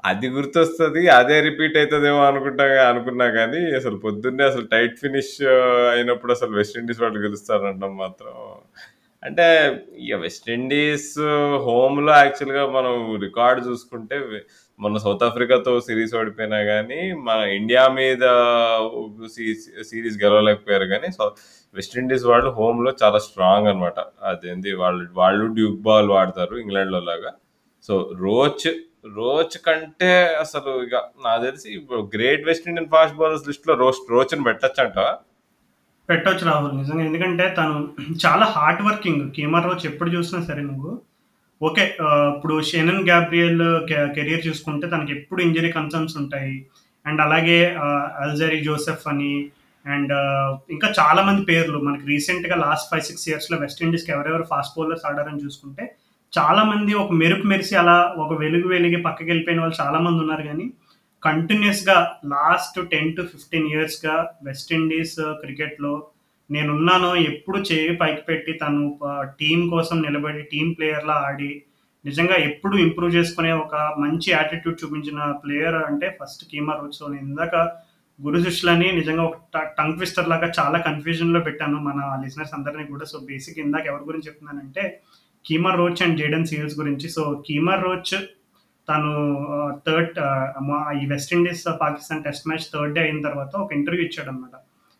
[0.03, 5.35] అది గుర్తొస్తుంది అదే రిపీట్ అవుతుందేమో అనుకుంటా అనుకున్నా కానీ అసలు పొద్దున్నే అసలు టైట్ ఫినిష్
[5.93, 8.33] అయినప్పుడు అసలు వెస్టిండీస్ వాళ్ళు గెలుస్తారంటాం మాత్రం
[9.23, 9.45] అంటే
[9.97, 11.19] ఇక వెస్టిండీస్
[11.65, 14.17] హోమ్లో యాక్చువల్గా మనం రికార్డ్ చూసుకుంటే
[14.79, 18.23] మన సౌత్ ఆఫ్రికాతో సిరీస్ ఓడిపోయినా కానీ మన ఇండియా మీద
[19.83, 21.35] సిరీస్ గెలవలేకపోయారు కానీ సో
[21.75, 27.31] వెస్టిండీస్ వాళ్ళు హోమ్లో చాలా స్ట్రాంగ్ అనమాట అదేంది వాళ్ళు వాళ్ళు డ్యూక్ బాల్ వాడతారు ఇంగ్లాండ్లో లాగా.
[27.83, 28.67] సో రోచ్
[29.15, 30.95] రోచ్ కంటే అసలు ఇక
[31.25, 31.69] నాకు తెలిసి
[32.15, 34.99] great West Indian fast bowlers లిస్ట్లో రోచ్ రోచ్ని పెట్టచ్చు అంట
[36.09, 37.03] పెట్టవచ్చు రాహుల్ నిజంగా.
[37.09, 37.75] ఎందుకంటే తను
[38.23, 39.23] చాలా హార్డ్ వర్కింగ్.
[39.35, 40.91] కేమర్ రోచ్ ఎప్పుడు చూసినా సరే నువ్వు.
[41.61, 41.83] ఓకే
[42.35, 43.63] ఇప్పుడు షెనన్ గ్యాబ్రియల్
[44.15, 46.55] కెరియర్ చూసుకుంటే తనకి ఎప్పుడు ఇంజరీ కన్సర్న్స్ ఉంటాయి.
[47.05, 47.59] అండ్ అలాగే
[48.23, 49.33] అల్జరీ జోసెఫ్ అని
[49.85, 50.13] అండ్
[50.75, 51.77] ఇంకా చాలా మంది పేర్లు.
[51.87, 55.85] మనకి రీసెంట్గా లాస్ట్ ఫైవ్ సిక్స్ ఇయర్స్లో వెస్టిండీస్కి ఎవరెవరు ఫాస్ట్ బౌలర్స్ ఆడారని చూసుకుంటే
[56.33, 60.43] చాలా మంది ఒక మెరుపు మెరిసి అలా ఒక వెలుగు వెలిగి పక్కకి వెళ్ళిపోయిన వాళ్ళు చాలా మంది ఉన్నారు.
[60.49, 60.65] కానీ
[61.23, 65.93] కంటిన్యూస్గా లాస్ట్ టెన్ టు ఫిఫ్టీన్ ఇయర్స్గా వెస్టిండీస్ క్రికెట్లో
[66.51, 68.99] నేనున్నాను ఎప్పుడు చేయి పైకి పెట్టి తను
[69.39, 71.63] టీం కోసం నిలబడి టీం ప్లేయర్లా ఆడి
[72.05, 77.27] నిజంగా ఎప్పుడు ఇంప్రూవ్ చేసుకునే ఒక మంచి యాటిట్యూడ్ చూపించిన ప్లేయర్ అంటే ఫస్ట్ కీమర్ రోచ్ సో నేను
[77.27, 77.55] ఇందాక
[78.19, 79.37] గురు శిష్యులని నిజంగా ఒక
[79.77, 83.05] టంగ్ ట్విస్టర్ లాగా చాలా కన్ఫ్యూజన్లో పెట్టాను మన లిసనర్స్ అందరినీ కూడా.
[83.05, 85.01] సో బేసిక్ ఇందాక ఎవరి గురించి చెప్తున్నానంటే
[85.45, 87.09] Kemar Roach and Jayden Seales గురించి.
[87.09, 88.15] సో కీమర్ రోచ్
[88.87, 89.11] తను
[89.85, 90.17] థర్డ్
[91.01, 94.55] ఈ West Indies Pakistan test match third day అయిన తర్వాత ఒక ఇంటర్వ్యూ ఇచ్చాడు అనమాట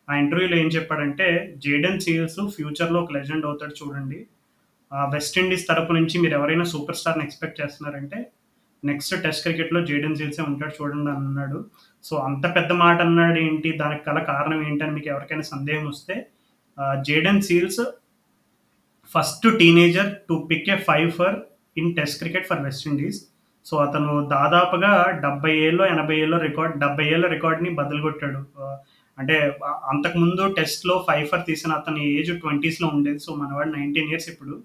[0.08, 1.28] ఆ ఇంటర్వ్యూలో ఏం చెప్పాడంటే
[1.66, 4.20] జేడెన్ సీల్స్ ఫ్యూచర్లో ఒక లెజెండ్ అవుతాడు చూడండి.
[5.14, 8.20] వెస్టిండీస్ తరపు నుంచి మీరు ఎవరైనా సూపర్ స్టార్ని ఎక్స్పెక్ట్ చేస్తున్నారంటే
[8.84, 11.60] నెక్స్ట్ టెస్ట్ క్రికెట్లో జేడెన్ సీల్సే ఉంటాడు చూడండి అని అన్నాడు.
[12.04, 13.70] సో అంత పెద్ద మాట అన్నాడు ఏంటి?
[13.82, 16.16] దానికి గల కారణం ఏంటని మీకు ఎవరికైనా సందేహం వస్తే
[17.08, 17.82] Jayden Seales
[19.16, 21.38] first teenager to pick a five for
[21.78, 23.20] in test cricket for West Indies
[23.66, 28.42] so అతను దాదాపుగా డెబ్బై ఏళ్ళు ఎనభై ఏళ్ళు రికార్డ్ డెబ్బై ఏళ్ళ రికార్డ్ని బదులు కొట్టాడు
[29.20, 33.20] అంటే అంతకుముందు టెస్ట్లో ఫైఫర్ తీసిన అతని ఏజ్ ట్వంటీస్లో ఉండేది.
[33.20, 34.56] సో మనవాడు నైన్టీన్ ఇయర్స్ ఇప్పుడు.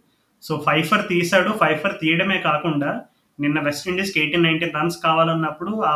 [0.43, 1.51] సో ఫైఫర్ తీశాడు.
[1.61, 3.01] ఫైఫర్ తీయడమే కాకుండా
[3.41, 5.95] నిన్న వెస్ట్ ఇండీస్కి ఎయిటీన్ నైన్టీన్ రన్స్ కావాలన్నప్పుడు ఆ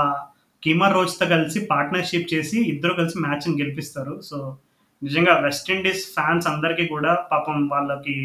[0.63, 4.21] కీమర్ రోజుతో కలిసి పార్ట్నర్షిప్ చేసి ఇద్దరు కలిసి మ్యాచ్ని గెలిపిస్తారు.
[4.21, 4.57] సో
[5.03, 8.17] నిజంగా వెస్ట్ ఇండీస్ ఫ్యాన్స్ అందరికీ కూడా పాపం వాళ్ళకి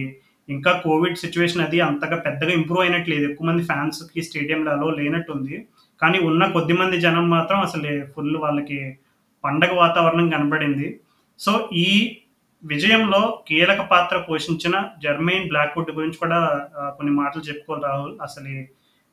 [0.50, 3.32] ఇంకా కోవిడ్ సిచ్యువేషన్ అది అంతగా పెద్దగా ఇంప్రూవ్ అయినట్లేదు.
[3.32, 5.68] ఎక్కువ మంది ఫ్యాన్స్కి స్టేడియంలో అలో లేనట్టుంది.
[6.02, 8.98] కానీ ఉన్న కొద్ది మంది జనం మాత్రం అసలు ఫుల్ వాళ్ళకి
[9.44, 11.00] పండగ వాతావరణం కనబడింది.
[11.40, 12.18] సో ఈ
[12.66, 16.68] విజయంలో కీలక పాత్ర పోషించిన జర్మైన్ బ్లాక్వుడ్ గురించి కూడా
[16.98, 18.18] కొన్ని మాటలు చెప్పుకోవాలి రాహుల్.
[18.22, 18.66] అసలు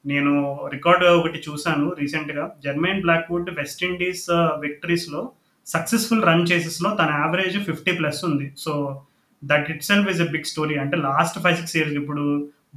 [0.06, 0.32] నేను
[0.72, 2.50] రికార్డు ఒకటి చూశాను రీసెంట్గా.
[2.64, 4.26] జర్మైన్ బ్లాక్వుడ్ వెస్టిండీస్
[4.60, 5.30] విక్టరీస్లో
[5.66, 8.52] సక్సెస్ఫుల్ రన్ చేసెస్లో తన యావరేజ్ ఫిఫ్టీ ప్లస్ ఉంది.
[8.58, 9.02] So
[9.52, 10.76] that itself is a big story.
[10.82, 12.24] అంటే లాస్ట్ ఫైవ్ సిక్స్ ఇయర్స్ ఇప్పుడు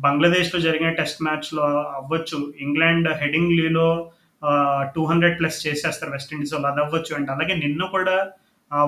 [0.05, 1.67] బంగ్లాదేశ్లో జరిగిన టెస్ట్ మ్యాచ్లో
[1.99, 2.39] అవ్వచ్చు.
[2.65, 3.87] ఇంగ్లాండ్ హెడింగ్ లీలో
[4.95, 6.67] టూ హండ్రెడ్ ప్లస్ చేసేస్తారు వెస్టిండీస్ వాళ్ళు.
[6.71, 8.17] అది అవ్వచ్చు అండ్ అలాగే నిన్న కూడా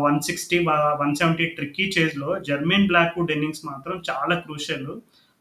[0.06, 0.58] one sixty
[1.02, 4.90] one seventy tricky చేజ్లో Jermaine Blackwood innings మాత్రం చాలా క్రూషియల్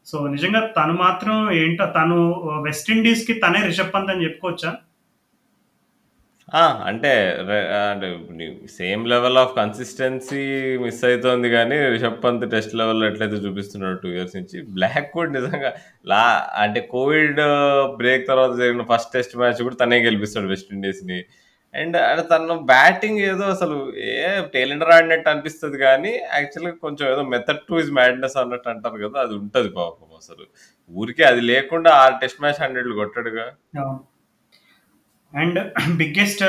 [0.07, 2.17] సో నిజంగా తను మాత్రం ఏంటో తను
[2.67, 4.71] వెస్టిండీస్కి తనే రిషబ్ పంత్ అని చెప్పుకోవచ్చా?
[6.87, 7.09] అంటే
[7.91, 8.07] అంటే
[8.77, 10.43] same level of consistency
[10.83, 15.71] miss అవుతోంది కానీ రిషబ్ పంత్ టెస్ట్ లెవెల్లో ఎట్లయితే చూపిస్తున్నాడు టూ ఇయర్స్ నుంచి బ్లాక్ కూడా నిజంగా
[16.05, 16.21] లా
[16.63, 17.41] అంటే కోవిడ్
[17.97, 21.19] బ్రేక్ తర్వాత జరిగిన ఫస్ట్ టెస్ట్ మ్యాచ్ కూడా తనే గెలిపిస్తాడు వెస్టిండీస్‌ని.
[21.73, 23.75] అండ్ అంటే తను బ్యాటింగ్ ఏదో అసలు
[24.13, 24.21] ఏ
[24.53, 29.35] టేలెండర్ ఆడినట్టు అనిపిస్తుంది కానీ యాక్చువల్గా కొంచెం ఏదో మెథడ్ టు ఇస్ మ్యాడ్నెస్ అన్నట్టు అంటారు కదా అది
[29.35, 30.45] ఉంటుంది పాపం అసలు.
[30.91, 33.45] ఊరికే అది లేకుండా ఆ టెస్ట్ మ్యాచ్ హండ్రెడ్లు కొట్టాడుగా.
[35.33, 35.59] అండ్
[35.97, 36.43] బిగ్గెస్ట్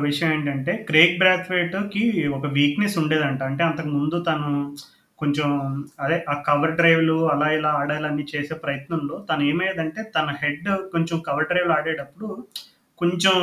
[0.00, 3.42] విషయం ఏంటంటే క్రేక్ బ్రాత్వేట్కి ఒక వీక్నెస్ ఉండేదంట.
[3.42, 4.50] అంటే అంతకు ముందు తను
[5.18, 5.50] కొంచెం
[6.00, 11.44] అదే ఆ కవర్ డ్రైవ్లు అలా ఇలా ఆడాలని చేసే ప్రయత్నంలో తను ఏమయ్యేదంటే తన హెడ్ కొంచెం కవర్
[11.44, 12.28] డ్రైవ్లు ఆడేటప్పుడు
[12.98, 13.34] కొంచెం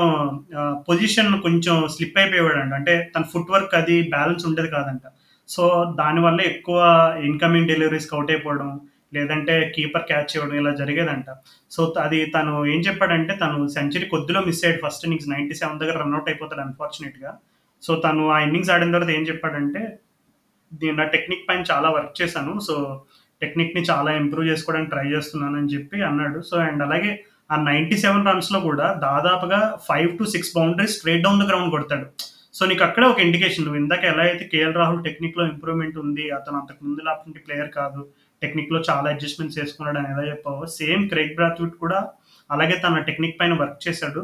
[0.90, 2.74] పొజిషన్ కొంచెం స్లిప్ అయిపోయేవాడంట.
[2.74, 5.02] అంటే తన ఫుట్ వర్క్ అది బ్యాలెన్స్ ఉండేది కాదంట.
[5.50, 5.64] సో
[6.00, 6.78] దానివల్ల ఎక్కువ
[7.24, 8.70] ఇన్కమింగ్ డెలివరీస్కి అవుట్ అయిపోవడం
[9.14, 11.30] లేదంటే కీపర్ క్యాచ్ చేయడం ఇలా జరిగేదంట.
[11.72, 15.98] సో అది తను ఏం చెప్పాడంటే తను సెంచరీ కొద్దిలో మిస్ అయ్యాడు ఫస్ట్ ఇన్నింగ్స్ నైంటీ సెవెన్ దగ్గర
[16.04, 17.32] రన్అట్ అయిపోతాడు అన్ఫార్చునేట్గా
[17.84, 19.82] సో తను ఆ ఇన్నింగ్స్ ఆడిన తర్వాత ఏం చెప్పాడంటే
[21.00, 22.54] నా టెక్నిక్ పైన చాలా వర్క్ చేశాను.
[22.68, 22.76] సో
[23.42, 26.40] టెక్నిక్ని చాలా ఇంప్రూవ్ చేసుకోవడానికి ట్రై చేస్తున్నాను అని చెప్పి అన్నాడు.
[26.50, 27.12] సో అండ్ అలాగే
[27.52, 32.08] ఆ నైంటీ సెవెన్ రన్స్లో కూడా దాదాపుగా five to six boundaries straight down the ground కొడతాడు.
[32.58, 36.58] సో నీకు అక్కడే ఒక ఇండికేషన్ నువ్వు ఇందాక ఎలా అయితే కేఎల్ రాహుల్ టెక్నిక్లో ఇంప్రూవ్మెంట్ ఉంది అతను
[36.60, 38.02] అంతకు ముందు లాంటి ప్లేయర్ కాదు
[38.42, 40.64] టెక్నిక్లో చాలా అడ్జస్ట్మెంట్స్ చేసుకున్నాడు అని ఎలా చెప్పావో.
[40.80, 42.00] సేమ్ క్రేక్ బ్రాత్విట్ కూడా
[42.50, 44.24] అలాగే తన టెక్నిక్ పైన వర్క్ చేశాడు.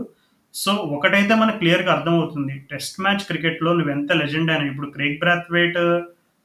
[0.56, 2.56] సో ఒకటైతే మనకు క్లియర్గా అర్థమవుతుంది.
[2.72, 5.80] టెస్ట్ మ్యాచ్ క్రికెట్లో నువ్వు ఎంత లెజెండ్ అయినా ఇప్పుడు క్రేక్ బ్రాత్వేట్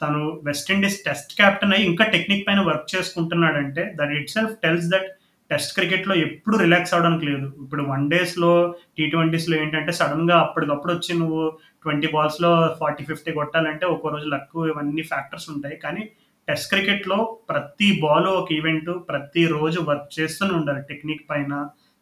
[0.01, 5.09] తను వెస్టిండీస్ టెస్ట్ క్యాప్టెన్ అయ్యి ఇంకా టెక్నిక్ పైన work చేసుకుంటున్నాడంటే that itself tells that
[5.51, 7.47] test క్రికెట్లో ఎప్పుడు రిలాక్స్ అవడానికి లేదు.
[7.64, 8.53] ఇప్పుడు వన్ డేస్లో
[8.97, 11.43] టీ ట్వంటీస్లో ఏంటంటే సడన్గా అప్పటికప్పుడు వచ్చి నువ్వు
[11.83, 12.51] ట్వంటీ బాల్స్లో
[12.81, 15.77] ఫార్టీ ఫిఫ్టీ కొట్టాలంటే ఒక్కో రోజు లక్ ఇవన్నీ ఫ్యాక్టర్స్ ఉంటాయి.
[15.85, 16.05] కానీ
[16.49, 17.19] టెస్ట్ క్రికెట్లో
[17.51, 20.83] ప్రతి బాల్ ఒక ఈవెంట్ ప్రతి రోజు వర్క్ చేస్తూనే ఉండాలి.
[20.91, 21.53] టెక్నిక్ పైన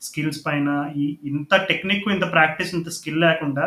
[0.07, 0.69] స్కిల్స్ పైన.
[1.03, 3.67] ఈ ఇంత టెక్నిక్ ఇంత ప్రాక్టీస్ ఇంత స్కిల్ లేకుండా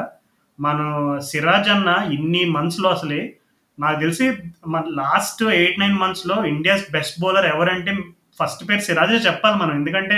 [0.59, 0.89] మనం
[1.29, 3.21] సిరాజ్ అన్న ఇన్ని మంత్స్లో అసలే
[3.77, 4.25] నాకు తెలిసి
[4.73, 7.91] మన లాస్ట్ ఎయిట్ నైన్ మంత్స్లో ఇండియాస్ బెస్ట్ బౌలర్ ఎవరంటే
[8.39, 9.73] ఫస్ట్ పేరు సిరాజే చెప్పాలి మనం.
[9.79, 10.17] ఎందుకంటే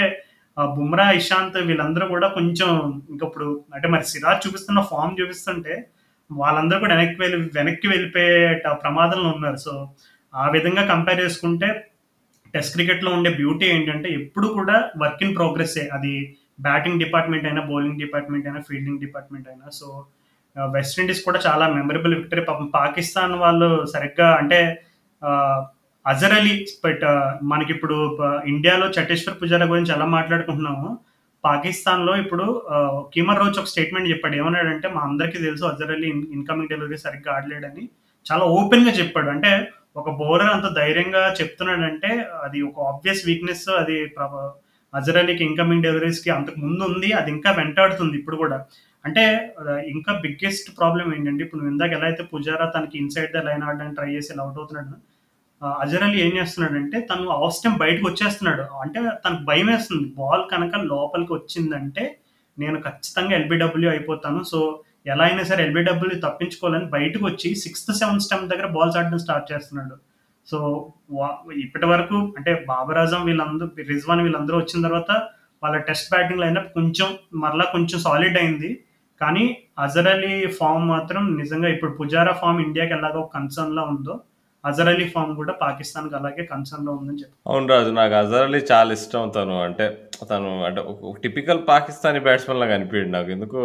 [0.75, 2.69] బుమ్రా ఇషాంత్ వీళ్ళందరూ కూడా కొంచెం
[3.13, 5.75] ఇంకప్పుడు అంటే మరి సిరాజ్ చూపిస్తున్న ఫామ్ చూపిస్తుంటే
[6.29, 8.35] వాళ్ళందరూ కూడా వెనక్కి వెళ్ళి వెనక్కి వెళ్ళిపోయే
[8.83, 9.59] ప్రమాదంలో ఉన్నారు.
[9.65, 9.73] సో
[10.33, 11.69] ఆ విధంగా కంపేర్ చేసుకుంటే
[12.53, 16.13] టెస్ట్ క్రికెట్లో ఉండే బ్యూటీ ఏంటంటే ఎప్పుడు కూడా వర్క్ ఇన్ ప్రోగ్రెస్సే అది
[16.59, 19.67] బ్యాటింగ్ డిపార్ట్మెంట్ అయినా బౌలింగ్ డిపార్ట్మెంట్ అయినా ఫీల్డింగ్ డిపార్ట్మెంట్ అయినా.
[19.73, 20.05] సో
[20.57, 24.59] వెస్ట్ ఇండీస్ కూడా చాలా మెమరబుల్ విక్టరీ పాపం పాకిస్తాన్ వాళ్ళు సరిగ్గా అంటే
[26.05, 27.05] అజర్ అలీ బట్
[27.43, 30.99] మనకి ఇప్పుడు ఇండియాలో చటేశ్వర్ పుజారా గురించి ఎలా మాట్లాడుకుంటున్నాము
[31.43, 32.45] పాకిస్తాన్లో ఇప్పుడు
[33.13, 34.35] కీమర్ రోజ్ ఒక స్టేట్మెంట్ చెప్పాడు.
[34.35, 37.83] ఏమన్నాడంటే మా అందరికీ తెలుసు అజర్ అలీ ఇన్కమింగ్ డెలివరీ సరిగ్గా ఆడలేడని.
[38.31, 39.29] చాలా ఓపెన్గా చెప్పాడు.
[39.29, 39.51] అంటే
[39.95, 42.09] ఒక బౌలర్ అంత ధైర్యంగా చెప్తున్నాడంటే
[42.45, 43.97] అది ఒక ఆబ్వియస్ వీక్నెస్ అది
[44.93, 48.57] అజర్ అలీకి ఇన్కమింగ్ డెలివరీస్కి అంతకు ముందు ఉంది అది ఇంకా వెంటాడుతుంది ఇప్పుడు కూడా.
[49.05, 49.23] అంటే
[49.93, 54.09] ఇంకా బిగ్గెస్ట్ ప్రాబ్లం ఏంటంటే ఇప్పుడు ఇందాక ఎలా అయితే పుజారా తనకి ఇన్సైడ్ ద లైన్ ఆడడానికి ట్రై
[54.15, 54.95] చేసి అవుట్ అవుతున్నాడు
[55.83, 58.63] అజర్ అలీ ఏం చేస్తున్నాడంటే తను ఆఫ్ బయటకు వచ్చేస్తున్నాడు.
[58.83, 60.07] అంటే తనకు భయం వేస్తుంది.
[60.19, 62.03] బాల్ కనుక లోపలికి వచ్చిందంటే
[62.57, 64.41] నేను ఖచ్చితంగా ఎల్బిడబ్ల్యూ అయిపోతాను.
[64.51, 64.59] సో
[65.05, 69.95] ఎలా అయినా సరే ఎల్బిడబ్ల్యూ తప్పించుకోవాలని బయటకు వచ్చి సిక్స్త్ సెవెంత్ స్టెంప్ దగ్గర బాల్స్ ఆడడం స్టార్ట్ చేస్తున్నాడు.
[70.47, 70.57] సో
[71.63, 75.11] ఇప్పటి వరకు అంటే బాబర్ ఆజం వీళ్ళందరూ రిజ్వాన్ వీళ్ళందరూ వచ్చిన తర్వాత
[75.63, 77.09] వాళ్ళ టెస్ట్ బ్యాటింగ్ లైనప్ కొంచెం
[77.43, 78.71] మరలా కొంచెం సాలిడ్ అయింది.
[79.21, 79.43] కానీ
[79.85, 84.15] అజర్ అలీ ఫామ్ మాత్రం నిజంగా ఇప్పుడు పుజారా ఫామ్ ఇండియాకి ఎలాగో కన్సర్న్ లా ఉందో
[84.63, 88.91] అజర్ అలీ ఫామ్ కూడా పాకిస్తాన్కి అలాగే కన్సర్న్లో ఉందని చెప్పి అవును రాజు నాకు అజర్ అలీ చాలా
[88.99, 89.55] ఇష్టం తను.
[89.67, 89.85] అంటే
[90.29, 93.29] తను అంటే ఒక టిపికల్ పాకిస్తానీ బ్యాట్స్మెన్ లాగా అనిపించాడు నాకు.
[93.35, 93.59] ఎందుకు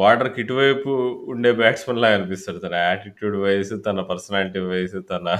[0.00, 0.90] బార్డర్కి ఇటువైపు
[1.32, 2.58] ఉండే బ్యాట్స్మెన్ లాగా అనిపిస్తాడు.
[2.64, 5.36] తన యాటిట్యూడ్ వైజ్ తన పర్సనాలిటీ వైజ్ తన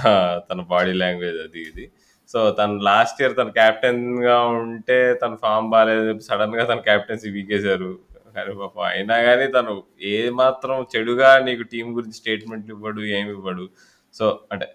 [0.50, 1.84] తన బాడీ లాంగ్వేజ్ అది ఇది.
[2.32, 7.90] సో తను లాస్ట్ ఇయర్ తన కెప్టెన్గా ఉంటే తన ఫామ్ బాగాలేదు సడన్గా తన క్యాప్టెన్సీ వీకేశారు.
[8.36, 9.72] కానీ పాపం అయినా కానీ తను
[10.12, 13.64] ఏ మాత్రం చెడుగా నీకు టీం గురించి స్టేట్మెంట్ ఇవ్వడు ఏమి ఇవ్వడు.
[14.14, 14.66] సో అంటే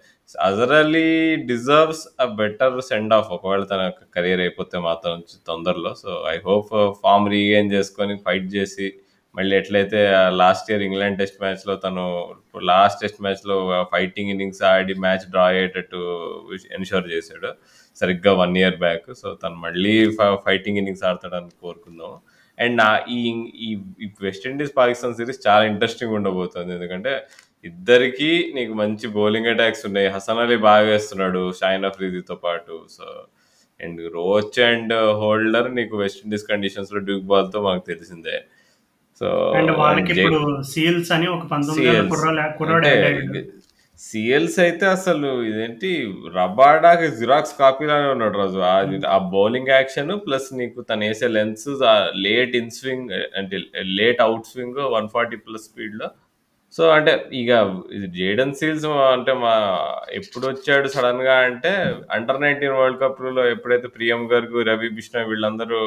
[0.46, 1.08] Azhar Ali
[1.50, 3.82] deserves a better send off ఒకవేళ తన
[4.14, 5.92] కెరీర్ అయిపోతే మాత్రం తొందరలో.
[6.02, 6.72] So I hope
[7.02, 8.88] form regain చేసుకొని ఫైట్ చేసి
[9.34, 10.00] మళ్ళీ ఎట్లయితే
[10.42, 12.04] లాస్ట్ ఇయర్ ఇంగ్లాండ్ టెస్ట్ మ్యాచ్లో తను
[12.70, 13.56] లాస్ట్ టెస్ట్ మ్యాచ్లో
[13.94, 16.00] ఫైటింగ్ ఇన్నింగ్స్ ఆడి మ్యాచ్ డ్రా అయ్యేటట్టు
[16.78, 17.50] ఎన్షూర్ చేశాడు.
[17.96, 19.96] సరిగ్గా వన్ ఇయర్ బ్యాక్ సో తను మళ్ళీ
[20.46, 22.14] ఫైటింగ్ ఇన్నింగ్స్ ఆడతాడని కోరుకుందాం
[22.58, 23.20] అండ్ నా uh, ఈ
[23.66, 26.70] ఈ వెస్టిండీస్ పాకిస్తాన్ సిరీస్ చాలా ఇంట్రెస్టింగ్ ఉండబోతుంది.
[26.76, 27.12] ఎందుకంటే
[27.64, 30.08] ఇద్దరికి నీకు మంచి బౌలింగ్ అటాక్స్ ఉన్నాయి.
[30.14, 32.74] హసన్ అలీ బాగా వేస్తున్నాడు షాయిన్ అఫ్రీదీతో పాటు.
[32.96, 33.06] So
[33.80, 38.36] and Roach and Holder నీకు వెస్టిండీస్ కండిషన్స్లో డ్యూక్ బాల్తో మాకు తెలిసిందే.
[39.20, 39.28] సో
[40.72, 41.44] సీల్స్ అని ఒక
[44.00, 45.88] సిఎల్స్ అయితే అసలు ఇదేంటి
[46.36, 48.60] రబాడాకి జిరాక్స్ కాపీలానే ఉన్నాడు రాజు.
[49.14, 51.68] ఆ బౌలింగ్ యాక్షన్ ప్లస్ నీకు తను వేసే లెన్స్
[52.26, 53.58] లేట్ ఇన్ స్వింగ్ అంటే
[53.98, 56.08] late out swing one forty plus స్పీడ్లో
[56.76, 57.50] సో అంటే ఇక
[57.96, 59.52] ఇది జేడన్ సీల్స్ అంటే మా
[60.18, 61.72] ఎప్పుడు వచ్చాడు సడన్గా అంటే
[62.16, 65.78] అండర్ నైన్టీన్ వరల్డ్ కప్లో ఎప్పుడైతే ప్రియం గర్గ్ రవి బిష్ణ వీళ్ళందరూ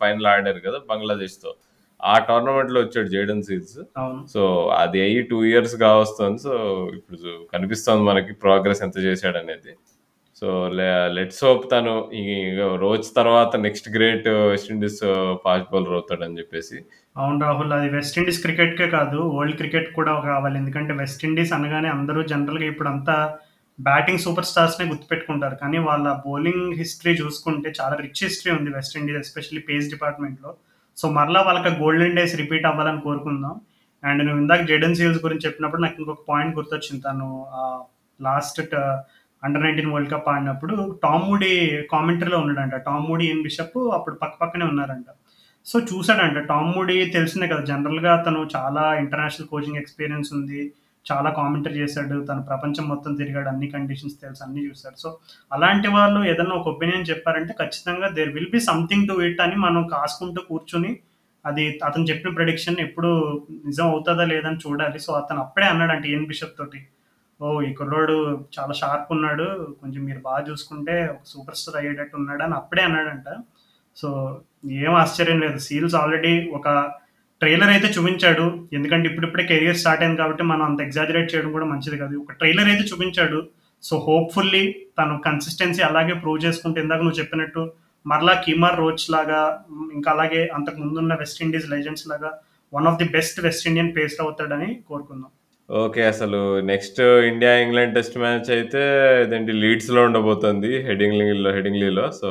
[0.00, 1.52] ఫైనల్ ఆడారు కదా బంగ్లాదేశ్తో
[2.00, 3.78] ఆ టోర్నమెంట్లో వచ్చాడు జేడన్ సీల్స్
[4.32, 4.42] సో
[4.82, 6.38] అది అయ్యి టూ ఇయర్స్గా వస్తుంది.
[6.46, 6.54] సో
[6.98, 7.18] ఇప్పుడు
[7.52, 9.72] కనిపిస్తుంది మనకి ప్రోగ్రెస్ ఎంత చేశాడు అనేది.
[10.40, 10.48] సో
[11.16, 12.24] లెట్స్ హోప్ తను ఈ
[12.84, 15.00] రోజు తర్వాత next great West Indies
[15.44, 16.78] fast bowler అవుతాడని చెప్పేసి.
[17.16, 20.56] అవును రాహుల్ అది వెస్టిండీస్ క్రికెట్కే కాదు వరల్డ్ క్రికెట్ కూడా కావాలి.
[20.60, 23.16] ఎందుకంటే వెస్టిండీస్ అనగానే అందరూ జనరల్గా ఇప్పుడు అంతా
[23.78, 25.56] బ్యాటింగ్ సూపర్ స్టార్స్నే గుర్తుపెట్టుకుంటారు.
[25.62, 30.52] కానీ వాళ్ళ బౌలింగ్ హిస్టరీ చూసుకుంటే చాలా రిచ్ హిస్టరీ ఉంది వెస్టిండీస్ ఎస్పెషల్లీ పేస్ డిపార్ట్మెంట్లో
[30.96, 33.54] సో మరలా వాళ్ళకి గోల్డెన్ డేస్ రిపీట్ అవ్వాలని కోరుకుందాం.
[34.02, 37.02] అండ్ నువ్వు ఇందాక జెడన్ సీల్స్ గురించి చెప్పినప్పుడు నాకు ఇంకొక పాయింట్ గుర్తొచ్చింది.
[37.08, 37.28] తను
[38.20, 38.60] last
[39.42, 41.52] under nineteen world cup ఆడినప్పుడు టామ్ మూడీ
[41.92, 42.76] కామెంటరీలో ఉన్నాడంట.
[42.88, 45.10] టామ్ మూడీ ఎన్ బిషప్ అప్పుడు పక్క పక్కనే ఉన్నారంట.
[45.66, 50.72] సో చూసాడంట టామ్ మూడీ తెలిసిందే కదా జనరల్గా తను చాలా ఇంటర్నేషనల్ కోచింగ్ ఎక్స్పీరియన్స్ ఉంది.
[51.06, 52.24] చాలా కామెంటరీ చేశాడు.
[52.24, 53.48] తన ప్రపంచం మొత్తం తిరిగాడు.
[53.48, 54.96] అన్ని కండిషన్స్ తెలుసు అన్ని చూశాడు.
[54.98, 55.18] సో
[55.52, 59.88] అలాంటి వాళ్ళు ఏదన్నా ఒక ఒపీనియన్ చెప్పారంటే ఖచ్చితంగా there will be something to it అని మనం
[59.88, 60.98] కాసుకుంటూ కూర్చుని
[61.46, 63.10] అది అతను చెప్పిన ప్రొడిక్షన్ ఎప్పుడు
[63.66, 64.98] నిజం అవుతుందా లేదని చూడాలి.
[64.98, 66.80] సో అతను అప్పుడే అన్నాడంటే ఏం బిషప్ తోటి.
[67.42, 68.16] ఓ ఈ కుర్రోడు
[68.58, 69.76] చాలా షార్ప్ ఉన్నాడు.
[69.80, 73.28] కొంచెం మీరు బాగా చూసుకుంటే ఒక సూపర్ స్టార్ అయ్యేటట్టు ఉన్నాడు అని అప్పుడే అన్నాడంట.
[73.96, 74.08] సో
[74.84, 75.58] ఏం ఆశ్చర్యం లేదు.
[75.66, 76.68] సీల్స్ ఆల్రెడీ ఒక
[77.40, 78.46] ట్రైలర్ అయితే చూపించాడు.
[78.76, 82.14] ఎందుకంటే ఇప్పుడిప్పుడే కెరియర్ స్టార్ట్ అయింది కాబట్టి మనం అంత ఎగ్జాజరేట్ చేయడం కూడా మంచిది కాదు.
[82.24, 83.38] ఒక ట్రైలర్ అయితే చూపించాడు.
[83.82, 84.64] సో హోప్ఫుల్లీ
[84.98, 87.62] తను కన్సిస్టెన్సీ అలాగే ప్రూవ్ చేసుకుంటే ఇందాక నువ్వు చెప్పినట్టు
[88.06, 89.40] మరలా కీమర్ రోచ్ లాగా
[89.96, 92.30] ఇంకా అలాగే అంతకు ముందున్న వెస్ట్ ఇండీస్ లెజెండ్స్ లాగా
[92.72, 95.30] one of the best West Indian pacer అవుతాడని కోరుకుందాం.
[95.68, 96.38] ఓకే అసలు
[96.70, 98.82] next India England test match అయితే
[99.24, 102.30] ఇదేంటి లీడ్స్లో ఉండబోతుంది హెడింగ్లీలో హెడింగ్లీలో సో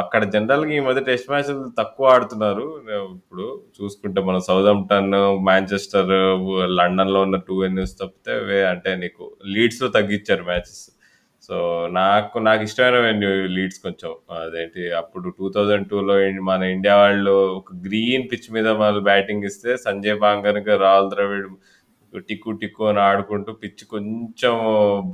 [0.00, 2.64] అక్కడ జనరల్గా ఈ మధ్య టెస్ట్ మ్యాచ్లు తక్కువ ఆడుతున్నారు.
[3.16, 5.12] ఇప్పుడు చూసుకుంటే మనం సౌదంప్టన్
[5.48, 6.12] మాంచెస్టర్
[6.78, 8.34] లండన్లో ఉన్న టూ ఎన్యూస్ తప్పితే
[8.72, 9.24] అంటే నీకు
[9.54, 10.82] లీడ్స్లో తగ్గించారు మ్యాచెస్.
[11.48, 11.56] సో
[11.98, 14.12] నాకు నాకు ఇష్టమైన వెన్యూ లీడ్స్ కొంచెం.
[14.44, 16.14] అదేంటి అప్పుడు టూ థౌజండ్ టూలో
[16.50, 21.48] మన ఇండియా వాళ్ళు ఒక గ్రీన్ పిచ్ మీద వాళ్ళు బ్యాటింగ్ ఇస్తే సంజయ్ బాంగర్కి రాహుల్ ద్రవిడ్
[22.28, 24.54] టిక్కు టిక్కు అని ఆడుకుంటూ పిచ్ కొంచెం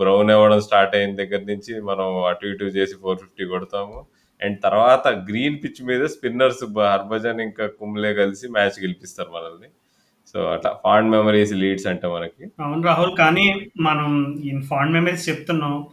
[0.00, 3.98] బ్రౌన్ అవ్వడం స్టార్ట్ అయిన దగ్గర నుంచి మనం అటు ఇటు చేసి ఫోర్ ఫిఫ్టీ కొడతాము.
[4.44, 9.68] అండ్ తర్వాత గ్రీన్ పిచ్ మీద స్పిన్నర్స్ హర్భజన్ ఇంకా కుమ్లే కలిసి మ్యాచ్ గెలిపిస్తారు మనల్ని.
[10.34, 12.44] సో అట్లా ఫాండ్ మెమరీస్ లీడ్స్ అంటే మనకి.
[12.60, 13.46] అవును రాహుల్ కానీ
[13.80, 14.10] మనం
[14.44, 15.86] ఈ ఫాండ్ మెమరీస్ చెప్తున్నాం.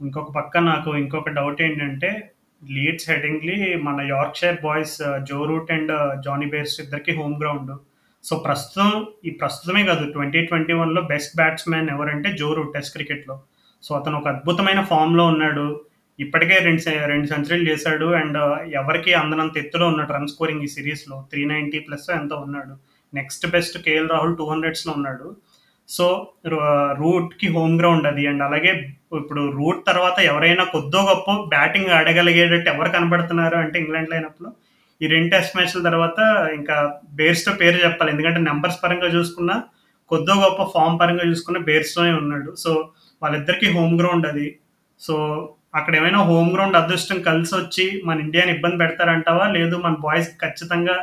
[0.00, 2.30] ఇంకొక పక్క నాకు ఇంకొక డౌట్ ఏంటంటే
[2.70, 4.98] లీడ్స్ హెడింగ్లీ మన Yorkshire boys
[5.30, 5.92] Joe Root and
[6.22, 7.72] Jonny Bairstow ఇద్దరికి హోమ్ గ్రౌండ్.
[8.24, 13.40] సో ప్రస్తుతం ఈ ప్రస్తుతమే కాదు ట్వంటీ ట్వంటీ వన్లో బెస్ట్ బ్యాట్స్మెన్ ఎవరంటే జో రూట్ టెస్ట్ క్రికెట్లో.
[13.82, 15.80] సో అతను ఒక అద్భుతమైన ఫామ్లో ఉన్నాడు.
[16.18, 18.38] ఇప్పటికే రెండు రెండు సెంచరీలు చేశాడు అండ్
[18.80, 22.74] ఎవరికి అందనంత ఎత్తులో ఉన్నాడు రన్ స్కోరింగ్ ఈ సిరీస్లో త్రీ నైంటీ ప్లస్ ఎంతో ఉన్నాడు.
[23.14, 25.26] Next best KL Rahul two హండ్రెడ్స్లో ఉన్నాడు.
[25.88, 26.06] సో
[27.00, 28.22] రూట్కి హోమ్ గ్రౌండ్ అది.
[28.26, 28.70] అండ్ అలాగే
[29.20, 34.50] ఇప్పుడు రూట్ తర్వాత ఎవరైనా కొద్దో గొప్ప బ్యాటింగ్ ఆడగలిగేటట్టు ఎవరు కనబడుతున్నారు అంటే ఇంగ్లాండ్లో అయినప్పుడు
[35.02, 36.18] ఈ రెండు టెస్ట్ మ్యాచ్ల తర్వాత
[36.54, 36.76] ఇంకా
[37.18, 38.10] బేర్స్తో పేరు చెప్పాలి.
[38.12, 39.56] ఎందుకంటే నెంబర్స్ పరంగా చూసుకున్నా
[40.08, 42.50] కొద్దో గొప్ప ఫామ్ పరంగా చూసుకున్న బేర్స్తోనే ఉన్నాడు.
[42.64, 42.70] సో
[43.22, 44.46] వాళ్ళిద్దరికీ హోమ్ గ్రౌండ్ అది.
[45.00, 45.14] సో
[45.74, 49.44] అక్కడ ఏమైనా హోమ్ గ్రౌండ్ అదృష్టం కలిసి వచ్చి మన ఇండియాని ఇబ్బంది పెడతారంటావా?
[49.56, 50.96] లేదు మన బాయ్స్ ఖచ్చితంగా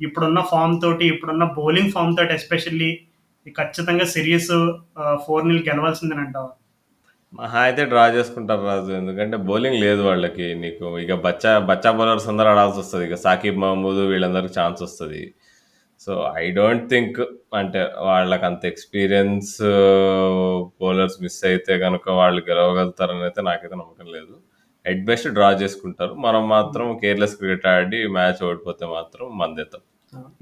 [0.00, 2.90] ఇప్పుడున్న ఫామ్ తోటి ఇప్పుడున్న బౌలింగ్ ఫామ్ తోటి ఎస్పెషల్లీ
[3.58, 4.52] ఖచ్చితంగా సిరీస్
[5.24, 6.50] ఫోర్ నీళ్ళు గెలవాల్సిందని అంటావా?
[7.38, 8.90] మహా అయితే డ్రా చేసుకుంటారు రాజు.
[9.00, 10.46] ఎందుకంటే బౌలింగ్ లేదు వాళ్ళకి.
[10.62, 15.22] నీకు ఇక బచ్చా బచ్చా బౌలర్స్ అందరూ ఆడాల్సి వస్తుంది ఇక సాకిబ్ మహమూద్ వీళ్ళందరికీ ఛాన్స్ వస్తుంది.
[16.00, 17.18] సో ఐ డోంట్ థింక్
[17.60, 19.52] అంటే వాళ్ళకి అంత ఎక్స్పీరియన్స్
[20.80, 24.34] బౌలర్స్ మిస్ అయితే కనుక వాళ్ళు గెలవగలుగుతారని అయితే నాకైతే నమ్మకం లేదు.
[24.84, 26.14] ఎట్ బెస్ట్ డ్రా చేసుకుంటారు.
[26.26, 29.82] మనం మాత్రం కేర్లెస్ క్రికెట్ ఆడి మ్యాచ్ ఓడిపోతే మాత్రం మందేతాం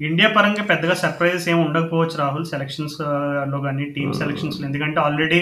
[0.01, 2.45] ఇండియా పరంగా పెద్దగా సర్ప్రైజెస్ ఏమి ఉండకపోవచ్చు రాహుల్.
[2.45, 5.39] సెలక్షన్స్లో కానీ టీమ్ సెలక్షన్స్ ఎందుకంటే ఆల్రెడీ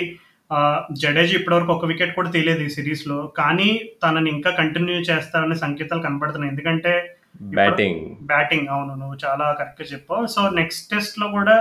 [1.01, 3.17] జడేజా ఇప్పటివరకు ఒక వికెట్ కూడా తీయలేదు ఈ సిరీస్లో.
[3.37, 3.69] కానీ
[4.03, 6.51] తనని ఇంకా కంటిన్యూ చేస్తారనే సంకేతాలు కనబడుతున్నాయి.
[6.53, 6.93] ఎందుకంటే
[7.41, 10.25] బ్యాటింగ్ బ్యాటింగ్ అవును నువ్వు చాలా కరెక్ట్గా చెప్పావు.
[10.25, 11.55] సో నెక్స్ట్ టెస్ట్లో కూడా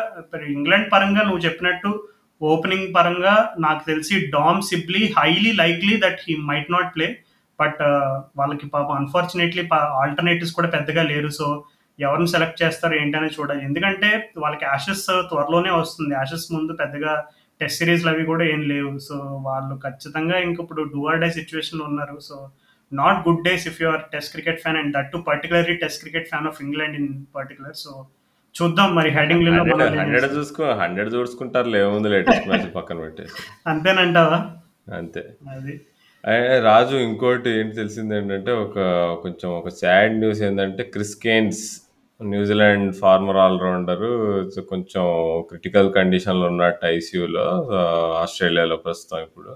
[0.56, 1.90] ఇంగ్లాండ్ పరంగా నువ్వు చెప్పినట్టు
[2.40, 7.18] ఓపెనింగ్ పరంగా నాకు తెలిసి Dom Sibley highly likely that he might not play
[7.60, 7.82] but
[8.36, 11.28] వాళ్ళకి పాపం అన్ఫార్చునేట్లీ ఆల్టర్నేటివ్స్ కూడా పెద్దగా లేరు.
[11.28, 11.64] సో
[11.98, 13.64] ఎవరిని సెలెక్ట్ చేస్తారు ఏంటనే చూడాలి.
[13.64, 16.14] ఎందుకంటే వాళ్ళకి యాషెస్ త్వరలోనే వస్తుంది.
[16.14, 17.24] యాషెస్ ముందు పెద్దగా
[17.60, 18.98] టెస్ట్ సిరీస్లు అవి కూడా ఏం లేవు.
[18.98, 19.14] సో
[19.48, 22.18] వాళ్ళు ఖచ్చితంగా ఇంక ఇప్పుడు డూ ఆర్ డై సిచ్యువేషన్లో ఉన్నారు.
[22.20, 22.50] So
[22.92, 26.48] not good days if you're test cricket fan and that to particularly test cricket fan
[26.48, 27.92] of England in particular so
[28.54, 29.46] చూద్దాం మరి హెడింగ్
[30.00, 33.36] హండ్రెడ్ చూసుకో హండ్రెడ్ చూసుకుంటారు లేముంది లేటెస్ట్ మ్యాచ్ పక్కన పెట్టేసి
[33.68, 34.38] అంతేనంటావా?
[34.94, 35.22] అంతే.
[35.54, 35.74] అది.
[36.64, 38.76] రాజు ఇంకోటి ఏంటి తెలిసింది ఏంటంటే ఒక
[39.22, 41.62] కొంచెం ఒక సాడ్ న్యూస్ ఏంటంటే Chris Cairns
[42.20, 44.10] New Zealand former allrounder
[44.68, 45.04] కొంచెం
[45.48, 47.46] క్రిటికల్ కండిషన్లో ఉన్నట్టు ఐసీయూలో
[48.16, 49.52] ఆస్ట్రేలియాలో ప్రస్తుతం ఇప్పుడు.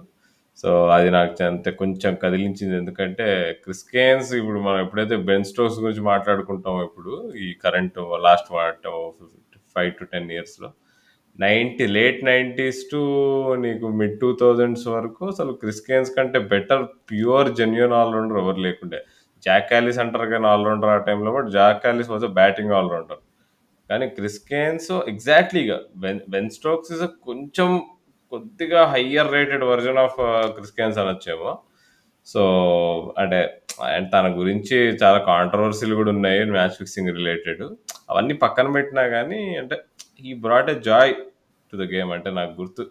[0.63, 2.75] సో అది నాకు అంతే కొంచెం కదిలించింది.
[2.77, 3.27] ఎందుకంటే
[3.65, 7.13] క్రిస్కేన్స్ ఇప్పుడు మనం ఎప్పుడైతే బెన్ స్టోక్స్ గురించి మాట్లాడుకుంటాం ఇప్పుడు
[7.45, 8.49] ఈ current last
[9.75, 10.69] five to ten ఇయర్స్లో
[11.39, 13.01] నైంటీ లేట్ నైంటీస్ టు
[13.65, 19.01] నీకు మిడ్ టూ థౌజండ్స్ వరకు అసలు క్రిస్కేన్స్ కంటే బెటర్ ప్యూర్ జెన్యున్ ఆల్రౌండర్ ఎవరు లేకుండే.
[19.47, 23.21] జాక్ క్యాలిస్ అంటారు కానీ ఆల్రౌండర్ ఆ టైంలో but Jacques Kallis was batting allrounder
[23.91, 27.69] కానీ క్రిస్కేన్స్ ఎగ్జాక్ట్లీగా బెన్ బెన్ స్టోక్స్ ఇస్ కొంచెం
[28.33, 30.17] కొద్దిగా higher rated version of
[30.55, 31.51] Chris Cairns అనొచ్చేమో
[32.27, 32.43] so
[33.19, 33.41] అంటే
[33.83, 37.63] అండ్ తన గురించి చాలా కాంట్రవర్సీలు కూడా ఉన్నాయి మ్యాచ్ ఫిక్సింగ్ రిలేటెడ్
[38.11, 39.77] అవన్నీ పక్కన పెట్టినా కానీ అంటే
[40.21, 41.15] ఈ brought a joy
[41.73, 42.83] to the game అంటే నాకు గుర్తు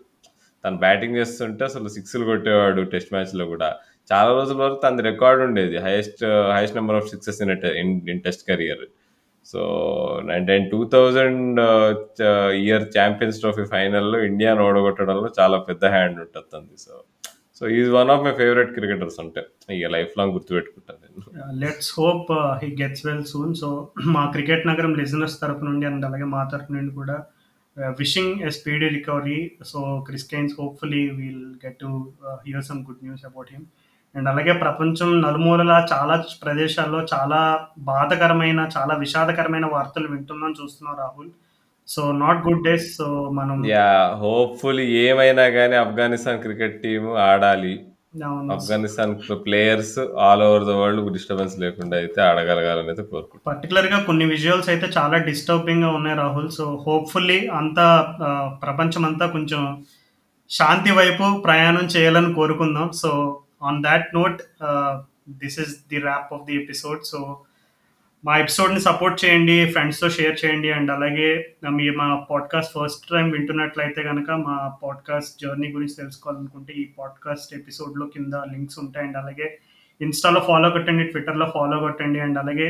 [0.64, 3.70] తను బ్యాటింగ్ చేస్తుంటే అసలు సిక్స్లు కొట్టేవాడు టెస్ట్ మ్యాచ్లో కూడా.
[4.12, 6.24] చాలా రోజుల వరకు తన రికార్డ్ ఉండేది highest
[6.54, 8.84] highest number of sixes in in in test career
[9.52, 9.62] so
[10.30, 11.60] nineteen two thousand
[12.62, 16.76] year champions trophy ఫైనల్లో ఇండియాను ఓడగొట్టడంలో చాలా పెద్ద హ్యాండ్ ఉంటుంది.
[16.86, 16.94] So
[17.60, 19.42] so is one of my favourite cricketers అంటే.
[19.76, 21.46] ఇక లైఫ్ లాంగ్ గుర్తుపెట్టుకుంటాను నేను.
[21.62, 22.32] Let's hope
[22.64, 23.54] he gets well soon.
[23.62, 23.70] So
[24.16, 27.18] మా క్రికెట్ నగరం లిజనర్స్ తరపు నుండి అండ్ అలాగే మా తరపు నుండి కూడా
[28.02, 29.40] wishing a speedy recovery.
[29.72, 29.80] So
[30.10, 31.92] Chris Cairns hopefully he'll get to
[32.48, 33.66] hear some good news about him.
[34.16, 37.42] And అలాగే ప్రపంచం నలుమూలల చాలా ప్రదేశాల్లో చాలా
[37.80, 41.32] బాధకరమైన చాలా విషాదకరమైన వార్తలు వింటున్నాం చూస్తున్నాం Rahul.
[41.88, 43.90] So not good days so మనం యా
[44.22, 47.76] హోప్ఫుల్లీ ఏమైనా కానీ ఆఫ్ఘనిస్తాన్ క్రికెట్ టీమ్ ఆడాలి.
[48.54, 49.14] Afghanistan
[49.46, 54.88] players all over the world disturbance లేకుండా అయితే ఆడగలగాలని అయితే కోరుకుంటాం పర్టికులర్గా కొన్ని విజువల్స్ అయితే
[54.98, 56.50] చాలా డిస్టర్బింగ్గా ఉన్నాయి రాహుల్.
[56.50, 57.88] సో హోప్ఫుల్లీ అంతా
[58.64, 59.84] ప్రపంచం అంతా కొంచెం
[60.50, 62.92] శాంతి వైపు ప్రయాణం చేయాలని కోరుకుందాం.
[62.92, 64.42] So on that note
[65.42, 67.20] this is the wrap of the episode so
[68.24, 71.28] మా ఎపిసోడ్ని సపోర్ట్ చేయండి ఫ్రెండ్స్తో షేర్ చేయండి అండ్ అలాగే
[71.64, 77.52] uh, మీ మా పాడ్కాస్ట్ ఫస్ట్ టైం వింటున్నట్లయితే కనుక మా పాడ్కాస్ట్ జర్నీ గురించి తెలుసుకోవాలనుకుంటే ఈ పాడ్కాస్ట్
[77.54, 79.06] ఎపిసోడ్లో కింద లింక్స్ ఉంటాయి.
[79.08, 79.48] అండ్ అలాగే
[80.02, 82.70] ఇన్స్టాలో ఫాలో కొట్టండి ట్విట్టర్లో ఫాలో కొట్టండి అండ్ అలాగే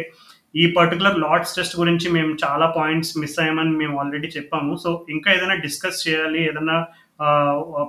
[0.56, 4.74] ఈ పర్టికులర్ లాట్స్ టెస్ట్ గురించి మేము చాలా పాయింట్స్ మిస్ అయ్యామని మేము ఆల్రెడీ చెప్పాము.
[4.76, 6.78] సో ఇంకా ఏదైనా డిస్కస్ చేయాలి ఏదైనా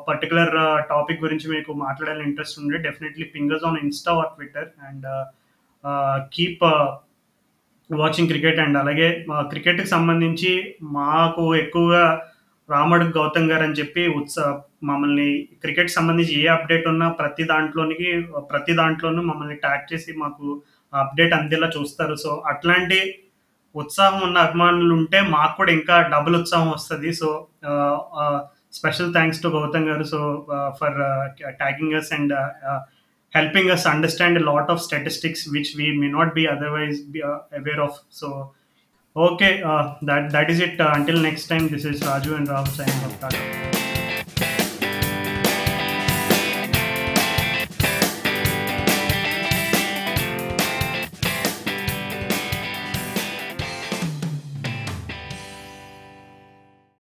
[0.09, 0.55] పర్టికులర్
[0.89, 5.07] టాపిక్ గురించి మీకు మాట్లాడాలని ఇంట్రెస్ట్ ఉండే definitely ping us on Insta or Twitter and
[6.35, 6.64] keep
[7.91, 9.09] watching cricket and అలాగే
[9.51, 10.53] క్రికెట్కి సంబంధించి
[10.83, 12.05] మాకు ఎక్కువగా
[12.70, 14.55] రామడు గౌతమ్ గారు అని చెప్పి ఉత్సాహ
[14.85, 15.29] మమ్మల్ని
[15.62, 18.09] క్రికెట్ సంబంధించి ఏ అప్డేట్ ఉన్నా ప్రతి దాంట్లోనికి
[18.51, 20.62] ప్రతి దాంట్లోనూ మమ్మల్ని ట్యాగ్ చేసి మాకు
[20.93, 22.14] అప్డేట్ అందేలా చూస్తారు.
[22.14, 22.99] సో అట్లాంటి
[23.74, 27.11] ఉత్సాహం ఉన్న అభిమానులు ఉంటే మాకు కూడా ఇంకా డబుల్ ఉత్సాహం వస్తుంది.
[27.14, 27.29] So
[28.77, 32.81] special thanks to Gautam Garu so, uh, for uh, tagging us and uh,
[33.31, 37.81] helping us understand a lot of statistics which we may not be otherwise be, aware
[37.81, 37.99] of.
[38.11, 38.53] So,
[39.16, 40.81] okay, that that is it.
[40.81, 43.86] until next time, this is Raju and Rahul signing off.